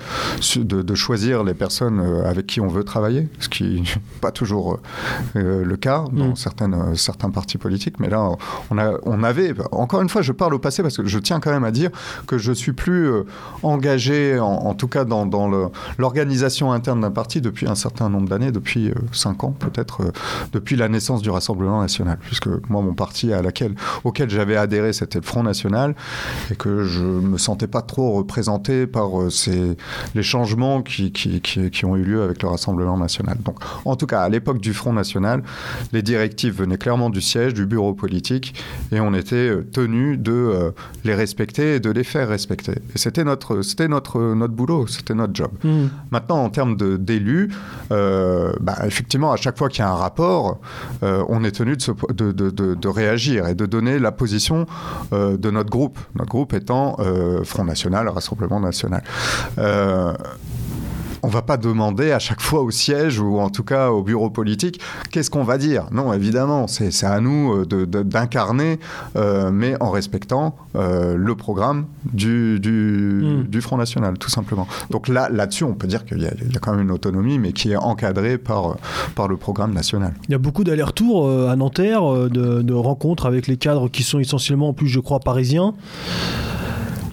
[0.57, 4.31] de, de choisir les personnes euh, avec qui on veut travailler, ce qui n'est pas
[4.31, 4.79] toujours
[5.37, 6.37] euh, le cas dans Mm.
[6.37, 7.99] certaines, certains partis politiques.
[7.99, 8.31] Mais là,
[8.71, 11.41] on, a, on avait, encore une fois, je parle au passé parce que je tiens
[11.41, 11.91] quand même à dire
[12.27, 13.11] que je suis plus
[13.63, 15.49] engagé, en, en tout cas dans, dans
[15.99, 20.11] l'organisation interne d'un parti depuis un certain nombre d'années, depuis euh, cinq ans peut-être, euh,
[20.53, 24.93] depuis la naissance du Rassemblement national, puisque moi mon parti à laquelle, auquel j'avais adhéré
[24.93, 25.95] c'était le Front national
[26.51, 29.77] et que je me sentais pas trop représenté par euh, ces,
[30.15, 33.37] les changements qui, qui, qui- qui ont eu lieu avec le Rassemblement national.
[33.45, 35.43] Donc en tout cas à l'époque du Front national,
[35.93, 38.55] les directives venaient clairement du siège, du bureau politique
[38.93, 40.71] et on était euh, tenu de euh,
[41.05, 42.73] les respecter et de les faire respecter.
[42.95, 45.51] Et c'était notre, c'était notre, notre boulot, c'était notre job.
[45.65, 45.91] Mhm.
[46.11, 47.30] Maintenant, en termes de- d'élus,
[47.93, 50.61] euh, bah, effectivement, à chaque fois qu'il y a un rapport,
[51.03, 54.67] euh, on est tenu de, se- réagir et de donner la position
[55.13, 55.99] euh, de notre groupe.
[56.15, 56.97] Notre groupe étant
[57.45, 59.03] Front National, Rassemblement National.
[61.23, 64.31] On va pas demander à chaque fois au siège ou en tout cas au bureau
[64.31, 64.81] politique
[65.11, 65.85] qu'est-ce qu'on va dire?
[65.93, 68.79] Non, évidemment, c'est à nous euh, d'incarner,
[69.17, 74.67] euh, mais en respectant euh, le programme du, du, du Front National, tout simplement.
[74.91, 76.91] Donc là, là-dessus, on peut dire qu'il y, a- il y a quand même une
[76.91, 78.77] autonomie, mais qui est encadrée par,
[79.15, 80.15] par le programme national.
[80.29, 84.21] Il y a beaucoup d'allers-retours à Nanterre, de, de rencontres avec les cadres qui sont
[84.21, 85.75] essentiellement, en plus, je crois, parisiens.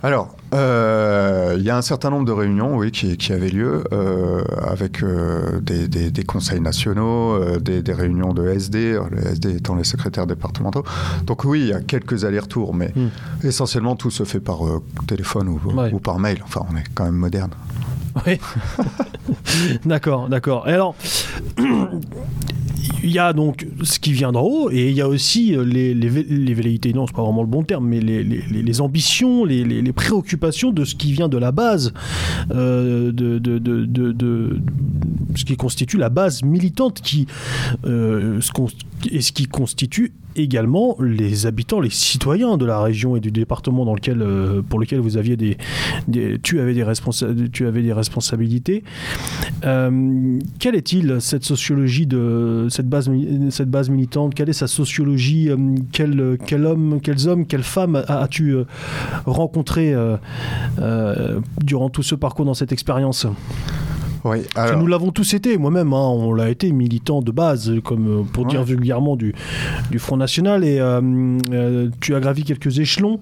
[0.04, 3.84] Alors, euh, il y a un certain nombre de réunions, oui, qui, qui avaient lieu
[3.92, 9.58] euh, avec euh, des, des- des conseils nationaux, des, des réunions de SD, les SD
[9.58, 10.84] étant les secrétaires départementaux.
[11.26, 13.08] Donc oui, il y a quelques allers-retours, mais Mm.
[13.48, 14.60] essentiellement tout se fait par
[15.08, 15.92] téléphone ou, Ouais.
[15.94, 16.40] ou par mail.
[16.44, 17.52] Enfin, on est quand même moderne.
[18.26, 18.38] Oui.
[19.86, 20.68] d'accord, d'accord.
[20.68, 20.96] Et alors,
[23.04, 25.64] il y a donc ce qui vient d'en haut, et il y a aussi euh,
[25.64, 29.94] les, les, velléités, non, c'est pas vraiment le bon terme, mais les, les- ambitions, les,
[29.94, 31.94] préoccupations de ce qui vient de la base,
[32.52, 34.60] euh, de,
[35.36, 37.02] ce qui constitue la base militante,
[37.86, 38.40] euh,
[39.10, 43.86] et ce qui constitue également les habitants, les citoyens de la région et du département
[43.86, 45.58] dans lequel, euh, pour lequel vous aviez des,
[46.42, 46.86] tu, avais des
[47.52, 48.84] tu avais des responsabilités.
[49.66, 53.10] Euh, quelle est-il cette sociologie de cette base,
[53.50, 54.34] cette base militante?
[54.36, 55.58] Quelle est sa sociologie euh,
[55.92, 58.56] quel, quel homme, quels hommes, quelles femmes as-tu
[59.26, 59.94] rencontré
[61.64, 63.28] durant tout ce parcours dans cette expérience?
[64.30, 68.08] Oui, alors, nous l'avons tous été, moi-même, hein, on l'a été militant de base, comme
[68.08, 69.34] euh, pour dire vulgairement du,
[69.90, 71.00] du Front National, et euh,
[71.54, 73.22] euh, tu as gravi quelques échelons.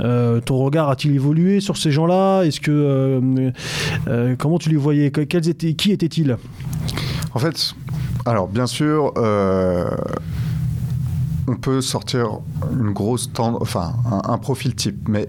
[0.00, 2.42] Euh, ton regard a-t-il évolué sur ces gens-là?
[2.42, 3.52] Est-ce que
[4.38, 5.10] comment tu les voyais?
[5.10, 6.36] Quels étaient, qui étaient-ils?
[7.34, 7.74] En fait,
[8.24, 9.14] alors bien sûr,
[11.48, 12.38] on peut sortir
[12.72, 15.28] une grosse tendre, enfin un, un profil type, mais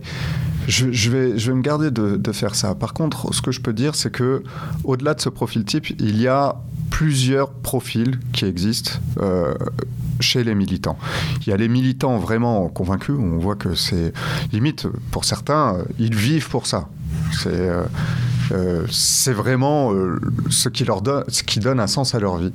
[0.68, 2.76] je, je vais, je vais me garder de, de faire ça.
[2.76, 4.44] Par contre, ce que je peux dire, c'est que
[4.84, 6.56] au-delà de ce profil type, il y a
[6.90, 8.92] plusieurs profils qui existent.
[9.22, 9.54] euh,
[10.20, 10.98] chez les militants.
[11.42, 14.14] Il y a les militants vraiment convaincus, on voit que c'est
[14.52, 16.90] limite, pour certains, euh, ils vivent pour ça.
[17.40, 17.84] C'est euh,
[18.52, 20.20] euh, c'est vraiment euh,
[20.50, 22.52] ce, qui leur donne, ce qui donne un sens à leur vie.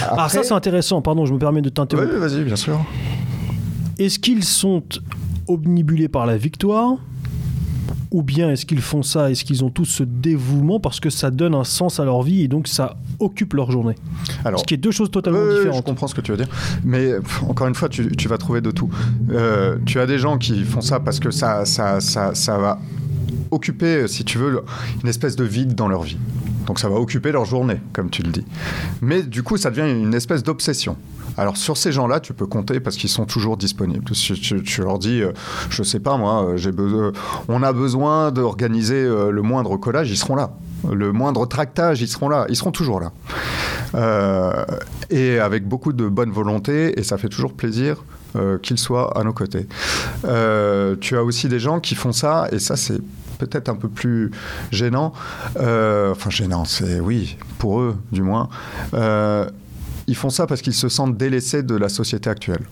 [0.00, 2.14] Ah, ça Après- c'est intéressant, pardon, je me permets de Oui, t'interrompre.
[2.16, 2.80] vas-y, bien sûr.
[3.98, 4.82] Est-ce qu'ils sont
[5.46, 6.94] omnibulés par la victoire
[8.10, 11.30] ou bien est-ce qu'ils font ça, est-ce qu'ils ont tous ce dévouement parce que ça
[11.30, 13.94] donne un sens à leur vie et donc ça occupe leur journée
[14.44, 15.84] Alors, Ce qui est deux choses totalement oui, je différentes.
[15.84, 16.48] comprends ce que tu veux dire.
[16.84, 17.12] Mais
[17.46, 18.88] encore une fois, tu, tu vas trouver de tout.
[19.30, 22.78] Euh, tu as des gens qui font ça parce que ça, ça, ça, ça va
[23.50, 24.62] occuper, si tu veux,
[25.02, 26.18] une espèce de vide dans leur vie.
[26.66, 28.44] Donc ça va occuper leur journée, comme tu le dis.
[29.00, 30.96] Mais du coup, ça devient une espèce d'obsession.
[31.36, 34.14] Alors sur ces gens-là, tu peux compter parce qu'ils sont toujours disponibles.
[34.14, 35.32] Si tu, leur dis, euh,
[35.70, 37.12] je sais pas moi, euh, j'ai besoin,
[37.48, 40.50] on a besoin d'organiser euh, le moindre collage, ils seront là.
[40.90, 42.46] Le moindre tractage, ils seront là.
[42.48, 43.12] Ils seront toujours là.
[43.94, 44.64] Euh,
[45.10, 48.04] et avec beaucoup de bonne volonté, et ça fait toujours plaisir
[48.36, 49.66] euh, qu'ils soient à nos côtés.
[50.24, 53.00] Euh, tu as aussi des gens qui font ça, et ça c'est
[53.38, 54.30] peut-être un peu plus
[54.70, 55.12] gênant.
[55.56, 58.48] Euh, enfin gênant, c'est oui, pour eux du moins.
[60.08, 62.62] Ils font ça parce qu'ils se sentent délaissés de la société actuelle.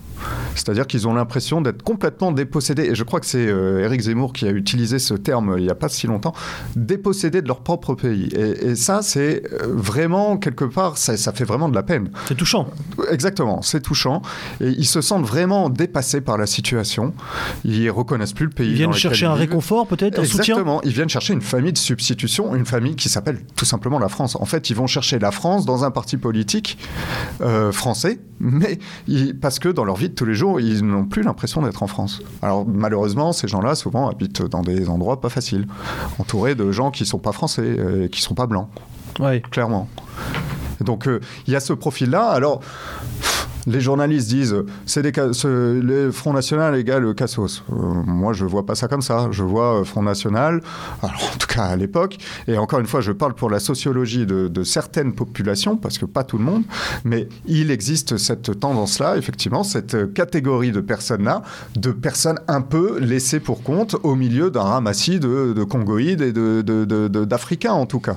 [0.55, 2.85] C'est-à-dire qu'ils ont l'impression d'être complètement dépossédés.
[2.85, 5.63] Et je crois que c'est euh, Éric Zemmour qui a utilisé ce terme euh, il
[5.63, 6.33] n'y a pas si longtemps,
[6.75, 8.29] dépossédés de leur propre pays.
[8.35, 12.09] Et, et ça, c'est euh, vraiment, quelque part, ça, ça fait vraiment de la peine.
[12.27, 12.69] C'est touchant.
[13.11, 14.23] Exactement, c'est touchant.
[14.59, 17.13] Et ils se sentent vraiment dépassés par la situation.
[17.63, 18.69] Ils reconnaissent plus le pays.
[18.69, 19.49] Ils viennent dans chercher ils un vivent.
[19.49, 23.09] réconfort peut-être, un soutien Exactement, ils viennent chercher une famille de substitution, une famille qui
[23.09, 24.35] s'appelle tout simplement la France.
[24.35, 26.79] En fait, ils vont chercher la France dans un parti politique
[27.41, 31.05] euh, français, mais ils- parce que dans leur vie de tous les jours, ils n'ont
[31.05, 32.21] plus l'impression d'être en France.
[32.41, 35.67] Alors malheureusement, ces gens-là souvent habitent dans des endroits pas faciles,
[36.19, 38.69] entourés de gens qui sont pas français, euh, et qui sont pas blancs
[39.19, 39.41] Ouais.
[39.51, 39.87] clairement.
[40.81, 42.27] Donc euh, il y a ce profil-là.
[42.27, 47.63] Alors pff, les journalistes disent c'est des ce- le Front National égale Cassos.
[47.71, 47.75] Euh,
[48.05, 49.27] moi je vois pas ça comme ça.
[49.31, 50.61] Je vois euh, Front National,
[51.03, 51.07] en
[51.37, 52.17] tout cas à l'époque.
[52.47, 56.23] Et encore une fois, je parle pour la sociologie de, certaines populations parce que pas
[56.23, 56.63] tout le monde,
[57.03, 61.41] mais il existe cette tendance-là, effectivement, cette catégorie de personnes-là,
[61.75, 66.31] de personnes un peu laissées pour compte au milieu d'un ramassis de, de Congoïdes et
[66.31, 68.15] de- de- d'Africains en tout cas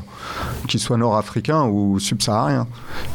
[0.68, 2.66] qu'ils soient nord-africains ou subsahariens.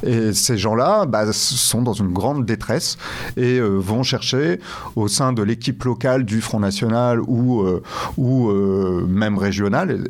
[0.03, 2.97] Et ces gens-là bah, sont dans une grande détresse
[3.37, 4.59] et euh, vont chercher
[4.95, 7.81] au sein de l'équipe locale du Front National ou, euh,
[8.17, 10.07] ou euh, même régional euh,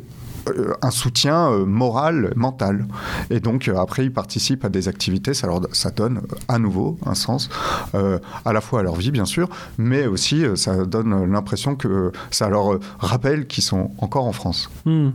[0.82, 2.86] un soutien euh, moral, mental.
[3.30, 6.58] Et donc, euh, après, ils participent à des activités, ça, leur, ça donne euh, à
[6.58, 7.48] nouveau un sens,
[7.94, 9.48] euh, à la fois à leur vie, bien sûr,
[9.78, 14.24] mais aussi euh, ça donne euh, l'impression que ça leur euh, rappelle qu'ils sont encore
[14.26, 14.70] en France.
[14.84, 15.10] Hmm.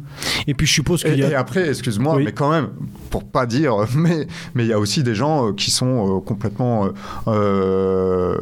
[0.47, 1.39] Et puis je suppose Et, qu'il y et a.
[1.39, 2.25] après, excuse-moi, Oui.
[2.25, 2.69] mais quand même,
[3.09, 6.19] pour pas dire, mais mais il y a aussi des gens euh, qui sont euh,
[6.19, 6.91] complètement, euh,
[7.27, 8.37] euh,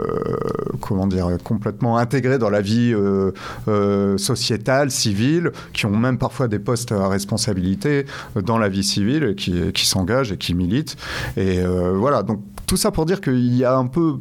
[0.81, 3.31] comment dire, complètement intégrés dans la vie euh,
[3.67, 8.05] euh, sociétale, civile, qui ont même parfois des postes à responsabilité
[8.37, 10.95] euh, dans la vie civile, et qui, qui s'engagent et qui militent.
[11.37, 14.15] Et euh, voilà, donc tout ça pour dire qu'il y a un peu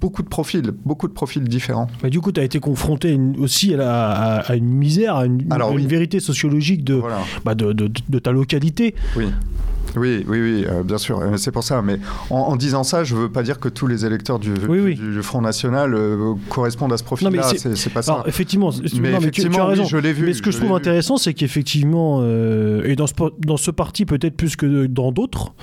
[0.00, 1.86] beaucoup de profils, beaucoup de profils différents.
[2.02, 5.16] Mais du coup, tu as été confronté une- aussi à, la- à- à une misère,
[5.16, 5.86] à une, Alors, à une oui.
[5.86, 7.20] vérité sociologique de, Voilà.
[7.44, 8.94] bah, de, de- de ta localité.
[9.16, 9.26] Oui.
[9.96, 11.82] Oui, oui, oui, euh, bien sûr, euh, c'est pour ça.
[11.82, 11.98] Mais
[12.30, 14.94] en, en disant ça, je veux pas dire que tous les électeurs du, Oui, oui.
[14.94, 17.74] du- du Front National euh, correspondent à ce Non, mais profil-là.
[17.74, 18.12] c'est- pas ça.
[18.12, 19.84] Alors, effectivement, Mais non, mais tu, tu effectivement, as oui, raison.
[19.84, 22.22] je l'ai vu, mais ce que je, je trouve intéressant, c'est qu'effectivement,
[22.84, 25.54] et dans ce, po- dans ce parti peut-être plus que dans d'autres,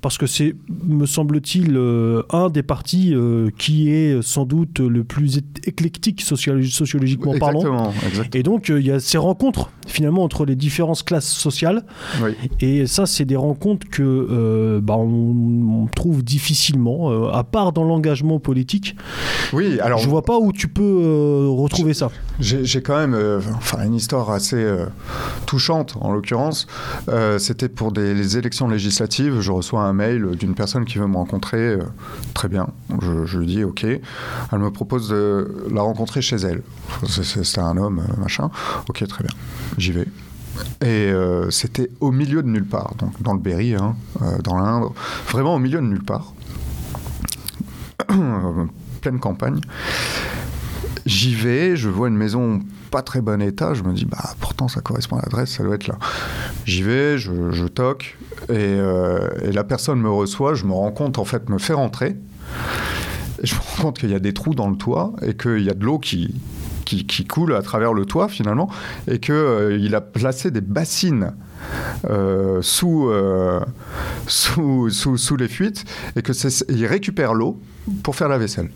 [0.00, 0.54] parce que c'est,
[0.84, 1.76] me semble-t-il,
[2.30, 3.14] un des partis
[3.58, 7.92] qui est sans doute le plus éclectique sociolo- sociologiquement parlant.
[8.06, 8.30] Exactement.
[8.34, 11.84] Et donc, il y a ces rencontres, finalement, entre les différentes classes sociales.
[12.60, 17.30] Et ça, c'est des rencontres rends compte que euh, bah, on, on trouve difficilement, euh,
[17.32, 18.96] à part dans l'engagement politique.
[19.52, 22.10] Oui, alors je vois pas où tu peux euh, retrouver ça.
[22.40, 23.16] J'ai quand même
[23.56, 24.62] enfin, une histoire assez
[25.46, 26.66] touchante, en l'occurrence.
[27.38, 29.40] C'était pour des, les élections législatives.
[29.40, 31.76] Je reçois un mail d'une personne qui veut me rencontrer.
[32.34, 32.66] très bien.
[33.00, 33.84] Je, je lui dis OK.
[33.84, 36.62] Elle me propose de la rencontrer chez elle.
[37.08, 38.50] C'est- un homme, machin.
[38.88, 39.32] OK, très bien.
[39.78, 40.06] J'y vais.
[40.80, 44.56] Et euh, c'était au milieu de nulle part, donc dans le Berry, hein, euh, dans
[44.56, 44.92] l'Indre,
[45.28, 46.32] vraiment au milieu de nulle part.
[49.00, 49.60] Pleine campagne.
[51.06, 52.60] J'y vais, je vois une maison
[52.90, 55.76] pas très bon état, je me dis, bah pourtant ça correspond à l'adresse, ça doit
[55.76, 55.98] être là.
[56.64, 58.18] J'y vais, je, toque,
[58.48, 61.74] et, euh, et la personne me reçoit, je me rends compte, en fait, me fait
[61.74, 62.16] rentrer.
[63.42, 65.62] Et je me rends compte qu'il y a des trous dans le toit, et qu'il
[65.62, 66.34] y a de l'eau qui,
[66.86, 68.70] qui, coule à travers le toit finalement,
[69.10, 71.34] et qu'il a placé des bassines
[72.08, 73.60] euh, sous, euh,
[74.26, 75.84] sous, sous, sous les fuites,
[76.16, 77.60] et qu'il récupère l'eau
[78.02, 78.70] pour faire la vaisselle.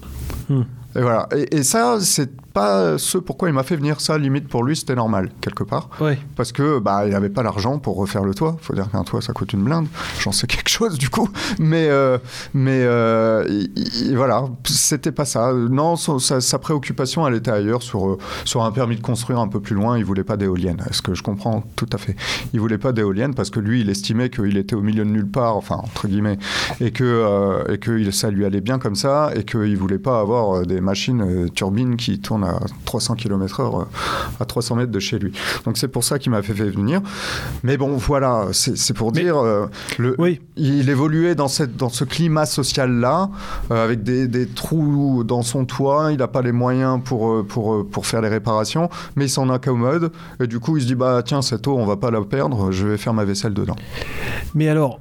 [0.48, 0.62] Hmm.
[0.96, 1.28] Et voilà.
[1.36, 4.00] Et, et ça, c'est pas ce pourquoi il m'a fait venir.
[4.00, 5.88] Ça, limite pour lui, c'était normal quelque part,
[6.34, 8.56] parce que bah il avait pas l'argent pour refaire le toit.
[8.60, 9.86] Faut dire qu'un toit, ça coûte une blinde.
[10.18, 11.28] J'en sais quelque chose du coup,
[11.60, 12.18] mais euh,
[12.52, 15.52] mais euh, il- il- voilà, c'était pas ça.
[15.52, 19.46] Non, sa, sa préoccupation, elle était ailleurs sur euh, sur un permis de construire un
[19.48, 19.96] peu plus loin.
[19.96, 20.82] Il voulait pas d'éolienne.
[20.90, 22.16] Est-ce que je comprends tout à fait
[22.52, 25.28] Il voulait pas d'éolienne parce que lui, il estimait qu'il était au milieu de nulle
[25.30, 26.38] part, enfin entre guillemets,
[26.80, 30.18] et que euh, et que ça lui allait bien comme ça, et qu'il voulait pas
[30.18, 33.84] avoir euh, des machines euh, turbines qui tournent à 300 km/h euh,
[34.40, 35.32] à 300 mètres de chez lui.
[35.64, 37.00] Donc c'est pour ça qu'il m'a fait venir.
[37.62, 39.66] Mais bon, voilà, c'est pour dire euh,
[39.98, 40.40] le, Oui.
[40.56, 43.30] il évoluait dans, cette, dans ce climat social-là,
[43.70, 46.12] euh, avec des, des trous dans son toit.
[46.12, 50.12] Il n'a pas les moyens pour, pour, pour faire les réparations, mais il s'en accommode.
[50.42, 52.70] Et du coup, il se dit bah tiens, cette eau, on va pas la perdre.
[52.72, 53.76] Je vais faire ma vaisselle dedans.
[54.54, 55.00] Mais alors,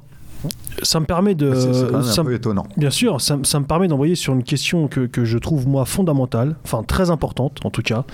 [0.82, 1.54] ça me permet de.
[1.54, 2.66] c'est c'est un peu étonnant.
[2.76, 5.84] Bien sûr, ça, ça me permet d'envoyer sur une question que, que je trouve moi
[5.84, 8.04] fondamentale, enfin très importante en tout cas.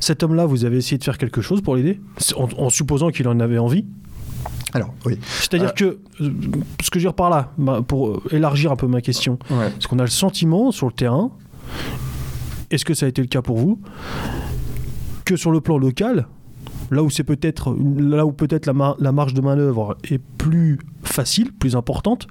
[0.00, 2.00] Cet homme-là, vous avez essayé de faire quelque chose pour l'aider,
[2.36, 3.84] en, en supposant qu'il en avait envie?
[4.74, 5.18] Alors oui.
[5.40, 5.72] C'est-à-dire Euh.
[5.72, 5.84] que,
[6.22, 6.30] euh,
[6.82, 9.38] ce que je veux dire par là, bah, pour euh, élargir un peu ma question,
[9.50, 9.68] Ouais.
[9.68, 11.30] est-ce qu'on a le sentiment sur le terrain,
[12.70, 13.78] est-ce que ça a été le cas pour vous,
[15.24, 16.26] que sur le plan local,
[16.90, 20.78] là où c'est peut-être là où peut-être la, mar- la marge de manœuvre est plus
[21.12, 22.26] facile, plus importante,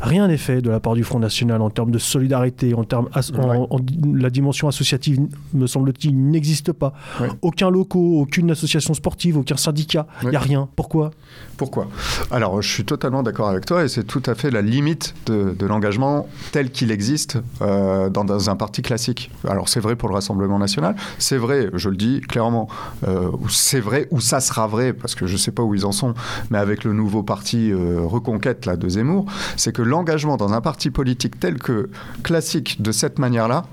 [0.00, 3.08] rien n'est fait de la part du Front National en termes de solidarité, en termes
[3.14, 3.66] en- Ouais.
[3.70, 3.78] en-
[4.14, 5.20] la dimension associative,
[5.52, 6.94] me semble-t-il, n'existe pas.
[7.20, 7.28] Ouais.
[7.42, 10.30] Aucun locaux, aucune association sportive, aucun syndicat, il Ouais.
[10.30, 10.68] n'y a rien.
[10.76, 11.10] Pourquoi?
[11.56, 11.88] Pourquoi?
[12.30, 15.54] Alors, je suis totalement d'accord avec toi et c'est tout à fait la limite de,
[15.58, 19.30] de l'engagement tel qu'il existe euh, dans, dans un parti classique.
[19.46, 22.68] Alors, c'est vrai pour le Rassemblement national, c'est vrai, je le dis clairement,
[23.06, 25.84] euh, c'est vrai ou ça sera vrai, parce que je ne sais pas où ils
[25.84, 26.14] en sont,
[26.50, 29.26] mais avec le nouveau parti Reconquête là, de Zemmour,
[29.56, 31.90] c'est que l'engagement dans un parti politique tel que
[32.22, 33.64] classique de cette manière-là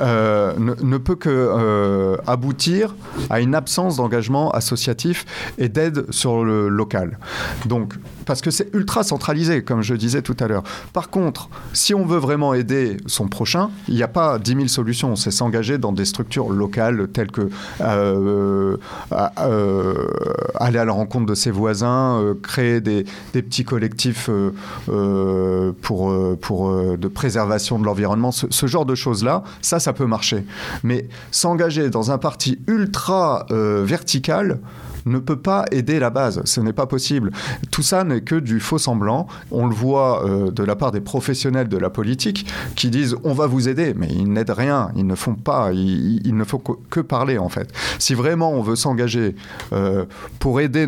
[0.00, 2.94] euh, ne, ne peut que euh, aboutir
[3.30, 5.24] à une absence d'engagement associatif
[5.58, 7.18] et d'aide sur le local.
[7.66, 7.94] Donc,
[8.26, 10.64] parce que c'est ultra centralisé, comme je disais tout à l'heure.
[10.92, 14.68] Par contre, si on veut vraiment aider son prochain, il n'y a pas 10 000
[14.68, 15.16] solutions.
[15.16, 17.48] C'est s'engager dans des structures locales telles que
[17.80, 18.76] euh,
[19.38, 20.06] euh,
[20.56, 24.28] aller à la rencontre de ses voisins, euh, créer des, petits collectifs
[25.82, 30.44] pour, pour, de préservation de l'environnement, ce, genre de choses-là, ça, ça peut marcher.
[30.82, 34.58] Mais s'engager dans un parti ultra vertical,
[35.06, 36.42] ne peut pas aider la base.
[36.44, 37.30] Ce n'est pas possible.
[37.70, 39.26] Tout ça n'est que du faux semblant.
[39.50, 43.32] On le voit euh, de la part des professionnels de la politique qui disent on
[43.32, 44.90] va vous aider, mais ils n'aident rien.
[44.96, 45.72] Ils ne font pas.
[45.72, 47.72] Ils, ne font que, parler en fait.
[47.98, 49.36] Si vraiment on veut s'engager
[49.72, 50.04] euh,
[50.38, 50.86] pour aider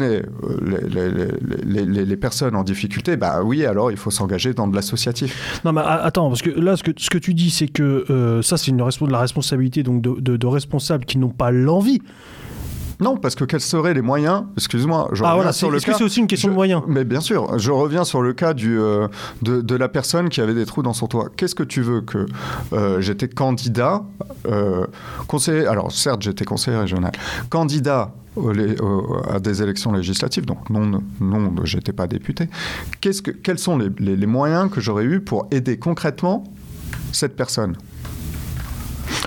[1.65, 5.61] les, personnes en difficulté, bah oui, alors il faut s'engager dans de l'associatif.
[5.65, 8.43] Non, mais attends, parce que là, ce que, ce que tu dis, c'est que euh,
[8.43, 12.01] ça, c'est une de la responsabilité donc de responsables qui n'ont pas l'envie
[13.00, 15.86] non, parce que quels seraient les moyens Excuse-moi, je ah reviens voilà, sur le est-ce
[15.86, 15.92] cas.
[15.92, 16.82] que c'est aussi une question je, de moyens?
[16.88, 19.06] Mais bien sûr, je reviens sur le cas du, euh,
[19.42, 21.28] de, de, la personne qui avait des trous dans son toit.
[21.36, 22.26] Qu'est-ce que tu veux que
[22.72, 24.02] euh, j'étais candidat,
[24.46, 24.84] euh,
[25.28, 27.12] conseiller Alors certes, j'étais conseiller régional,
[27.50, 28.12] candidat
[29.28, 32.48] à des élections législatives, donc non, non, j'étais pas député.
[33.00, 36.44] Qu'est-ce que, quels sont les, les, les moyens que j'aurais eu pour aider concrètement
[37.10, 37.76] cette personne?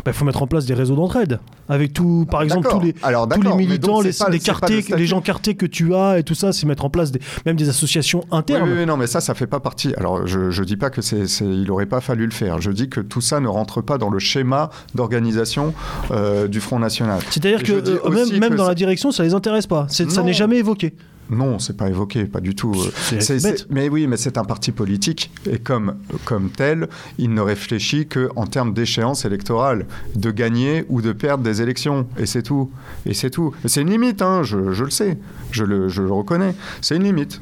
[0.01, 2.95] Il bah, faut mettre en place des réseaux d'entraide avec tout, par exemple tous les,
[3.03, 6.17] Alors, tous les militants, les, pas, les, quartiers, le les gens quartiers que tu as
[6.17, 8.63] et tout ça, c'est mettre en place des, même des associations internes.
[8.63, 9.93] Oui, oui, oui, non, mais ça, ça fait pas partie.
[9.95, 12.59] Alors, je, je dis pas que c'est, il aurait pas fallu le faire.
[12.59, 15.73] Je dis que tout ça ne rentre pas dans le schéma d'organisation
[16.11, 17.21] euh, du Front National.
[17.29, 19.85] C'est-à-dire que euh, même, même dans la direction, ça les intéresse pas.
[19.87, 20.93] ça n'est jamais évoqué.
[21.31, 22.75] Non, c'est pas évoqué, pas du tout.
[23.19, 23.69] C'est.
[23.69, 25.95] Mais oui, mais c'est un parti politique et comme,
[26.25, 29.85] comme tel, il ne réfléchit qu'en termes d'échéance électorale,
[30.15, 32.05] de gagner ou de perdre des élections.
[32.17, 32.69] Et c'est tout.
[33.05, 33.53] Et c'est tout.
[33.65, 35.17] C'est une limite, hein, je, je, le sais,
[35.51, 36.53] je le, je le reconnais.
[36.81, 37.41] C'est une limite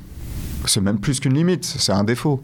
[0.66, 2.42] c'est même plus qu'une limite, c'est un défaut.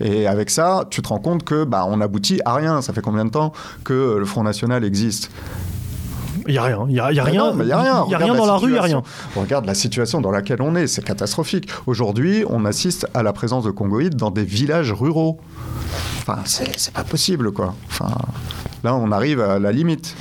[0.00, 2.82] Et avec ça, tu te rends compte que bah, on aboutit à rien.
[2.82, 3.52] Ça fait combien de temps
[3.84, 5.30] que le Front National existe?
[6.46, 6.84] Il n'y a rien.
[6.88, 7.52] Il n'y a, y a, rien.
[7.60, 8.04] Il y a rien.
[8.06, 9.02] Il y a rien dans la, rue, il n'y a rien.
[9.36, 11.68] regarde la situation dans laquelle on est, c'est catastrophique.
[11.86, 15.40] Aujourd'hui, on assiste à la présence de Congoïdes dans des villages ruraux.
[16.18, 17.74] Enfin, c'est pas possible, quoi.
[17.88, 18.10] Enfin,
[18.84, 20.14] là, on arrive à la limite.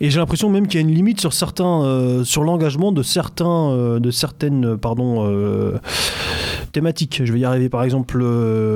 [0.00, 3.02] Et j'ai l'impression même qu'il y a une limite sur certains, euh, sur l'engagement de
[3.02, 5.26] certains, euh, de certaines, pardon.
[5.26, 5.78] Euh,
[6.72, 7.22] thématiques.
[7.24, 7.70] Je vais y arriver.
[7.70, 8.18] Par exemple,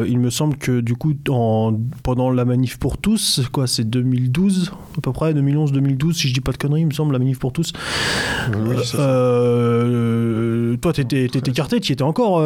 [0.09, 4.72] il me semble que du coup, en, pendant la manif pour tous, quoi, c'est 2012
[4.97, 7.38] à peu près, 2011-2012, si je dis pas de conneries, il me semble, la manif
[7.38, 7.74] pour tous.
[8.55, 8.76] Oui,
[10.80, 12.42] toi, t'étais écarté, tu étais encore,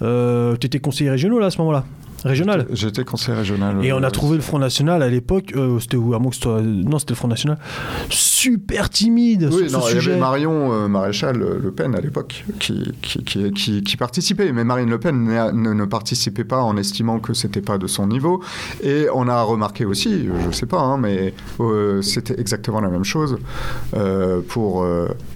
[0.00, 1.84] tu étais conseiller régional là, à ce moment-là
[2.24, 2.66] régional.
[2.70, 3.84] J'étais conseiller régional.
[3.84, 6.60] Et on a trouvé le Front National à l'époque, euh, c'était où à moins que
[6.60, 7.58] Non, c'était le Front National.
[8.10, 12.00] Super timide oui, sur non, ce il y avait Marion euh, Maréchal Le Pen à
[12.00, 13.22] l'époque qui qui,
[13.52, 14.52] qui, qui, participait.
[14.52, 18.06] Mais Marine Le Pen ne, ne participait pas en estimant que c'était pas de son
[18.06, 18.42] niveau.
[18.82, 23.04] Et on a remarqué aussi, je sais pas, hein, mais euh, c'était exactement la même
[23.04, 23.38] chose
[24.48, 24.86] pour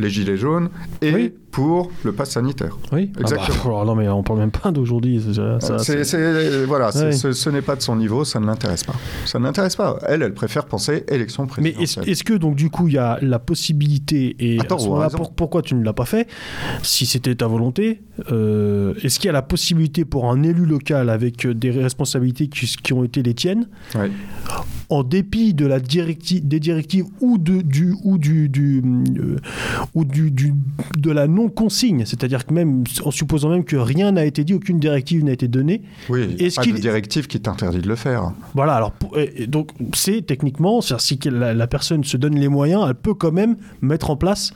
[0.01, 0.69] les Gilets jaunes.
[1.03, 2.77] Et oui pour le pass sanitaire.
[2.93, 3.57] Oui, exactement.
[3.65, 5.19] Ah bah, non, mais on parle même pas d'aujourd'hui.
[5.19, 8.95] Voilà, ce, n'est pas de son niveau, ça ne l'intéresse pas.
[9.25, 9.99] Ça ne l'intéresse pas.
[10.07, 12.05] Elle, elle préfère penser élection présidentielle.
[12.07, 14.59] Mais est-ce que donc du coup il y a la possibilité et
[15.37, 16.29] pourquoi tu ne l'as pas fait?
[16.83, 18.01] Si c'était ta volonté,
[18.31, 22.93] euh, est-ce qu'il y a la possibilité pour un élu local avec des responsabilités qui,
[22.93, 23.69] ont été les tiennes,
[24.91, 28.83] en dépit de la directive, des directives ou de du ou du, du
[29.19, 29.37] euh,
[29.95, 30.55] ou du, du,
[30.97, 34.55] de la non consigne, c'est-à-dire que même en supposant même que rien n'a été dit,
[34.55, 35.83] aucune directive n'a été donnée.
[36.09, 38.33] Oui, il pas de directive qui t'interdit de le faire.
[38.55, 38.95] Voilà, alors
[39.47, 43.57] donc c'est techniquement, si la, la, personne se donne les moyens, elle peut quand même
[43.83, 44.53] mettre en place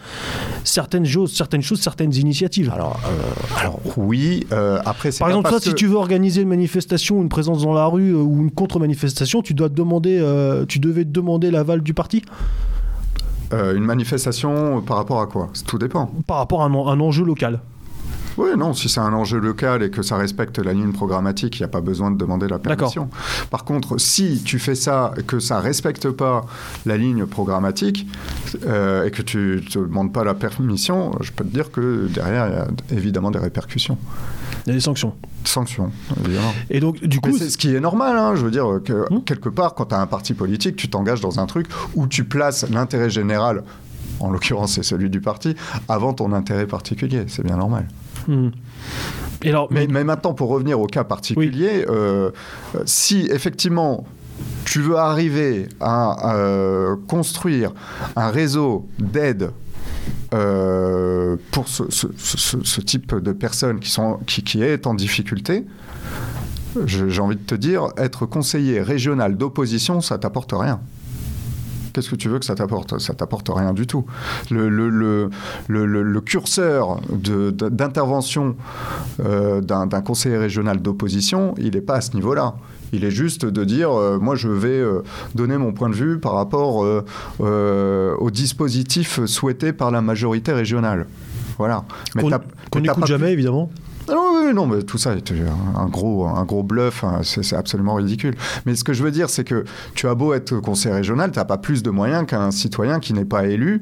[0.64, 2.70] certaines choses, certaines choses, certaines initiatives.
[2.72, 7.20] Alors, euh, alors oui, euh, après Par exemple, toi, si tu veux organiser une manifestation,
[7.22, 11.04] une présence dans la rue ou une contre-manifestation, tu dois te demander euh, tu devais
[11.04, 12.22] demander l'aval du parti
[13.52, 15.50] euh, Une manifestation par rapport à quoi?
[15.66, 16.10] Tout dépend.
[16.26, 17.60] Par rapport à un, enjeu local.
[18.38, 21.62] Oui, non, si c'est un enjeu local et que ça respecte la ligne programmatique, il
[21.62, 23.08] n'y a pas besoin de demander la permission.
[23.50, 26.46] Par contre, si tu fais ça et que ça ne respecte pas
[26.86, 28.06] la ligne programmatique
[28.66, 32.48] euh, et que tu ne demandes pas la permission, je peux te dire que derrière,
[32.48, 33.98] il y a évidemment des répercussions.
[34.66, 35.14] Il y a des sanctions.
[35.44, 35.90] Sanctions,
[36.24, 36.52] évidemment.
[36.70, 37.36] Et donc, du coup.
[37.36, 39.24] C'est ce qui est normal, hein, je veux dire, que hmm.
[39.24, 42.24] quelque part, quand tu as un parti politique, tu t'engages dans un truc où tu
[42.24, 43.64] places l'intérêt général,
[44.20, 45.56] en l'occurrence c'est celui du parti,
[45.88, 47.24] avant ton intérêt particulier.
[47.26, 47.88] C'est bien normal.
[48.28, 48.50] Hmm.
[49.42, 52.30] Et alors, mais, mais, maintenant, pour revenir au cas particulier, euh,
[52.84, 54.06] si effectivement
[54.64, 57.72] tu veux arriver à euh, construire
[58.16, 59.50] un réseau d'aide
[60.34, 65.64] euh, pour ce, type de personnes qui, sont, qui, qui est en difficulté,
[66.86, 70.80] j'ai envie de te dire, être conseiller régional d'opposition, ça t'apporte rien.
[71.92, 72.98] Qu'est-ce que tu veux que ça t'apporte?
[72.98, 74.04] Ça t'apporte rien du tout.
[74.50, 74.88] Le, le,
[75.68, 78.56] le, le curseur d'intervention
[79.20, 82.54] euh, d'un conseiller régional d'opposition, il n'est pas à ce niveau-là.
[82.92, 85.02] Il est juste de dire, euh, moi je vais euh,
[85.34, 86.84] donner mon point de vue par rapport
[87.40, 91.06] au dispositif souhaité par la majorité régionale.
[91.58, 91.84] Voilà.
[92.70, 93.70] Qu'on n'écoute jamais, évidemment.
[94.08, 95.32] Ah non, oui, non, mais tout ça est
[95.76, 98.34] un gros, un gros bluff, hein, c'est absolument ridicule.
[98.66, 99.64] Mais ce que je veux dire, c'est que
[99.94, 103.12] tu as beau être conseiller régional, tu n'as pas plus de moyens qu'un citoyen qui
[103.12, 103.80] n'est pas élu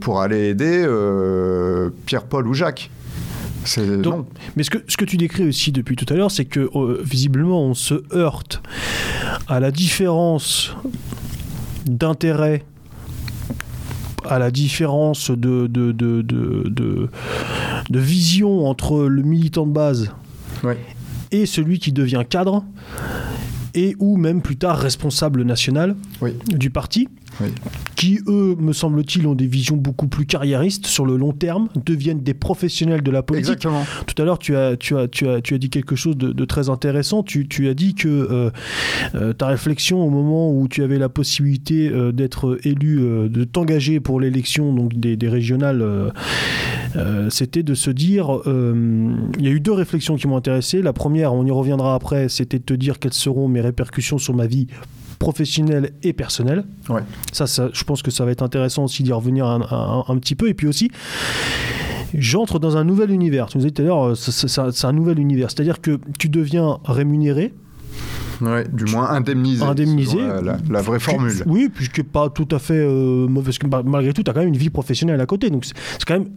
[0.00, 0.86] pour aller aider
[2.06, 2.90] Pierre-Paul ou Jacques.
[4.02, 6.68] Donc, mais ce que, ce que tu décris aussi depuis tout à l'heure, c'est que
[6.74, 8.62] euh, visiblement on se heurte
[9.48, 10.74] à la différence
[11.86, 12.64] d'intérêt,
[14.28, 17.08] à la différence de, de, de, de,
[17.90, 20.10] de vision entre le militant de base
[21.30, 22.64] et celui qui devient cadre
[23.74, 25.96] et ou même plus tard responsable national
[26.48, 27.08] du parti
[27.96, 32.22] qui, eux, me semble-t-il, ont des visions beaucoup plus carriéristes sur le long terme, deviennent
[32.22, 33.54] des professionnels de la politique.
[33.54, 33.84] Exactement.
[34.06, 36.44] Tout à l'heure, tu as, tu, as, tu, as, tu as dit quelque chose de,
[36.44, 37.22] très intéressant.
[37.22, 38.50] Tu, tu, as dit que euh,
[39.14, 42.98] euh, ta réflexion au moment où tu avais la possibilité euh, d'être élu,
[43.28, 46.12] de t'engager pour l'élection donc des, des régionales,
[47.30, 50.82] c'était de se dire, il y a eu deux réflexions qui m'ont intéressé.
[50.82, 54.34] La première, on y reviendra après, c'était de te dire quelles seront mes répercussions sur
[54.34, 54.66] ma vie
[55.24, 56.64] professionnel et personnel.
[56.90, 57.00] Ouais.
[57.32, 60.48] Ça, ça, je pense que ça va être intéressant aussi d'y revenir un, petit peu.
[60.48, 60.90] Et puis aussi,
[62.16, 63.46] J'entre dans un nouvel univers.
[63.46, 65.50] Tu nous disais tout à l'heure, c'est un nouvel univers.
[65.50, 67.52] C'est-à-dire que tu deviens rémunéré
[68.40, 69.64] Ouais, du moins indemnisé.
[69.64, 70.18] Indemnisé.
[70.70, 71.32] La, vraie formule.
[71.46, 73.58] Oui, puisque pas tout à fait euh, mauvaise.
[73.84, 75.50] Malgré tout, tu as quand même une vie professionnelle à côté.
[75.50, 75.74] Donc c'est
[76.06, 76.28] quand même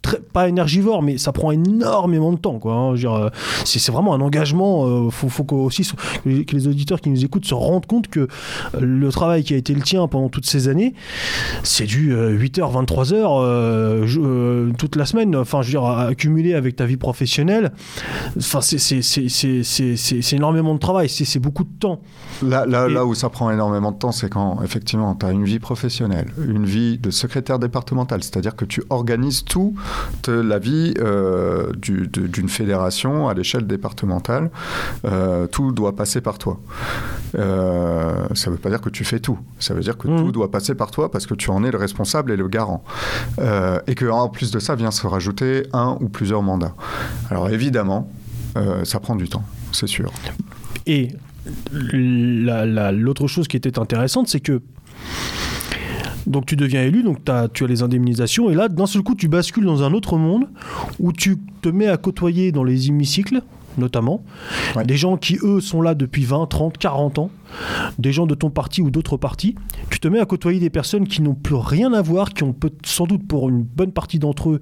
[0.00, 2.58] très, pas énergivore, mais ça prend énormément de temps.
[2.58, 2.94] Quoi, hein.
[2.94, 3.30] euh,
[3.64, 4.86] c'est vraiment un engagement.
[4.86, 5.88] Il euh, faut, faut aussi
[6.24, 8.28] que les auditeurs qui nous écoutent se rendent compte que
[8.80, 10.94] le travail qui a été le tien pendant toutes ces années,
[11.62, 15.36] c'est du 8h, 23h toute la semaine.
[15.36, 17.72] Enfin, je veux dire, accumulé avec ta vie professionnelle.
[18.36, 21.08] Enfin, c'est énormément de travail.
[21.08, 22.00] C'est beaucoup de temps.
[22.42, 25.44] Là, là, là où ça prend énormément de temps, c'est quand effectivement tu as une
[25.44, 29.74] vie professionnelle, une vie de secrétaire départemental, c'est-à-dire que tu organises tout
[30.28, 34.50] la vie euh, d'une fédération à l'échelle départementale.
[35.04, 36.60] Euh, tout doit passer par toi.
[37.34, 39.38] Euh, ça ne veut pas dire que tu fais tout.
[39.58, 40.32] Ça veut dire que tout mmh.
[40.32, 42.84] doit passer par toi parce que tu en es le responsable et le garant.
[43.86, 46.74] et qu'en plus de ça vient se rajouter un ou plusieurs mandats.
[47.30, 48.10] Alors évidemment,
[48.84, 50.12] ça prend du temps, c'est sûr.
[50.86, 51.08] Et
[51.92, 54.60] l'autre chose qui était intéressante, c'est que
[56.26, 59.28] donc tu deviens élu, donc tu as les indemnisations, et là, d'un seul coup, tu
[59.28, 60.46] bascules dans un autre monde
[61.00, 63.42] où tu te mets à côtoyer dans les hémicycles,
[63.78, 64.24] notamment,
[64.84, 67.30] des gens qui, eux, sont là depuis 20, 30, 40 ans,
[67.98, 69.54] des gens de ton parti ou d'autres partis.
[69.90, 72.52] Tu te mets à côtoyer des personnes qui n'ont plus rien à voir, qui ont
[72.52, 74.60] peut, sans doute pour une bonne partie d'entre eux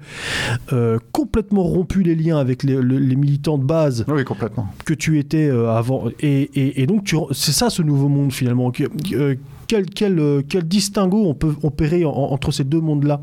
[0.73, 2.75] euh, complètement rompu les liens avec les,
[3.15, 4.67] militants de base oui, complètement.
[4.85, 6.05] que tu étais euh, avant.
[6.19, 8.71] Et, donc, c'est ça ce nouveau monde finalement.
[9.13, 9.35] Euh,
[9.67, 13.21] quel, quel, quel, distinguo on peut opérer entre ces deux mondes-là?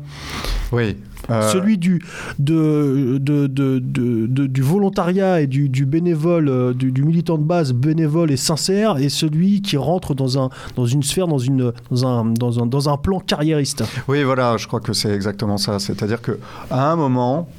[0.71, 0.95] Oui,
[1.31, 2.01] euh, Celui du,
[2.37, 8.31] de, de, de, du volontariat et du, du bénévole, euh, du, militant de base bénévole
[8.31, 12.25] et sincère, et celui qui rentre dans, un, dans une sphère, dans, une, dans, un,
[12.25, 13.83] dans, un, dans un plan carriériste.
[14.07, 15.79] Oui, voilà, je crois que c'est exactement ça.
[15.79, 17.49] C'est-à-dire qu'à un moment,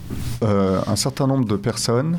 [0.42, 2.18] euh, un certain nombre de personnes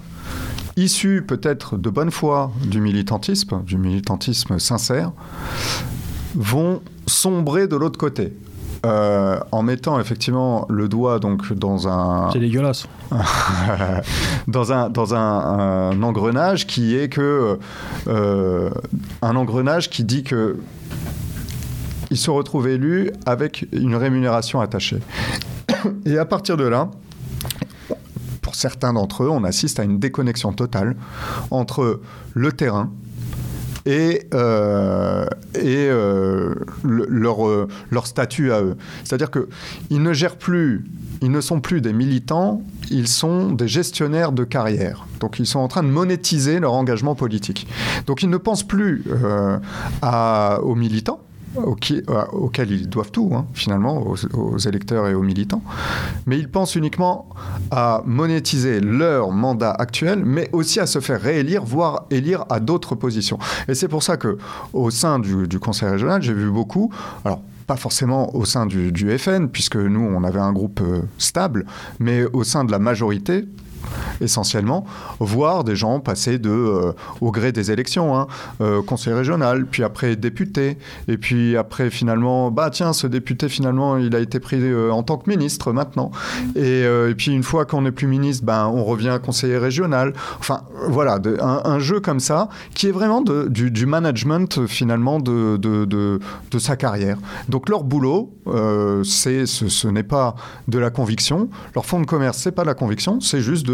[0.77, 5.11] issues peut-être de bonne foi du militantisme, du militantisme sincère,
[6.35, 8.33] vont sombrer de l'autre côté.
[8.83, 12.31] Euh, en mettant effectivement le doigt donc dans un.
[12.33, 12.87] C'est dégueulasse.
[14.47, 17.59] dans un dans un, engrenage qui est que
[18.07, 18.71] euh,
[19.21, 20.57] un engrenage qui dit que
[22.09, 24.99] il se retrouve élu avec une rémunération attachée.
[26.05, 26.89] Et à partir de là,
[28.41, 30.95] pour certains d'entre eux, on assiste à une déconnexion totale
[31.51, 32.01] entre
[32.33, 32.89] le terrain
[33.85, 35.25] et, euh,
[35.55, 38.77] et euh, leur, euh, leur statut à eux.
[39.03, 40.85] C'est-à-dire qu'ils ne gèrent plus,
[41.21, 45.07] ils ne sont plus des militants, ils sont des gestionnaires de carrière.
[45.19, 47.67] Donc ils sont en train de monétiser leur engagement politique.
[48.07, 49.03] Donc ils ne pensent plus
[50.03, 51.21] aux militants,
[51.57, 55.61] euh, auxquels ils doivent tout, hein, finalement, aux, électeurs et aux militants.
[56.25, 57.27] Mais ils pensent uniquement
[57.71, 62.95] à monétiser leur mandat actuel, mais aussi à se faire réélire, voire élire à d'autres
[62.95, 63.37] positions.
[63.67, 64.37] Et c'est pour ça que,
[64.73, 66.91] au sein du, Conseil régional, j'ai vu beaucoup.
[67.25, 71.65] Alors, pas forcément au sein du, FN, puisque nous, on avait un groupe euh, stable,
[71.99, 73.45] mais au sein de la majorité,
[74.21, 74.85] essentiellement,
[75.19, 78.27] voir des gens passer de, euh, au gré des élections, hein,
[78.61, 80.77] euh, conseil régional, puis après député,
[81.07, 85.03] et puis après finalement, bah tiens, ce député finalement, il a été pris euh, en
[85.03, 86.11] tant que ministre maintenant,
[86.55, 86.85] et,
[87.17, 90.13] puis une fois qu'on n'est plus ministre, ben on revient conseiller régional.
[90.39, 96.19] Enfin voilà, un, jeu comme ça qui est vraiment du, management finalement de, de,
[96.59, 97.17] sa carrière.
[97.49, 98.33] Donc leur boulot,
[99.03, 100.35] c'est ce, ce n'est pas
[100.67, 103.70] de la conviction, leur fonds de commerce, c'est pas de la conviction, c'est juste de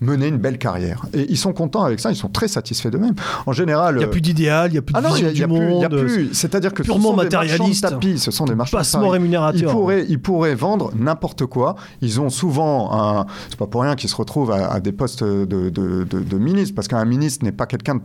[0.00, 1.06] mener une belle carrière.
[1.14, 3.14] Et ils sont contents avec ça, ils sont très satisfaits d'eux-mêmes.
[3.46, 5.46] En général, il n'y a plus d'idéal, il n'y a plus de ah vision du
[5.46, 6.06] monde.
[6.32, 9.60] C'est-à-dire que purement matérialiste, tapis, ce sont des marchands passement rémunérateur.
[9.60, 11.76] Ils pourraient, ils pourraient vendre n'importe quoi.
[12.02, 15.44] Ils ont souvent un, c'est pas pour rien qu'ils se retrouvent à, des postes de,
[15.44, 18.00] de, de, ministre, parce qu'un ministre n'est pas quelqu'un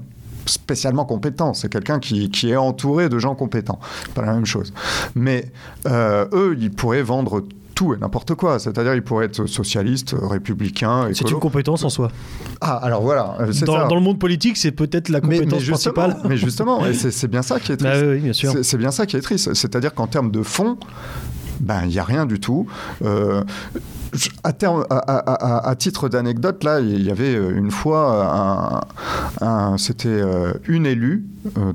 [0.45, 3.79] spécialement compétent, c'est quelqu'un qui, qui, est entouré de gens compétents.
[4.13, 4.73] Pas la même chose.
[5.15, 5.51] Mais
[5.87, 7.43] euh, eux, ils pourraient vendre
[7.84, 8.60] tout et n'importe quoi.
[8.60, 11.10] C'est-à-dire, il pourrait être socialiste, républicain.
[11.14, 12.10] C'est une compétence en soi.
[12.61, 13.35] Ah, alors voilà.
[13.39, 16.18] Euh, dans, dans, le monde politique, c'est peut-être la compétence principale.
[16.27, 18.64] Mais justement, c'est bien ça qui est bah triste.
[18.64, 19.53] C'est bien ça qui est triste.
[19.53, 20.77] C'est-à-dire qu'en termes de fond,
[21.60, 22.68] ben il n'y a rien du tout.
[23.03, 23.43] Euh,
[24.43, 28.85] à, terme, à, titre d'anecdote, là, il y avait euh, une fois,
[29.41, 30.22] un, c'était
[30.68, 31.26] une élue,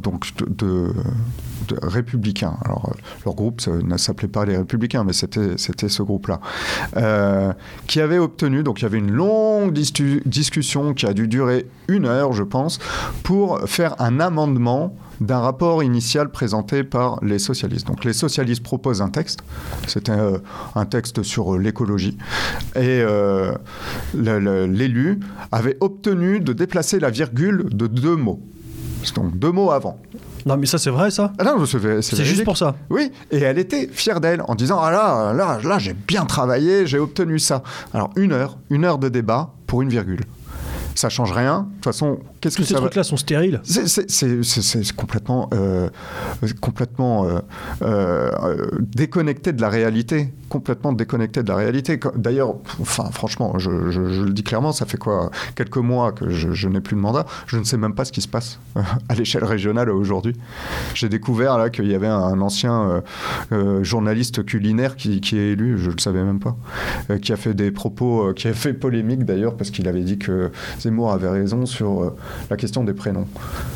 [0.03, 0.93] donc de
[1.83, 2.57] républicains.
[2.65, 6.41] Alors, leur groupe ne s'appelait pas les Républicains, mais c'était ce groupe-là,
[6.97, 7.53] euh,
[7.87, 12.07] qui avait obtenu, donc il y avait une longue discussion qui a dû durer une
[12.07, 12.79] heure, je pense,
[13.23, 17.87] pour faire un amendement d'un rapport initial présenté par les socialistes.
[17.87, 19.41] Donc les socialistes proposent un texte,
[19.87, 20.39] c'était euh,
[20.75, 22.17] un texte sur euh, l'écologie,
[22.77, 23.53] et euh,
[24.15, 25.21] l'élu
[25.51, 28.41] avait obtenu de déplacer la virgule de deux mots.
[29.15, 29.99] Donc deux mots avant.
[30.49, 32.75] Non, mais ça, c'est vrai, ça ah non, c'est, c'est juste pour ça.
[32.89, 36.87] Oui, et elle était fière d'elle en disant Ah là, là, là, j'ai bien travaillé,
[36.87, 37.63] j'ai obtenu ça.
[37.93, 40.21] Alors, une heure, une heure de débat pour une virgule
[40.99, 41.61] ça change rien.
[41.61, 45.89] De toute façon, qu'est-ce que, ces trucs-là sont stériles C'est complètement, euh,
[46.61, 47.39] complètement euh,
[47.83, 50.33] euh, déconnecté de la réalité.
[50.49, 52.01] Complètement déconnecté de la réalité.
[52.17, 56.81] D'ailleurs, enfin, franchement, je, le dis clairement, ça fait quoi Quelques mois que je, n'ai
[56.81, 57.27] plus de mandat.
[57.47, 58.59] Je ne sais même pas ce qui se passe
[59.09, 60.35] à l'échelle régionale aujourd'hui.
[60.95, 63.03] J'ai découvert là qu'il y avait un ancien
[63.83, 66.57] journaliste culinaire qui, qui, est élu, je ne le savais même pas,
[67.21, 70.51] qui a fait des propos, qui a fait polémique d'ailleurs parce qu'il avait dit que
[70.89, 72.17] Zemmour avait raison sur euh,
[72.51, 73.27] la question des prénoms.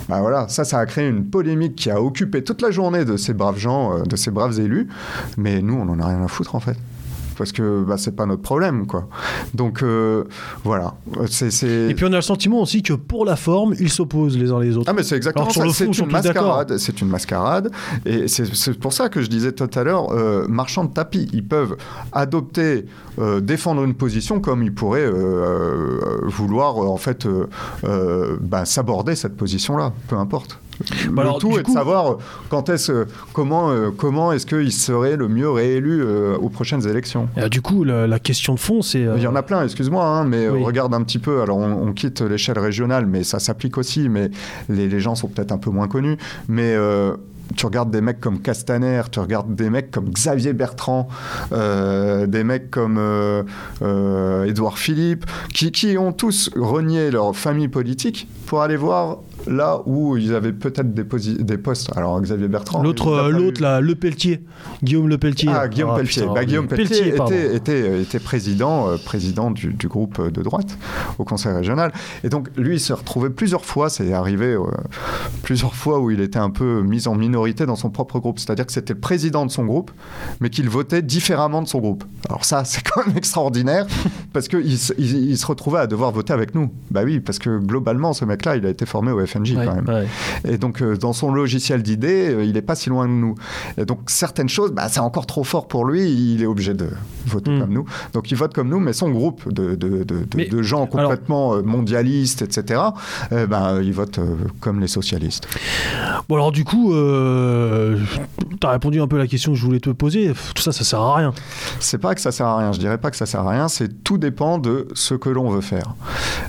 [0.08, 3.16] Ben voilà, ça, ça a créé une polémique qui a occupé toute la journée de
[3.16, 4.88] ces braves gens, euh, de ces braves élus,
[5.36, 6.76] mais nous, on n'en a rien à foutre en fait
[7.36, 9.08] parce que bah, c'est pas notre problème quoi.
[9.54, 10.24] Donc euh,
[10.64, 10.94] voilà.
[11.62, 14.60] Et puis on a le sentiment aussi que pour la forme, ils s'opposent les uns
[14.60, 14.88] les autres.
[14.90, 15.64] Ah mais c'est exactement ça.
[15.72, 16.78] C'est une mascarade.
[16.78, 17.70] C'est une mascarade.
[18.04, 21.46] Et c'est pour ça que je disais tout à l'heure, euh, marchands de tapis, ils
[21.46, 21.76] peuvent
[22.12, 22.86] adopter,
[23.18, 25.10] euh, défendre une position comme ils pourraient
[26.22, 27.26] vouloir en fait
[27.82, 30.58] bah, s'aborder cette position-là, peu importe.
[31.10, 32.18] Bah le tout est de savoir
[32.48, 32.90] quand est
[33.32, 37.28] comment, euh, comment est-ce qu'il serait le mieux réélu euh, aux prochaines élections.
[37.50, 39.06] du coup, la, question de fond, c'est.
[39.16, 41.42] Il y en a plein, excuse-moi, hein, mais regarde un petit peu.
[41.42, 44.30] Alors, on, quitte l'échelle régionale, mais ça s'applique aussi, mais
[44.68, 46.16] les, les gens sont peut-être un peu moins connus.
[46.48, 47.12] Mais euh,
[47.56, 51.08] tu regardes des mecs comme Castaner, tu regardes des mecs comme Xavier Bertrand,
[51.52, 53.42] euh, des mecs comme euh,
[53.82, 59.80] euh, Édouard Philippe, qui, qui, ont tous renié leur famille politique pour aller voir là
[59.86, 61.04] où ils avaient peut-être des,
[61.42, 61.90] des, postes.
[61.96, 62.82] Alors Xavier Bertrand.
[62.82, 64.42] L'autre, l'autre là, Le Pelletier,
[64.82, 65.50] Guillaume Le Pelletier.
[65.52, 66.26] Ah, Guillaume ah, Pelletier.
[66.32, 70.78] Bah, Guillaume Pelletier, était, était, était, président, président du, du, groupe de droite
[71.18, 71.92] au Conseil régional.
[72.24, 74.56] Et donc lui, il s'est retrouvé plusieurs fois, c'est arrivé
[75.42, 78.38] plusieurs fois où il était un peu mis en minorité dans son propre groupe.
[78.38, 79.90] C'est-à-dire que c'était le président de son groupe,
[80.40, 82.04] mais qu'il votait différemment de son groupe.
[82.28, 83.86] Alors ça, c'est quand même extraordinaire,
[84.32, 86.70] parce qu'il il, se retrouvait à devoir voter avec nous.
[86.90, 90.06] Bah oui, parce que globalement, ce mec-là, il a été formé au FNJ quand même.
[90.46, 93.34] Et donc, euh, dans son logiciel d'idées, euh, il n'est pas si loin de nous.
[93.78, 96.88] Et donc, certaines choses, bah, c'est encore trop fort pour lui, il est obligé de
[97.26, 97.60] voter hmm.
[97.60, 97.84] comme nous.
[98.12, 101.62] Donc, il vote comme nous, mais son groupe de, de, de, de gens complètement euh,
[101.62, 102.80] mondialistes, etc.,
[103.48, 104.20] bah, il vote
[104.60, 105.46] comme les socialistes.
[106.28, 107.98] Bon, alors du coup, euh,
[108.60, 110.32] tu as répondu un peu à la question que je voulais te poser.
[110.54, 111.32] Tout ça, ça sert à rien.
[111.80, 112.72] C'est pas que ça sert à rien.
[112.72, 113.68] Je dirais pas que ça sert à rien.
[113.68, 115.94] C'est tout dépend de ce que l'on veut faire.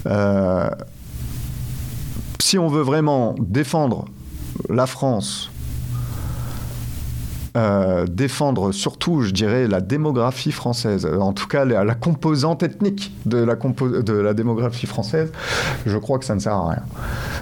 [0.08, 0.70] Euh,
[2.44, 4.06] si on veut vraiment défendre
[4.70, 5.50] la France
[7.56, 13.38] euh, défendre surtout, je dirais, la démographie française, en tout cas la, composante ethnique de
[13.38, 15.32] la, de la démographie française,
[15.86, 16.84] je crois que ça ne sert à rien.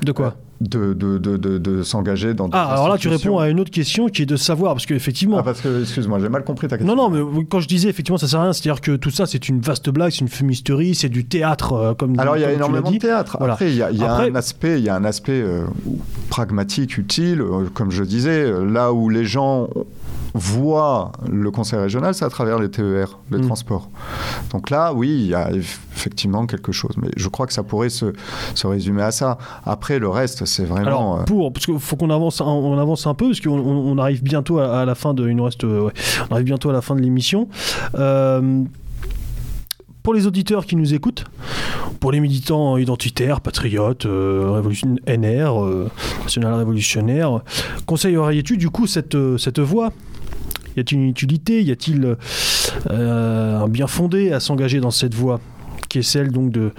[0.03, 0.35] De quoi?
[0.61, 2.49] De, de, de, de s'engager dans.
[2.51, 5.37] Ah, alors là, tu réponds à une autre question qui est de savoir, parce qu'effectivement.
[5.39, 6.95] Ah, parce que, excuse-moi, j'ai mal compris ta question.
[6.95, 9.25] Non, non, mais quand je disais effectivement, ça sert à rien, c'est-à-dire que tout ça,
[9.25, 12.45] c'est une vaste blague, c'est une fumisterie, c'est du théâtre, euh, comme Alors, il y
[12.45, 13.37] a énormément de théâtre.
[13.41, 15.65] Après, il y a, y a un aspect, il y a un aspect euh,
[16.29, 19.67] pragmatique, utile, euh, comme je disais, là où les gens
[20.33, 23.47] voit le conseil régional, c'est à travers les TER, les mm.
[23.47, 23.89] transports.
[24.51, 26.91] Donc là, oui, il y a effectivement quelque chose.
[26.97, 28.13] Mais je crois que ça pourrait se,
[28.55, 29.37] se résumer à ça.
[29.65, 30.87] Après, le reste, c'est vraiment.
[30.87, 33.97] Alors, euh, pour, parce qu'il faut qu'on avance, on avance un peu, parce qu'on on
[33.97, 35.27] arrive bientôt à, la fin de.
[35.27, 35.63] Il nous reste.
[35.63, 35.91] on
[36.31, 37.47] arrive bientôt à la fin de l'émission.
[37.95, 38.63] Euh,
[40.03, 41.25] pour les auditeurs qui nous écoutent,
[41.99, 45.53] pour les militants identitaires, patriotes, euh, révolution NR,
[46.23, 47.41] national révolutionnaire,
[47.85, 49.91] conseilleriez-tu du coup cette, cette voie
[50.77, 52.17] y a-t-il une utilité Y a-t-il
[52.89, 55.39] euh, un bien fondé à s'engager dans cette voie
[55.89, 56.71] qui est celle donc de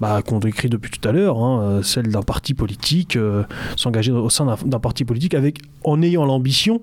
[0.00, 3.44] bah, qu'on décrit depuis tout à l'heure, hein, euh, celle d'un parti politique, euh,
[3.76, 6.82] s'engager au sein d'un parti politique avec en ayant l'ambition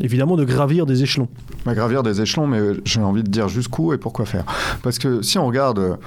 [0.00, 1.28] évidemment de gravir des échelons.
[1.66, 4.44] Bah, gravir des échelons, mais j'ai envie de dire jusqu'où et pourquoi faire.
[4.82, 5.98] Parce que si on regarde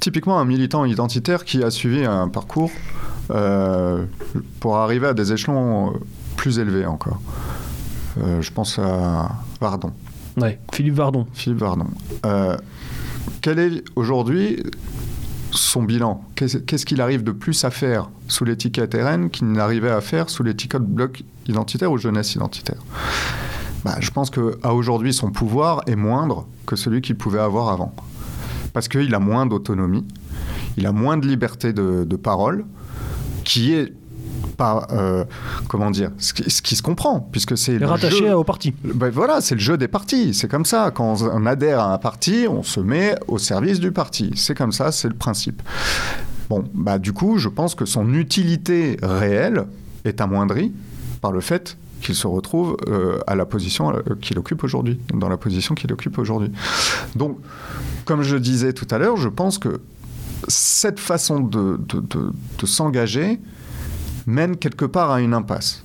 [0.00, 2.70] typiquement un militant identitaire qui a suivi un parcours
[4.60, 5.92] pour arriver à des échelons
[6.36, 7.20] plus élevés encore.
[8.18, 9.30] Euh, je pense à
[9.60, 9.92] Vardon.
[10.36, 11.26] Ouais, Philippe Vardon.
[11.32, 11.86] Philippe Vardon.
[12.26, 12.56] Euh,
[13.40, 14.62] quel est aujourd'hui
[15.50, 16.24] son bilan?
[16.34, 20.42] Qu'est-ce qu'il arrive de plus à faire sous l'étiquette RN qu'il n'arrivait à faire sous
[20.42, 22.80] l'étiquette bloc identitaire ou jeunesse identitaire?
[23.84, 27.94] Bah, Je pense qu'à aujourd'hui, son pouvoir est moindre que celui qu'il pouvait avoir avant.
[28.72, 30.06] Parce qu'il a moins d'autonomie,
[30.78, 32.64] il a moins de liberté de, de parole,
[33.44, 33.92] qui est
[34.92, 35.24] euh,
[35.68, 38.74] comment dire, ce qui, se comprend, puisque c'est rattaché au parti.
[38.84, 40.34] Ben voilà, c'est le jeu des partis.
[40.34, 40.90] C'est comme ça.
[40.90, 44.30] Quand on adhère à un parti, on se met au service du parti.
[44.34, 45.62] C'est comme ça, c'est le principe.
[46.48, 49.64] Bon, bah du coup, je pense que son utilité réelle
[50.04, 50.72] est amoindrie
[51.20, 55.28] par le fait qu'il se retrouve euh, à la position euh, qu'il occupe aujourd'hui, dans
[55.28, 56.50] la position qu'il occupe aujourd'hui.
[57.14, 57.38] Donc,
[58.04, 59.80] comme je disais tout à l'heure, je pense que
[60.48, 63.40] cette façon de, de, de, de s'engager,
[64.26, 65.82] mène quelque part à une impasse.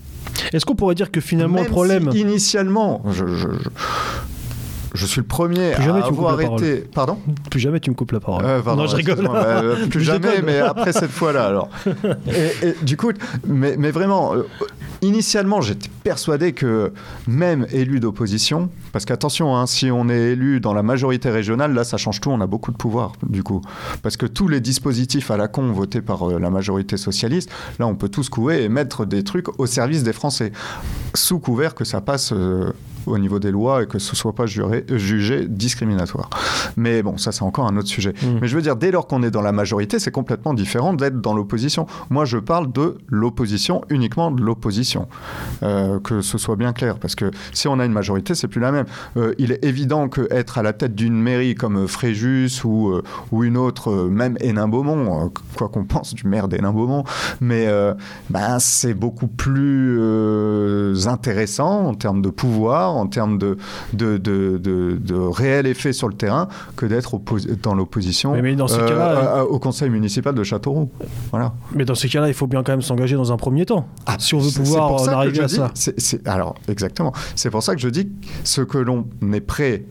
[0.53, 2.09] Est-ce qu'on pourrait dire que finalement le problème...
[2.13, 3.69] initialement, je, je, je,
[5.05, 6.77] suis le premier à avoir été...
[6.93, 7.17] Pardon?
[7.49, 8.43] Plus jamais tu me coupes la parole.
[8.45, 9.27] Euh, non, je rigole.
[9.27, 11.69] Bah, plus jamais, mais après cette fois-là, alors.
[12.63, 13.11] Et, du coup,
[13.45, 14.43] mais, mais vraiment, euh,
[15.01, 16.91] Initialement, j'étais persuadé que
[17.27, 21.83] même élu d'opposition, parce qu'attention, hein, si on est élu dans la majorité régionale, là,
[21.83, 23.61] ça change tout, on a beaucoup de pouvoir, du coup.
[24.01, 27.85] Parce que tous les dispositifs à la con votés par euh, la majorité socialiste, là,
[27.85, 30.51] on peut tous couer et mettre des trucs au service des Français,
[31.13, 32.71] sous couvert que ça passe euh,
[33.07, 36.29] au niveau des lois et que ce soit pas juré, jugé discriminatoire.
[36.75, 38.13] Mais bon, ça c'est encore un autre sujet.
[38.21, 38.25] Mmh.
[38.41, 41.21] Mais je veux dire, dès lors qu'on est dans la majorité, c'est complètement différent d'être
[41.21, 41.87] dans l'opposition.
[42.09, 45.07] Moi, je parle de l'opposition, uniquement de l'opposition.
[45.63, 48.61] Euh, que ce soit bien clair, parce que si on a une majorité, c'est plus
[48.61, 48.85] la même.
[49.15, 53.03] Euh, il est évident que être à la tête d'une mairie comme Fréjus ou, euh,
[53.31, 57.03] ou une autre, euh, même Hénin-Beaumont, euh, quoi qu'on pense du maire d'Hénin-Beaumont,
[57.41, 57.93] mais euh,
[58.29, 59.97] ben, c'est beaucoup plus
[61.07, 63.57] intéressant en termes de pouvoir, en termes de,
[63.93, 67.19] de, de, de, de réel effet sur le terrain que d'être
[67.61, 70.89] dans l'opposition euh, au conseil municipal de Châteauroux.
[71.31, 71.53] Voilà.
[71.73, 74.15] Mais dans ces cas-là, il faut bien quand même s'engager dans un premier temps, ah,
[74.19, 75.71] si on veut pouvoir en arriver à dis, ça.
[75.73, 77.13] C est, c est, alors, exactement.
[77.35, 78.09] C'est pour ça que je dis
[78.43, 79.83] ce que l'on est prêt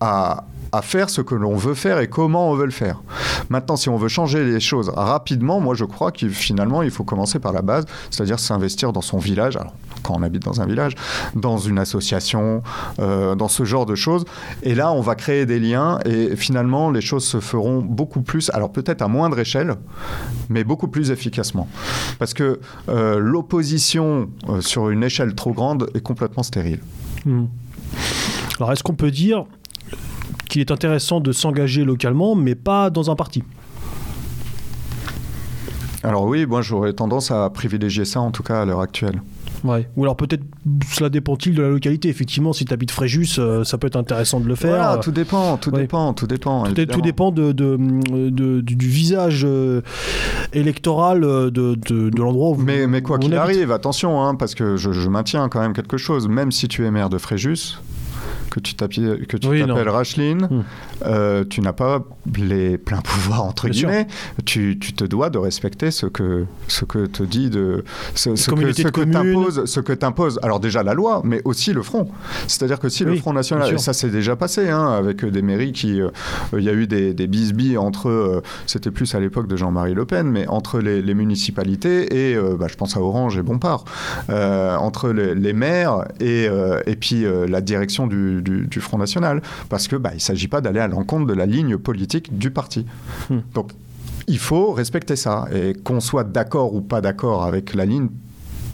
[0.00, 3.02] à, à faire ce que l'on veut faire et comment on veut le faire.
[3.48, 7.04] Maintenant, si on veut changer les choses rapidement, moi je crois qu'il finalement il faut
[7.04, 9.56] commencer par la base, c'est-à-dire s'investir dans son village.
[9.56, 10.94] Alors, quand on habite dans un village,
[11.34, 12.62] dans une association,
[12.98, 14.24] euh, dans ce genre de choses.
[14.62, 18.50] Et là, on va créer des liens et finalement, les choses se feront beaucoup plus,
[18.50, 19.74] alors peut-être à moindre échelle,
[20.48, 21.68] mais beaucoup plus efficacement.
[22.18, 26.80] Parce que euh, l'opposition euh, sur une échelle trop grande est complètement stérile.
[27.24, 27.44] Mmh.
[28.58, 29.46] Alors, est-ce qu'on peut dire
[30.50, 33.42] qu'il est intéressant de s'engager localement, mais pas dans un parti
[36.02, 39.22] Alors oui, moi j'aurais tendance à privilégier ça en tout cas à l'heure actuelle.
[39.64, 39.88] Ouais.
[39.96, 40.42] Ou alors peut-être
[40.90, 42.08] cela dépend-il de la localité.
[42.08, 44.70] Effectivement, si tu habites Fréjus, euh, ça peut être intéressant de le faire.
[44.70, 45.82] Voilà, tout dépend, tout ouais.
[45.82, 46.64] dépend, tout dépend.
[46.64, 47.76] Tout, tout dépend de, de,
[48.30, 49.82] de, du visage euh,
[50.52, 54.76] électoral euh, de, l'endroit où vous Mais, mais quoi qu'il arrive, attention, hein, parce que
[54.76, 56.28] je, je maintiens quand même quelque chose.
[56.28, 57.78] Même si tu es maire de Fréjus,
[58.50, 60.64] que tu t'appelles oui, Racheline, hum.
[61.06, 62.02] euh, tu n'as pas
[62.36, 64.06] les pleins pouvoirs entre Bien guillemets.
[64.44, 68.50] Tu, tu, te dois de respecter ce que ce que te dit de ce, ce
[68.50, 70.40] que ce que t'impose ce que t'impose.
[70.42, 72.08] Alors déjà la loi, mais aussi le front.
[72.48, 75.42] C'est-à-dire que si oui, le Front national, et ça s'est déjà passé hein, avec des
[75.42, 79.20] mairies qui, il euh, y a eu des, des bisbilles entre, euh, c'était plus à
[79.20, 83.00] l'époque de Jean-Marie Le Pen, mais entre les, les municipalités et bah, je pense à
[83.00, 83.84] Orange et Bompard,
[84.28, 86.48] entre les, les, maires et
[86.86, 90.48] et puis la direction du du, du, Front National, parce que bah, il ne s'agit
[90.48, 92.86] pas d'aller à l'encontre de la ligne politique du parti.
[93.28, 93.40] Hmm.
[93.54, 93.72] Donc,
[94.26, 95.46] il faut respecter ça.
[95.52, 98.08] Et qu'on soit d'accord ou pas d'accord avec la ligne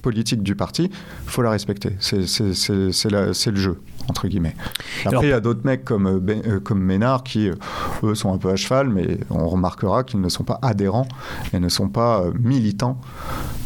[0.02, 1.96] politique du parti, il faut la respecter.
[2.00, 4.54] C'est le jeu entre guillemets.
[5.04, 7.54] Après, il y a d'autres mecs comme, ben, euh, comme Ménard qui, euh,
[8.02, 11.08] eux, sont un peu à cheval, mais on remarquera qu'ils ne sont pas adhérents
[11.52, 12.98] et ne sont pas euh, militants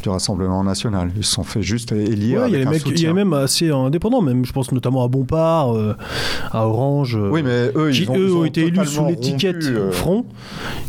[0.02, 1.12] du Rassemblement national.
[1.16, 2.42] Ils se sont fait juste élire.
[2.42, 4.72] Ouais, il y a les mecs, il y a même assez indépendants, même je pense
[4.72, 5.96] notamment à Bompard, euh,
[6.52, 7.18] à Orange.
[7.30, 9.90] Oui, mais eux, qui, ils ont, eux, ont, ont été élus sous l'étiquette euh...
[9.92, 10.24] Front.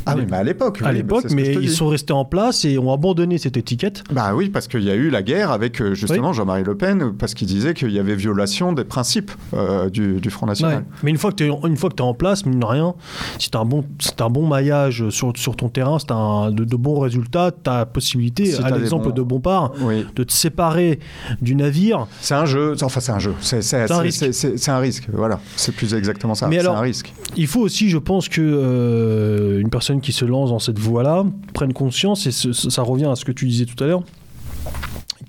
[0.06, 0.82] Ah oui, mais à l'époque.
[0.84, 4.04] À oui, l'époque, mais ils sont restés en place et ont abandonné cette étiquette.
[4.12, 6.36] Bah oui, parce qu'il y a eu la guerre avec euh, justement oui.
[6.36, 10.30] Jean-Marie Le Pen, parce qu'il disait qu'il y avait violation des principes euh, du, du,
[10.30, 10.78] Front National.
[10.78, 10.84] Ouais.
[11.04, 12.96] Mais une fois que tu es, es en place, mine de rien,
[13.38, 13.84] si tu as un bon,
[14.20, 17.70] un bon maillage sur, sur ton terrain, si tu as de, de, bons résultats, tu
[17.70, 19.16] as la possibilité, si à l'exemple bons...
[19.16, 20.06] de Bompard, oui.
[20.16, 21.00] de te séparer
[21.42, 22.08] du navire.
[22.22, 26.36] C'est un jeu, enfin c'est un jeu, c'est un, un, risque, voilà, c'est plus exactement
[26.36, 27.14] ça, c'est un risque.
[27.36, 31.26] Il faut aussi, je pense, que euh, une personne qui se lance dans cette voie-là
[31.54, 34.04] prenne conscience, et ce, ça revient à ce que tu disais tout à l'heure,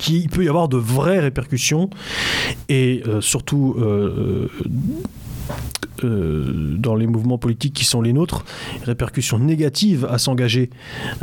[0.03, 1.89] qu'il peut y avoir de vraies répercussions
[2.69, 4.49] et euh, surtout euh,
[6.03, 8.45] euh, dans les mouvements politiques qui sont les nôtres,
[8.83, 10.71] répercussions négatives à s'engager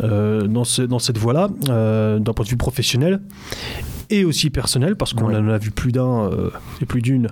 [0.02, 3.20] dans, dans cette voie-là, d'un point de vue professionnel
[4.10, 5.36] et aussi personnel, parce qu'on Ouais.
[5.36, 6.50] en a vu plus d'un euh,
[6.82, 7.28] et plus d'une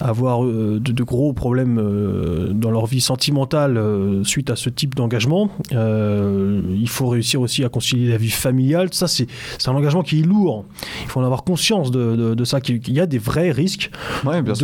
[0.00, 3.80] avoir euh, de, de gros problèmes euh, dans leur vie sentimentale
[4.24, 5.50] suite à ce type d'engagement.
[5.72, 8.88] Il faut réussir aussi à concilier la vie familiale.
[8.92, 9.26] Ça, c'est
[9.66, 10.64] un engagement qui est lourd.
[11.02, 13.90] Il faut en avoir conscience de, de- de ça, qu'il y a des vrais risques
[14.24, 14.54] Ouais, de,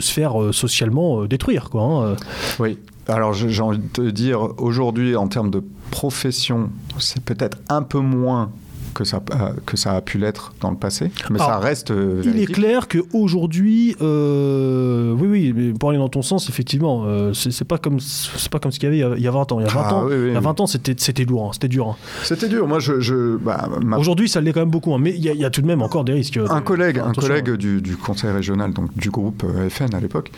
[0.00, 1.70] se faire socialement détruire.
[1.70, 2.16] Quoi, hein.
[2.58, 2.78] Oui.
[3.08, 8.00] Alors j'ai envie de te dire, aujourd'hui, en termes de profession, c'est peut-être un peu
[8.00, 8.50] moins
[8.96, 11.90] que ça, euh, que ça a pu l'être dans le passé, mais Alors, ça reste
[11.90, 17.32] euh, Il est clair qu'aujourd'hui, euh, oui, oui, pour aller dans ton sens, effectivement, euh,
[17.34, 19.28] c'est pas comme c'est pas comme ce qu'il y avait il y a- il y
[19.28, 19.60] a 20 ans.
[19.60, 20.44] Il y a 20 Ah, ans, oui, oui, il y a oui.
[20.44, 21.88] 20 ans, c'était lourd, hein, c'était dur.
[21.88, 21.96] hein.
[22.24, 22.66] C'était dur.
[22.66, 25.28] Moi, je, je- bah, ma- Aujourd'hui, ça l'est quand même beaucoup, hein, mais il y,
[25.28, 26.38] a- il y a tout de même encore des risques.
[26.48, 30.30] un collègue, un collègue du, du conseil régional, donc du groupe euh, FN à l'époque,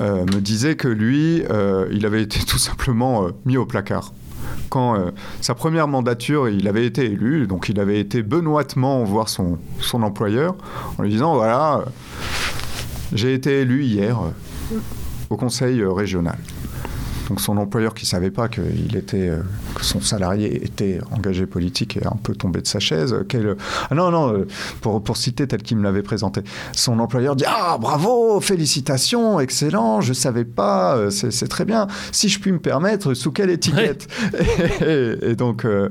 [0.00, 4.12] euh, me disait que lui, euh, il avait été tout simplement euh, mis au placard.
[4.68, 5.10] Quand euh,
[5.40, 10.02] sa première mandature, il avait été élu, donc il avait été benoîtement voir son, son
[10.02, 10.56] employeur
[10.98, 11.90] en lui disant voilà, euh,
[13.12, 14.78] j'ai été élu hier euh,
[15.30, 16.38] au conseil régional.
[17.28, 19.38] Donc son employeur qui savait pas qu'il était, euh,
[19.74, 23.12] que son salarié était engagé politique est un peu tombé de sa chaise.
[23.12, 23.56] euh, quel-
[23.90, 24.46] Ah non, non, euh,
[24.80, 26.42] pour, pour citer tel qu'il me l'avait présenté.
[26.72, 31.86] Son employeur dit Ah, bravo, félicitations, excellent, je savais pas, euh, c'est très bien.
[32.12, 34.06] Si je puis me permettre, sous quelle étiquette
[34.86, 35.88] et, et donc, euh,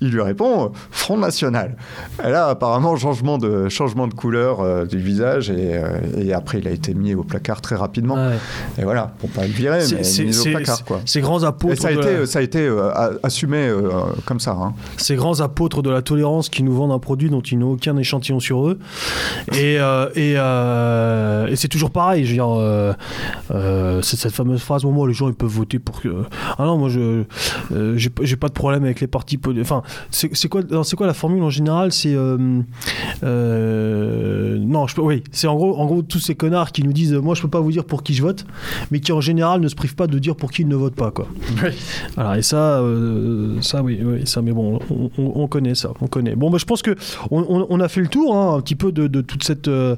[0.00, 1.76] il lui répond Front National.
[2.24, 6.58] Et là, apparemment, changement de, changement de couleur euh, du visage, et, euh, et après,
[6.58, 8.14] il a été mis au placard très rapidement.
[8.14, 8.36] Ouais.
[8.78, 10.52] Et voilà, pour pas le virer, mais mis au c'est-
[10.86, 11.00] quoi.
[11.04, 12.90] Ces grands apôtres, Et ça a été, la- ça a été euh,
[13.22, 13.90] assumé euh,
[14.24, 14.52] comme ça.
[14.52, 14.72] hein.
[14.96, 17.96] ces grands apôtres de la tolérance qui nous vendent un produit dont ils n'ont aucun
[17.96, 18.78] échantillon sur eux.
[19.52, 20.32] Et, euh, et,
[21.52, 22.24] et c'est toujours pareil.
[22.24, 26.24] Je veux dire, c'est cette fameuse phrase moi, les gens ils peuvent voter pour que.
[26.58, 27.24] Ah non, moi je
[27.96, 29.38] j'ai pas- de problème avec les partis.
[29.60, 31.92] Enfin, c'est quoi, quoi la formule en général?
[31.92, 32.14] C'est.
[33.22, 37.12] non, je peux, oui, c'est en gros, en gros tous ces connards qui nous disent
[37.14, 38.44] moi je peux pas vous dire pour qui je vote,
[38.90, 41.10] mais qui en général ne se privent pas de dire pour qui ne votent pas.
[41.10, 41.26] Quoi.
[42.14, 45.90] Voilà, et ça, euh, ça oui, oui, ça, mais bon, on, on- on connaît ça,
[46.00, 46.34] on connaît.
[46.34, 46.94] Bon, bah, je pense que
[47.30, 49.68] on, on- on a fait le tour hein, un petit peu de, de toute cette,
[49.68, 49.96] euh,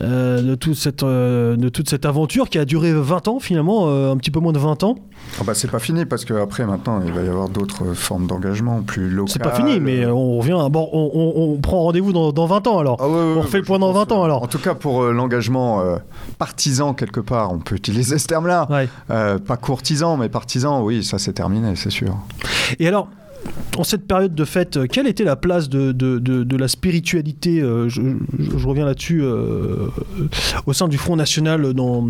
[0.00, 3.84] euh, de toute cette, euh, de toute cette aventure qui a duré 20 ans finalement,
[3.88, 4.96] euh, un petit peu moins de 20 ans.
[5.38, 8.82] Ah bah, c'est pas fini parce qu'après, maintenant, il va y avoir d'autres formes d'engagement
[8.82, 9.32] plus locales.
[9.32, 10.58] C'est pas fini, mais euh, on revient.
[10.70, 12.96] Bon, on, on- on prend rendez-vous dans, dans 20 ans alors.
[13.00, 14.42] Ah ouais, ouais, on refait le point dans pense, 20 ans, euh, alors.
[14.42, 15.96] En tout cas, pour euh, l'engagement euh,
[16.38, 18.66] partisan, quelque part, on peut utiliser ce terme-là.
[18.70, 18.88] Ouais.
[19.10, 22.14] Euh, pas courtisan, mais partisan, oui, ça c'est terminé, c'est sûr.
[22.78, 23.08] Et alors,
[23.78, 26.68] en cette période de fête, euh, quelle était la place de, de, de- de la
[26.68, 28.02] spiritualité euh, je,
[28.38, 29.86] je- je reviens là-dessus euh,
[30.66, 31.72] au sein du Front National.
[31.74, 32.06] Dans,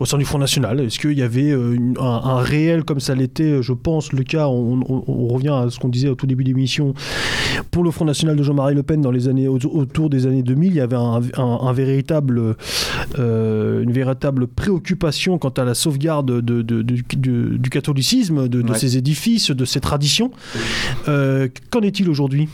[0.00, 3.14] au sein du Front National, est-ce qu'il y avait une- un, un réel, comme ça
[3.14, 6.26] l'était, je pense, le cas on, on- on revient à ce qu'on disait au tout
[6.26, 6.94] début d'émission,
[7.70, 10.42] pour le Front National de Jean-Marie Le Pen dans les années, au- autour des années
[10.42, 12.56] 2000, il y avait un, un- un véritable,
[13.18, 17.04] euh, une véritable préoccupation quant à la sauvegarde de- de- du,
[17.58, 18.78] du- catholicisme, de, Ouais.
[18.78, 20.15] ses édifices, de ses traditions.
[21.08, 22.48] Euh, Qu'en est-il aujourd'hui?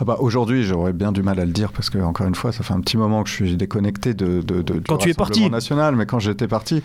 [0.00, 2.52] Ah bah, Aujourd'hui, j'aurais bien du mal à le dire parce que, encore une fois,
[2.52, 5.10] ça fait un petit moment que je suis déconnecté de, de, de- du Quand tu
[5.10, 5.48] es parti.
[5.50, 6.82] national, mais quand j'étais parti,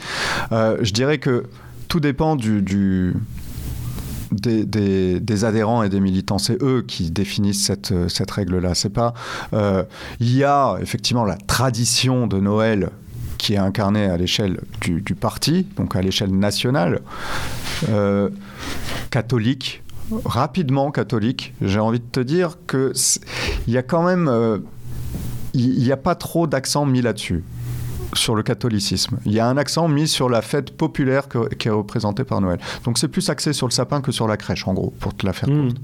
[0.52, 1.44] euh, je dirais que
[1.88, 2.62] tout dépend du.
[2.62, 3.14] du-
[4.32, 8.74] des, des- des adhérents et des militants, c'est eux qui définissent cette, cette règle-là.
[8.74, 9.14] C'est pas.
[9.54, 9.84] euh,
[10.20, 12.90] il y a effectivement la tradition de Noël
[13.38, 17.02] qui est incarnée à l'échelle du, du parti, donc à l'échelle nationale,
[17.90, 18.30] euh,
[19.12, 19.84] catholique,
[20.26, 21.53] rapidement catholique.
[21.61, 22.94] J'ai envie de te dire que
[23.68, 24.60] il y a quand même, euh,
[25.53, 27.44] il n'y a pas trop d'accent mis là-dessus
[28.15, 29.18] sur le catholicisme.
[29.26, 32.41] Il y a un accent mis sur la fête populaire que- qui est représentée par
[32.41, 32.60] Noël.
[32.85, 35.26] Donc c'est plus axé sur le sapin que sur la crèche, en gros, pour te
[35.26, 35.64] la faire Mmh.
[35.69, 35.77] courte.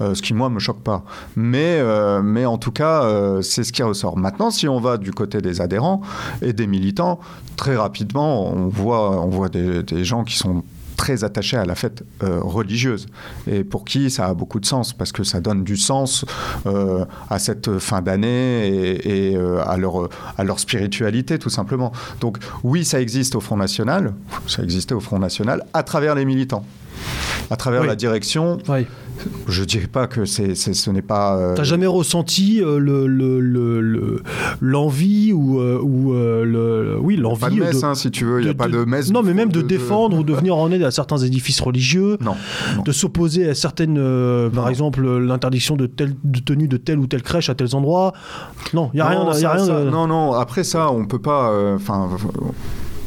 [0.00, 1.04] Euh, ce qui, moi, me choque pas.
[1.36, 4.16] Mais, euh, mais en tout cas, euh, c'est ce qui ressort.
[4.16, 6.00] Maintenant, si on va du côté des adhérents
[6.42, 7.20] et des militants,
[7.56, 10.64] très rapidement, on voit, on voit des, des gens qui sont
[11.00, 13.06] très attachés à la fête euh, religieuse
[13.50, 16.26] et pour qui ça a beaucoup de sens parce que ça donne du sens
[16.66, 21.90] euh, à cette fin d'année et, euh, à, leur, à leur spiritualité tout simplement.
[22.20, 24.12] Donc oui, ça existe au Front National,
[24.46, 26.66] ça existait au Front National à travers les militants.
[27.50, 27.86] À travers Oui.
[27.86, 28.58] la direction.
[28.68, 28.86] Ouais.
[29.48, 31.36] Je dirais pas que c'est, ce n'est pas.
[31.36, 34.22] euh, T'as jamais ressenti euh, le, le- le- le-
[34.62, 38.24] l'envie ou, euh, ou euh, le, oui, l'envie pas de messe, de- hein, si tu
[38.24, 38.40] veux.
[38.40, 39.10] Il n'y a pas de- messe.
[39.12, 42.16] Non, mais même de, de- défendre ou de venir en aide à certains édifices religieux,
[42.22, 42.34] Non.
[42.76, 42.82] non.
[42.82, 43.96] de s'opposer à certaines,
[44.54, 44.70] par Non.
[44.70, 48.14] exemple, l'interdiction de, telle, de tenue de telle ou telle crèche à tels endroits.
[48.72, 49.24] Non, il n'y a rien.
[49.24, 51.52] Non, y a rien ça- non, non, après ça, on peut pas.
[51.74, 52.08] Enfin.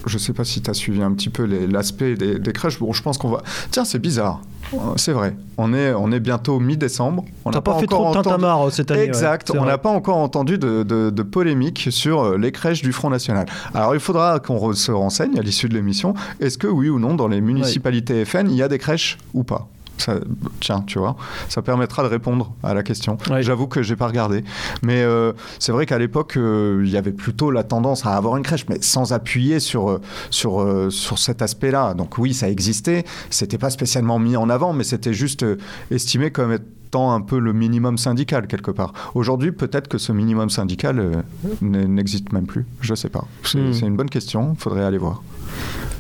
[0.06, 2.80] Je sais pas si tu as suivi un petit peu l'aspect des, des crèches.
[2.80, 3.42] Bon, je pense qu'on va.
[3.72, 4.42] Tiens, c'est bizarre.
[4.74, 5.36] Euh, C'est vrai.
[5.58, 7.26] On est, on est bientôt mi-décembre.
[7.46, 9.04] On n'a pas, fait trop de entendu- tintamarre euh, cette année.
[9.04, 9.52] Exact.
[9.56, 13.10] on n'a pas encore entendu de, de- de polémique sur euh, les crèches du Front
[13.10, 13.46] National.
[13.74, 16.14] Alors, il faudra qu'on re- se renseigne à l'issue de l'émission.
[16.40, 19.44] Est-ce que oui ou non, dans les municipalités FN, il y a des crèches ou
[19.44, 19.68] pas?
[19.98, 20.16] Ça,
[20.60, 21.16] tiens, tu vois,
[21.50, 23.18] ça permettra de répondre à la question.
[23.30, 23.44] Ouais.
[23.44, 24.44] J'avoue que j'ai pas regardé,
[24.82, 28.38] mais euh, c'est vrai qu'à l'époque, euh, il y avait plutôt la tendance à avoir
[28.38, 31.94] une crèche, mais sans appuyer sur euh, sur euh, sur cet aspect-là.
[31.94, 33.06] Donc oui, ça existait.
[33.30, 35.46] C'était pas spécialement mis en avant, mais c'était juste
[35.92, 38.94] estimé comme étant un peu le minimum syndical quelque part.
[39.16, 41.24] Aujourd'hui, peut-être que ce minimum syndical
[41.62, 42.66] n'existe même plus.
[42.82, 43.26] Je sais pas.
[43.44, 43.74] C'est Hmm.
[43.74, 44.56] c'est une bonne question.
[44.58, 45.22] Faudrait aller voir.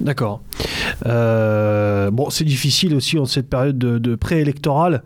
[0.01, 0.41] D'accord.
[1.05, 5.03] Euh, bon, c'est difficile aussi en cette période de, de préélectorale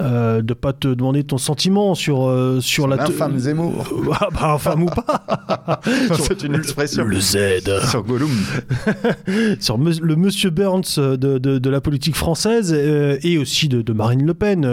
[0.00, 2.96] euh, de pas te demander ton sentiment sur euh, sur la.
[2.96, 3.84] L'infâme Zemmour.
[4.18, 5.80] Ah bah infâme ou pas.
[6.14, 7.04] C'est une expression.
[7.04, 7.36] Le Z.
[7.90, 8.30] Sur Gollum.
[9.60, 14.24] sur me- le Monsieur Burns de, de- de la politique française et aussi de, Marine
[14.26, 14.66] Le Pen,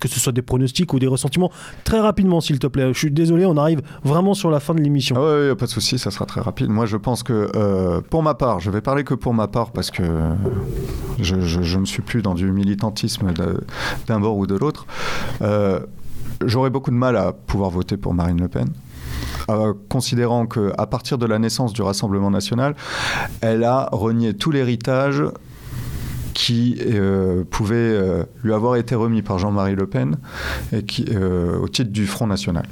[0.00, 1.50] que ce soit des pronostics ou des ressentiments.
[1.84, 2.92] Très rapidement, s'il te plaît.
[2.92, 5.16] Je suis désolé, on arrive vraiment sur la fin de l'émission.
[5.18, 6.68] Ah ouais, pas de souci, ça sera très rapide.
[6.68, 9.90] Moi, je pense que pour ma part, je vais parler que pour ma part parce
[9.90, 10.02] que
[11.18, 13.32] je, ne suis plus dans du militantisme
[14.06, 14.86] d'un bord ou de l'autre.
[15.40, 15.80] Euh,
[16.46, 18.68] J'aurais beaucoup de mal à pouvoir voter pour Marine Le Pen.
[19.50, 22.74] euh, considérant que à partir de la naissance du Rassemblement national,
[23.40, 25.22] elle a renié tout l'héritage
[26.34, 30.16] qui euh, pouvait euh, lui avoir été remis par Jean-Marie Le Pen
[30.72, 32.64] et qui, au titre du Front National.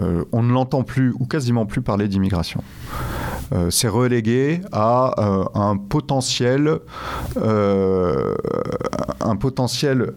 [0.00, 2.62] Euh, on ne l'entend plus ou quasiment plus parler d'immigration.
[3.52, 6.78] Euh, c'est relégué à euh, un potentiel,
[9.20, 10.12] un potentiel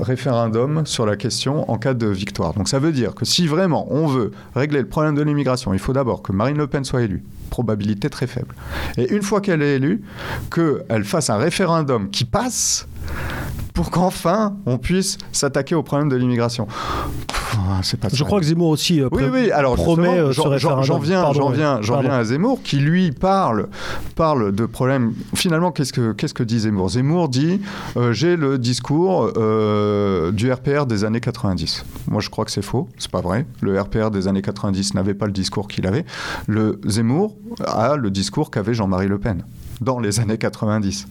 [0.00, 2.54] référendum sur la question en cas de victoire.
[2.54, 5.78] Donc ça veut dire que si vraiment on veut régler le problème de l'immigration, il
[5.78, 7.22] faut d'abord que Marine Le Pen soit élue.
[7.50, 8.54] Probabilité très faible.
[8.96, 10.02] Et une fois qu'elle est élue,
[10.52, 12.88] qu'elle fasse un référendum qui passe
[13.74, 16.66] pour qu'enfin on puisse s'attaquer au problème de l'immigration.
[18.00, 21.22] Pas Je crois que Zemmour aussi euh, Oui, pré- oui, alors promet euh, j'en- viens,
[21.22, 23.68] Pardon, viens, à Zemmour qui lui parle,
[24.16, 25.12] parle de problèmes.
[25.34, 26.90] Finalement, qu'est-ce que qu'est-ce que dit Zemmour?
[26.90, 27.60] Zemmour dit
[27.96, 29.32] euh, j'ai le discours
[30.32, 31.84] du RPR des années 90.
[32.08, 33.46] Moi, je crois que c'est faux, c'est pas vrai.
[33.60, 36.04] Le RPR des années 90 n'avait pas le discours qu'il avait.
[36.48, 39.44] Le Zemmour a le discours qu'avait Jean-Marie Le Pen
[39.80, 41.06] dans les années 90.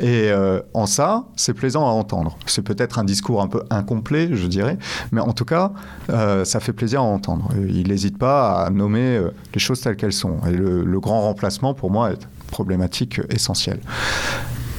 [0.00, 2.36] Et euh, en ça, c'est plaisant à entendre.
[2.46, 4.78] C'est peut-être un discours un peu incomplet, je dirais,
[5.10, 5.72] mais en tout cas,
[6.10, 7.48] euh, ça fait plaisir à entendre.
[7.68, 10.38] Il n'hésite pas à nommer euh, les choses telles qu'elles sont.
[10.48, 13.80] Et le, grand remplacement, pour moi, est problématique essentielle.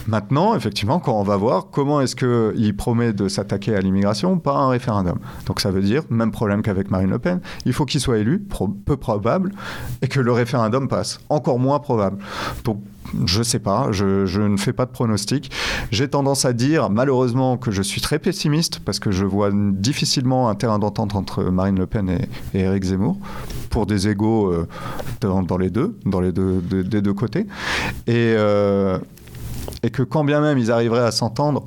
[0.07, 4.37] Maintenant, effectivement, quand on va voir comment est-ce qu'il promet de s'attaquer à l'immigration?
[4.37, 5.17] Par un référendum.
[5.45, 8.45] Donc ça veut dire, même problème qu'avec Marine Le Pen, il faut qu'il soit élu,
[8.85, 9.53] peu probable,
[10.01, 11.19] et que le référendum passe.
[11.29, 12.17] Encore moins probable.
[12.65, 12.81] Donc
[13.25, 15.51] je sais pas, je, ne fais pas de pronostic.
[15.91, 20.49] J'ai tendance à dire, malheureusement, que je suis très pessimiste parce que je vois difficilement
[20.49, 23.17] un terrain d'entente entre Marine Le Pen et, Éric Zemmour
[23.69, 24.67] pour des égaux euh,
[25.21, 27.47] dans, les deux, dans les deux, de- des deux côtés.
[28.09, 28.99] Euh,
[29.81, 31.65] et que quand bien même ils arriveraient à s'entendre,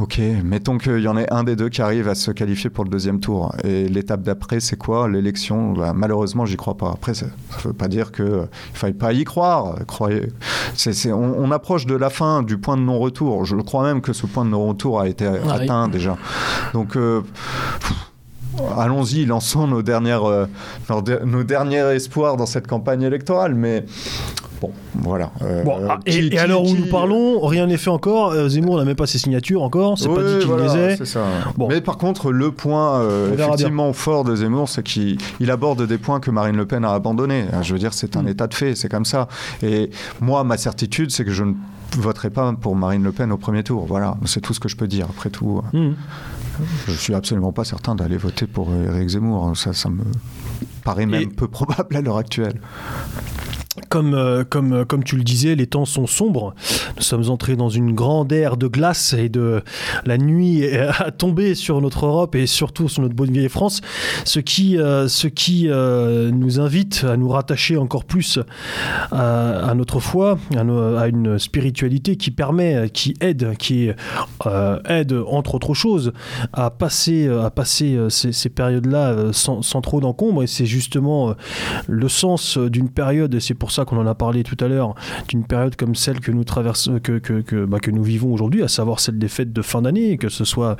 [0.00, 2.84] Ok, mettons qu'il y en ait un des deux qui arrive à se qualifier pour
[2.84, 3.54] le deuxième tour.
[3.64, 6.90] Et l'étape d'après, c'est quoi L'élection Bah, Malheureusement, j'y crois pas.
[6.90, 9.74] Après, ça ne veut pas dire qu'il ne faille pas y croire.
[9.86, 10.28] Croyez.
[11.06, 13.44] on, on approche de la fin du point de non-retour.
[13.44, 16.16] Je crois même que ce point de non-retour a été atteint déjà.
[16.72, 17.20] Donc, euh,
[18.78, 20.46] allons-y, lançons nos, dernières, euh,
[21.26, 23.54] nos derniers espoirs dans cette campagne électorale.
[23.54, 23.84] Mais
[24.60, 25.30] bon, voilà.
[25.42, 28.32] Euh, Bon, ah, et, qui- et qui- l'heure où nous parlons, rien n'est fait encore.
[28.32, 29.98] Euh, Zemmour n'a même pas ses signatures encore.
[29.98, 30.96] C'est pas dit qu'il voilà, les ait.
[30.96, 31.24] c'est ça.
[31.56, 31.68] Bon.
[31.68, 35.98] Mais par contre, le point euh, effectivement fort de Zemmour, c'est qu'il il aborde des
[35.98, 37.44] points que Marine Le Pen a abandonnés.
[37.62, 38.28] Je veux dire, c'est un Mm.
[38.28, 39.28] état de fait, c'est comme ça.
[39.62, 41.54] Et moi, ma certitude, c'est que je ne
[41.96, 43.84] voterai pas pour Marine Le Pen au premier tour.
[43.86, 45.06] Voilà, c'est tout ce que je peux dire.
[45.10, 45.92] Après tout, Hmm.
[46.86, 49.56] je suis absolument pas certain d'aller voter pour Éric Zemmour.
[49.56, 50.02] Ça, ça me
[50.84, 52.60] paraît même Et- peu probable à l'heure actuelle.
[53.88, 56.54] Comme, euh, comme, euh, comme tu le disais, les temps sont sombres.
[56.96, 59.62] Nous sommes entrés dans une grande ère de glace et de
[60.04, 63.80] la nuit a tombé sur notre Europe et surtout sur notre bonne vieille France,
[64.24, 68.38] ce qui, euh, ce qui nous invite à nous rattacher encore plus
[69.12, 73.90] à, notre foi, à, une spiritualité qui permet, qui aide, qui
[74.88, 76.12] aide entre autres choses
[76.52, 80.42] à passer, à passer ces, périodes-là sans, sans, trop d'encombre.
[80.42, 81.34] Et c'est justement
[81.86, 84.94] le sens d'une période, c'est pour ça qu'on en a parlé tout à l'heure,
[85.28, 88.62] d'une période comme celle que nous traversons, que, que, que, bah, que nous vivons aujourd'hui,
[88.62, 90.76] à savoir celle des fêtes de fin d'année, que ce soit,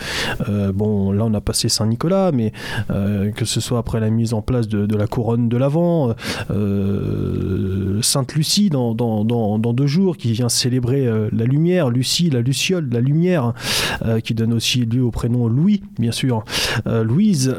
[0.48, 2.52] euh, bon, là on a passé Saint-Nicolas, mais
[2.90, 6.14] euh, que ce soit après la mise en place de, de la couronne de l'Avent,
[6.50, 12.40] euh, Sainte-Lucie dans, dans, dans, dans, deux jours, qui vient célébrer la lumière, Lucie, la
[12.40, 13.52] luciole, la lumière,
[14.24, 16.44] qui donne aussi lieu au prénom Louis, bien sûr,
[16.86, 17.54] Louise,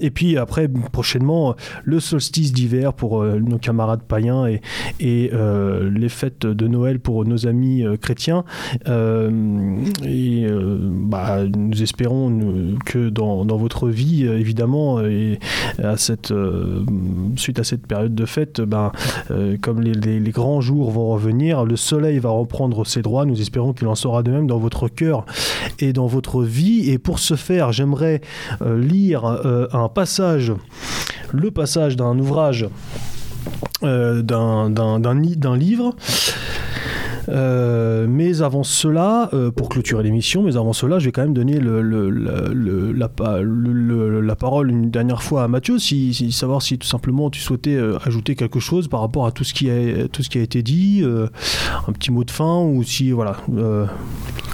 [0.00, 4.60] et puis après, prochainement, le solstice d'hiver pour nos camarades païens et,
[5.00, 8.44] et euh, les fêtes de Noël pour nos amis euh, chrétiens.
[8.88, 9.30] Euh,
[10.04, 15.38] et bah, nous espérons que dans, dans, votre vie, évidemment, et
[15.82, 16.32] à cette,
[17.36, 18.92] suite à cette période de fête, ben,
[19.62, 23.24] comme les, les, grands jours vont revenir, le soleil va reprendre ses droits.
[23.24, 25.24] Nous espérons qu'il en sera de même dans votre cœur
[25.78, 26.90] et dans votre vie.
[26.90, 28.20] Et pour ce faire, j'aimerais
[28.64, 29.24] lire
[29.72, 30.52] un passage,
[31.32, 32.66] le passage d'un ouvrage
[33.82, 35.94] euh, d'un livre.
[37.28, 41.34] Euh, mais avant cela, euh, pour clôturer l'émission, mais avant cela, je vais quand même
[41.34, 43.08] donner le, la,
[44.20, 48.36] la, parole une dernière fois à Mathieu, si, savoir si tout simplement tu souhaitais ajouter
[48.36, 51.04] quelque chose par rapport à tout ce qui a, tout ce qui a été dit,
[51.04, 53.36] un petit mot de fin, ou si voilà,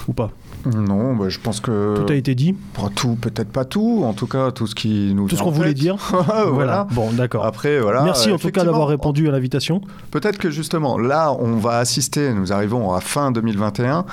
[0.09, 0.31] ou pas.
[0.66, 1.97] Non, bah, je pense que.
[1.97, 2.55] Tout a été dit
[2.94, 5.28] Tout, peut-être pas tout, en tout cas, tout ce qui nous.
[5.28, 5.97] Tout ce qu'on voulait dire
[6.52, 6.86] voilà.
[6.93, 7.44] Bon, d'accord.
[7.44, 8.02] Après, voilà.
[8.02, 9.80] Merci en tout cas d'avoir répondu à l'invitation.
[10.10, 14.05] Peut-être que justement, là, on va assister, nous arrivons à fin 2021,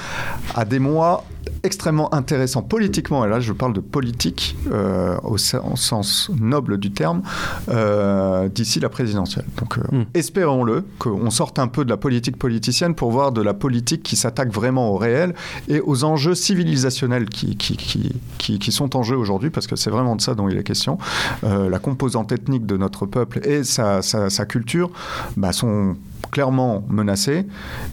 [0.55, 1.23] à des mois
[1.63, 7.21] extrêmement intéressant politiquement, et là je parle de politique euh, au, sens noble du terme,
[7.69, 9.45] euh, d'ici la présidentielle.
[9.57, 10.05] Donc euh, hmm.
[10.13, 14.15] espérons-le, qu'on sorte un peu de la politique politicienne pour voir de la politique qui
[14.15, 15.33] s'attaque vraiment au réel
[15.67, 19.89] et aux enjeux civilisationnels qui, qui, qui, qui, sont en jeu aujourd'hui, parce que c'est
[19.89, 20.97] vraiment de ça dont il est question.
[21.43, 24.91] la composante ethnique de notre peuple et sa, sa, sa culture
[25.37, 25.95] bah, sont
[26.31, 27.45] clairement menacé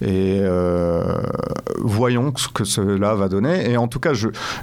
[0.02, 1.20] et euh,
[1.80, 3.70] voyons ce que cela va donner.
[3.70, 4.12] Et en tout cas,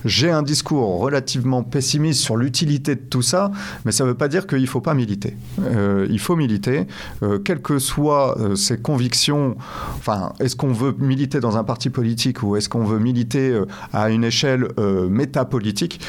[0.05, 3.51] j'ai un discours relativement pessimiste sur l'utilité de tout ça,
[3.85, 5.35] mais ça ne veut pas dire qu'il ne faut pas militer.
[5.61, 6.87] Euh, il faut militer,
[7.23, 9.55] euh, quelles que soient ses convictions.
[9.97, 13.59] Enfin, est-ce qu'on veut militer dans un parti politique ou est-ce qu'on veut militer
[13.91, 14.67] à une échelle
[15.09, 15.99] métapolitique?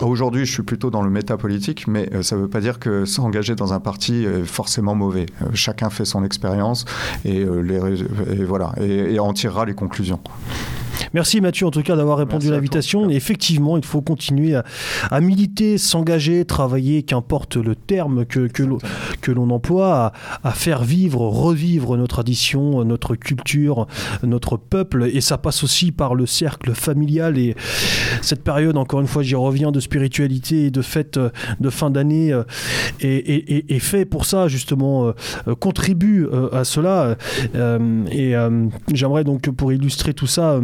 [0.00, 3.54] Aujourd'hui, je suis plutôt dans le métapolitique, mais ça ne veut pas dire que s'engager
[3.54, 5.26] dans un parti est forcément mauvais.
[5.54, 6.84] chacun fait son expérience
[7.24, 10.20] et, euh, les, voilà, et, et tirera les conclusions.
[11.14, 13.10] Merci Mathieu en tout cas d'avoir répondu à l'invitation.
[13.10, 20.12] Effectivement, il faut continuer à, militer, s'engager, travailler, qu'importe le terme que, que l'on emploie,
[20.42, 23.86] à, faire vivre, revivre nos traditions, notre culture,
[24.22, 25.10] notre peuple.
[25.12, 27.38] Et ça passe aussi par le cercle familial.
[27.38, 27.54] Et
[28.22, 31.18] cette période, encore une fois, j'y reviens, de spiritualité et de fête
[31.60, 32.42] de fin d'année euh,
[33.00, 37.16] est, fait pour ça, justement, euh, contribue euh, à cela.
[38.10, 38.34] Et
[38.92, 40.60] j'aimerais donc, pour illustrer tout ça,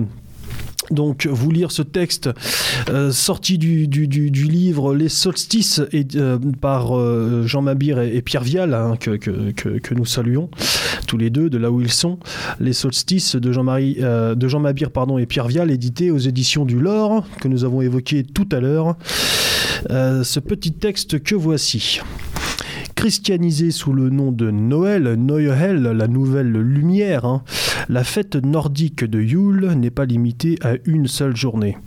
[0.90, 2.31] donc vous lire ce texte
[2.89, 8.74] euh, sorti du, livre Les Solstices et, euh, par euh, Jean Mabir et, Pierre Vial,
[8.74, 10.51] hein, que, nous saluons
[11.06, 12.19] tous les deux de là où ils sont.
[12.60, 16.78] Les Solstices de Jean-Marie, de Jean Mabir pardon, et Pierre Vial, édité aux éditions du
[16.78, 18.97] Lore, que nous avons évoqué tout à l'heure.
[19.89, 22.01] ce petit texte que voici
[22.99, 27.45] christianisé sous le nom de Noël, Neuhel, la nouvelle lumière, hein.
[27.89, 31.79] la fête nordique de Yule n'est pas limitée à une seule journée.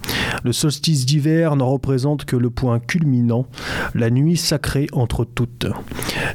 [0.46, 3.46] Le solstice d'hiver n'en représente que le point culminant,
[3.94, 5.68] la nuit sacrée entre toutes.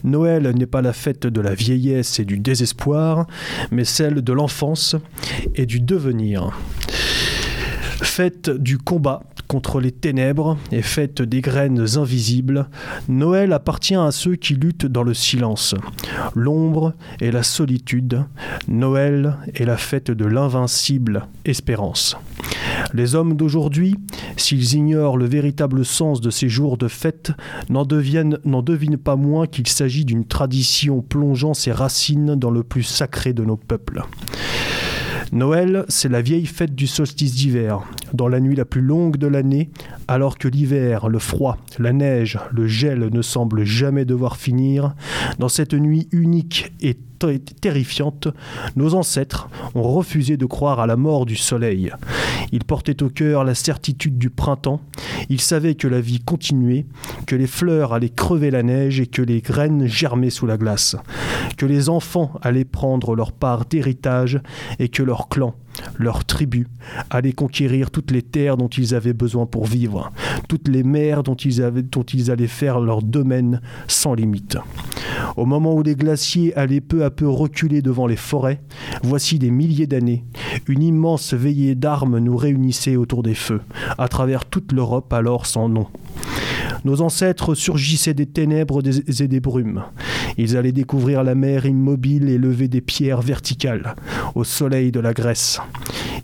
[0.05, 3.27] Noël n'est pas la fête de la vieillesse et du désespoir,
[3.70, 4.94] mais celle de l'enfance
[5.55, 6.51] et du devenir.
[8.03, 12.68] Fête du combat contre les ténèbres et fête des graines invisibles,
[13.09, 15.74] Noël appartient à ceux qui luttent dans le silence.
[16.35, 18.24] L'ombre et la solitude,
[18.68, 22.16] Noël est la fête de l'invincible espérance.
[22.93, 23.97] Les hommes d'aujourd'hui,
[24.36, 27.32] s'ils ignorent le véritable sens de ces jours de fête,
[27.68, 33.32] n'en devinent pas moins qu'il s'agit d'une tradition plongeant ses racines dans le plus sacré
[33.32, 34.02] de nos peuples.
[35.32, 37.81] Noël, c'est la vieille fête du solstice d'hiver,
[38.15, 39.70] dans la nuit la plus longue de l'année,
[40.09, 44.94] alors que l'hiver, le froid, la neige, le gel ne semblent jamais devoir finir.
[45.39, 48.28] Dans cette nuit unique et terrifiante,
[48.76, 51.93] nos ancêtres ont refusé de croire à la mort du soleil.
[52.52, 54.80] Ils portaient au cœur la certitude du printemps,
[55.28, 56.86] ils savaient que la vie continuait,
[57.26, 60.97] que les fleurs allaient crever la neige et que les graines germaient sous la glace,
[61.56, 64.40] que les enfants allaient prendre leur part d'héritage
[64.78, 65.55] et que leur clan
[65.98, 66.66] leur tribu,
[67.11, 70.12] allaient conquérir toutes les terres dont ils avaient besoin pour vivre,
[70.48, 74.59] toutes les mers dont ils allaient faire leur domaine sans limite.
[75.36, 78.62] Au moment où les glaciers allaient peu à peu reculer devant les forêts,
[79.03, 80.24] voici des milliers d'années,
[80.69, 83.61] une immense veillée d'armes nous réunissait autour des feux,
[83.98, 85.86] à travers toute l'Europe alors sans nom.
[86.85, 89.85] Nos ancêtres surgissaient des ténèbres et des brumes.
[90.39, 93.94] Ils allaient découvrir la mer immobile et lever des pierres verticales
[94.35, 95.61] au soleil de la Grèce.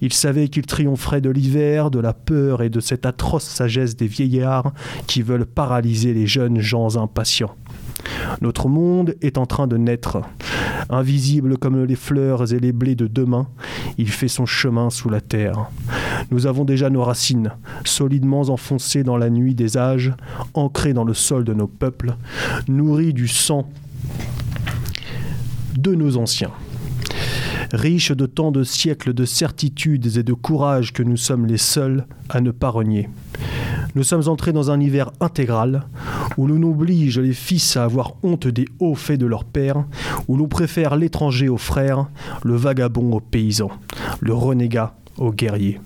[0.00, 4.06] Ils savaient qu'ils triompheraient de l'hiver, de la peur et de cette atroce sagesse des
[4.06, 4.72] vieillards
[5.06, 7.54] qui veulent paralyser les jeunes gens impatients.
[8.40, 10.20] Notre monde est en train de naître.
[10.90, 13.46] Invisible comme les fleurs et les blés de demain,
[13.98, 15.70] il fait son chemin sous la terre.
[16.30, 17.52] Nous avons déjà nos racines,
[17.84, 20.12] solidement enfoncées dans la nuit des âges,
[20.54, 22.14] ancrées dans le sol de nos peuples,
[22.68, 23.68] nourries du sang
[25.76, 26.52] de nos anciens.
[27.72, 32.06] Riches de tant de siècles de certitudes et de courage que nous sommes les seuls
[32.28, 33.08] à ne pas renier.
[33.94, 35.84] Nous sommes entrés dans un hiver intégral,
[36.38, 39.84] où l'on oblige les fils à avoir honte des hauts faits de leur père,
[40.28, 42.06] où l'on préfère l'étranger aux frères,
[42.42, 43.70] le vagabond aux paysans,
[44.20, 45.78] le renégat aux guerriers.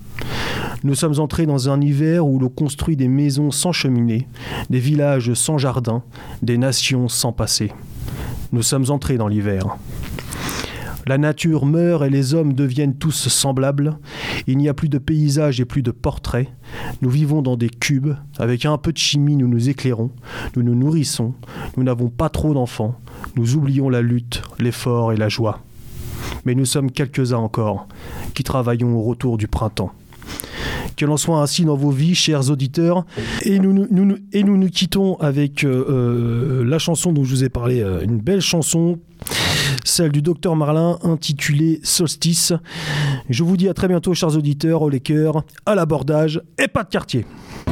[0.83, 4.27] Nous sommes entrés dans un hiver où l'on construit des maisons sans cheminée,
[4.69, 6.03] des villages sans jardin,
[6.41, 7.71] des nations sans passé.
[8.53, 9.77] Nous sommes entrés dans l'hiver.
[11.07, 13.97] La nature meurt et les hommes deviennent tous semblables.
[14.45, 16.49] Il n'y a plus de paysages et plus de portraits.
[17.01, 18.13] Nous vivons dans des cubes.
[18.37, 20.11] Avec un peu de chimie, nous nous éclairons.
[20.57, 21.33] Nous nous nourrissons.
[21.77, 22.99] Nous n'avons pas trop d'enfants.
[23.37, 25.61] Nous oublions la lutte, l'effort et la joie.
[26.45, 27.87] Mais nous sommes quelques-uns encore
[28.33, 29.93] qui travaillons au retour du printemps.
[30.97, 33.05] Que l'on soit ainsi dans vos vies, chers auditeurs.
[33.43, 38.01] Et nous nous, quittons avec euh, euh, la chanson dont je vous ai parlé, euh,
[38.03, 38.99] une belle chanson
[39.97, 42.53] celle du docteur Marlin intitulée Solstice.
[43.31, 46.89] Je vous dis à très bientôt, chers auditeurs, au cœurs, à l'abordage et pas de
[46.89, 47.25] quartier.
[47.65, 47.71] Au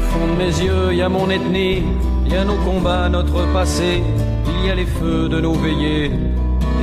[0.00, 1.84] fond de mes yeux, il y a mon ethnie,
[2.26, 4.02] il y a nos combats, notre passé,
[4.58, 6.10] il y a les feux de nos veillées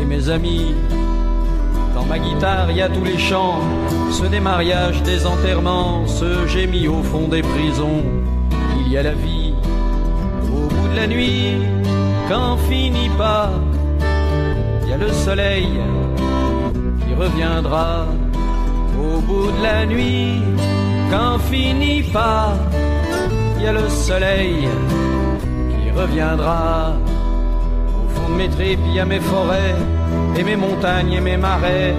[0.02, 0.74] et mes amis
[1.96, 3.62] dans ma guitare, il y a tous les chants,
[4.12, 8.04] ceux des mariages, des enterrements, ceux j'ai au fond des prisons.
[8.82, 9.54] Il y a la vie
[10.54, 11.54] au bout de la nuit,
[12.30, 13.50] quand finit pas.
[14.84, 15.70] Il y a le soleil
[17.02, 18.06] qui reviendra
[19.02, 20.42] au bout de la nuit,
[21.10, 22.54] quand finit pas.
[23.58, 24.68] Il y a le soleil
[25.72, 26.94] qui reviendra
[28.16, 29.76] fond de mes tripes, il y a mes forêts
[30.38, 31.94] et mes montagnes et mes marais,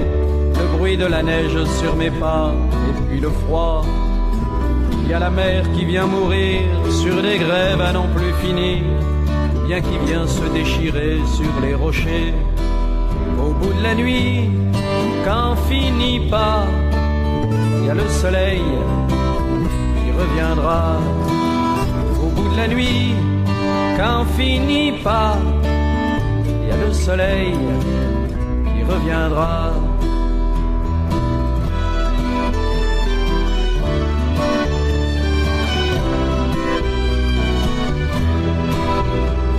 [0.58, 2.52] le bruit de la neige sur mes pas,
[2.88, 3.84] et puis le froid.
[5.02, 8.82] Il y a la mer qui vient mourir sur des grèves à n'en plus finir,
[9.66, 12.34] bien qui vient se déchirer sur les rochers.
[13.38, 14.50] Au bout de la nuit,
[15.24, 16.64] quand finit pas,
[17.78, 18.62] il y a le soleil
[19.96, 20.98] qui reviendra.
[22.22, 23.14] Au bout de la nuit,
[23.96, 25.36] quand finit pas,
[26.66, 27.54] il y a le soleil
[28.88, 29.72] reviendra.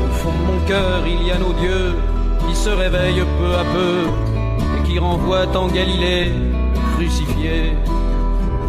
[0.03, 1.95] Au fond de mon cœur, il y a nos dieux
[2.47, 6.31] qui se réveillent peu à peu et qui renvoient en Galilée
[6.95, 7.73] crucifiés.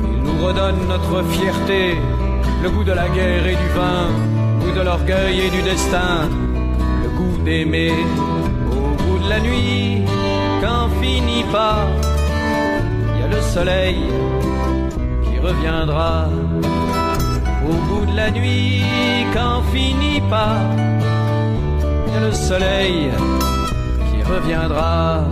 [0.02, 1.96] Ils nous redonnent notre fierté,
[2.62, 4.08] le goût de la guerre et du vin,
[4.58, 6.47] le goût de l'orgueil et du destin, le
[7.44, 7.92] d'aimer
[8.70, 10.02] au bout de la nuit
[10.60, 11.86] quand finit pas,
[13.14, 13.98] il y a le soleil
[15.22, 16.28] qui reviendra.
[17.68, 18.82] Au bout de la nuit,
[19.34, 20.56] quand finit pas,
[22.06, 23.10] il y a le soleil
[24.08, 25.24] qui reviendra.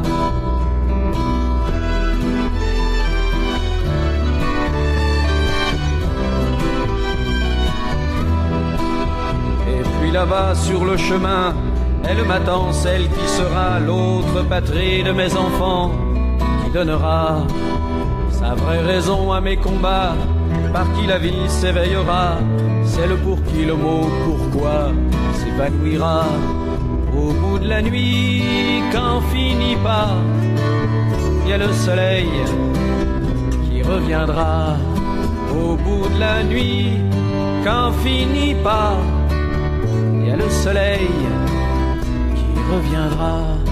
[9.68, 11.54] Et puis là-bas sur le chemin,
[12.08, 15.90] elle m'attend, celle qui sera l'autre patrie de mes enfants,
[16.64, 17.46] qui donnera
[18.30, 20.14] sa vraie raison à mes combats,
[20.72, 22.38] par qui la vie s'éveillera,
[22.84, 24.92] celle pour qui le mot pourquoi
[25.34, 26.24] s'épanouira.
[27.16, 28.42] Au bout de la nuit,
[28.92, 30.10] quand finit pas,
[31.44, 32.28] il y a le soleil
[33.64, 34.76] qui reviendra.
[35.50, 36.90] au bout de la nuit,
[37.64, 38.94] quand finit pas,
[40.20, 41.08] il y a le soleil
[42.68, 43.65] reviendra.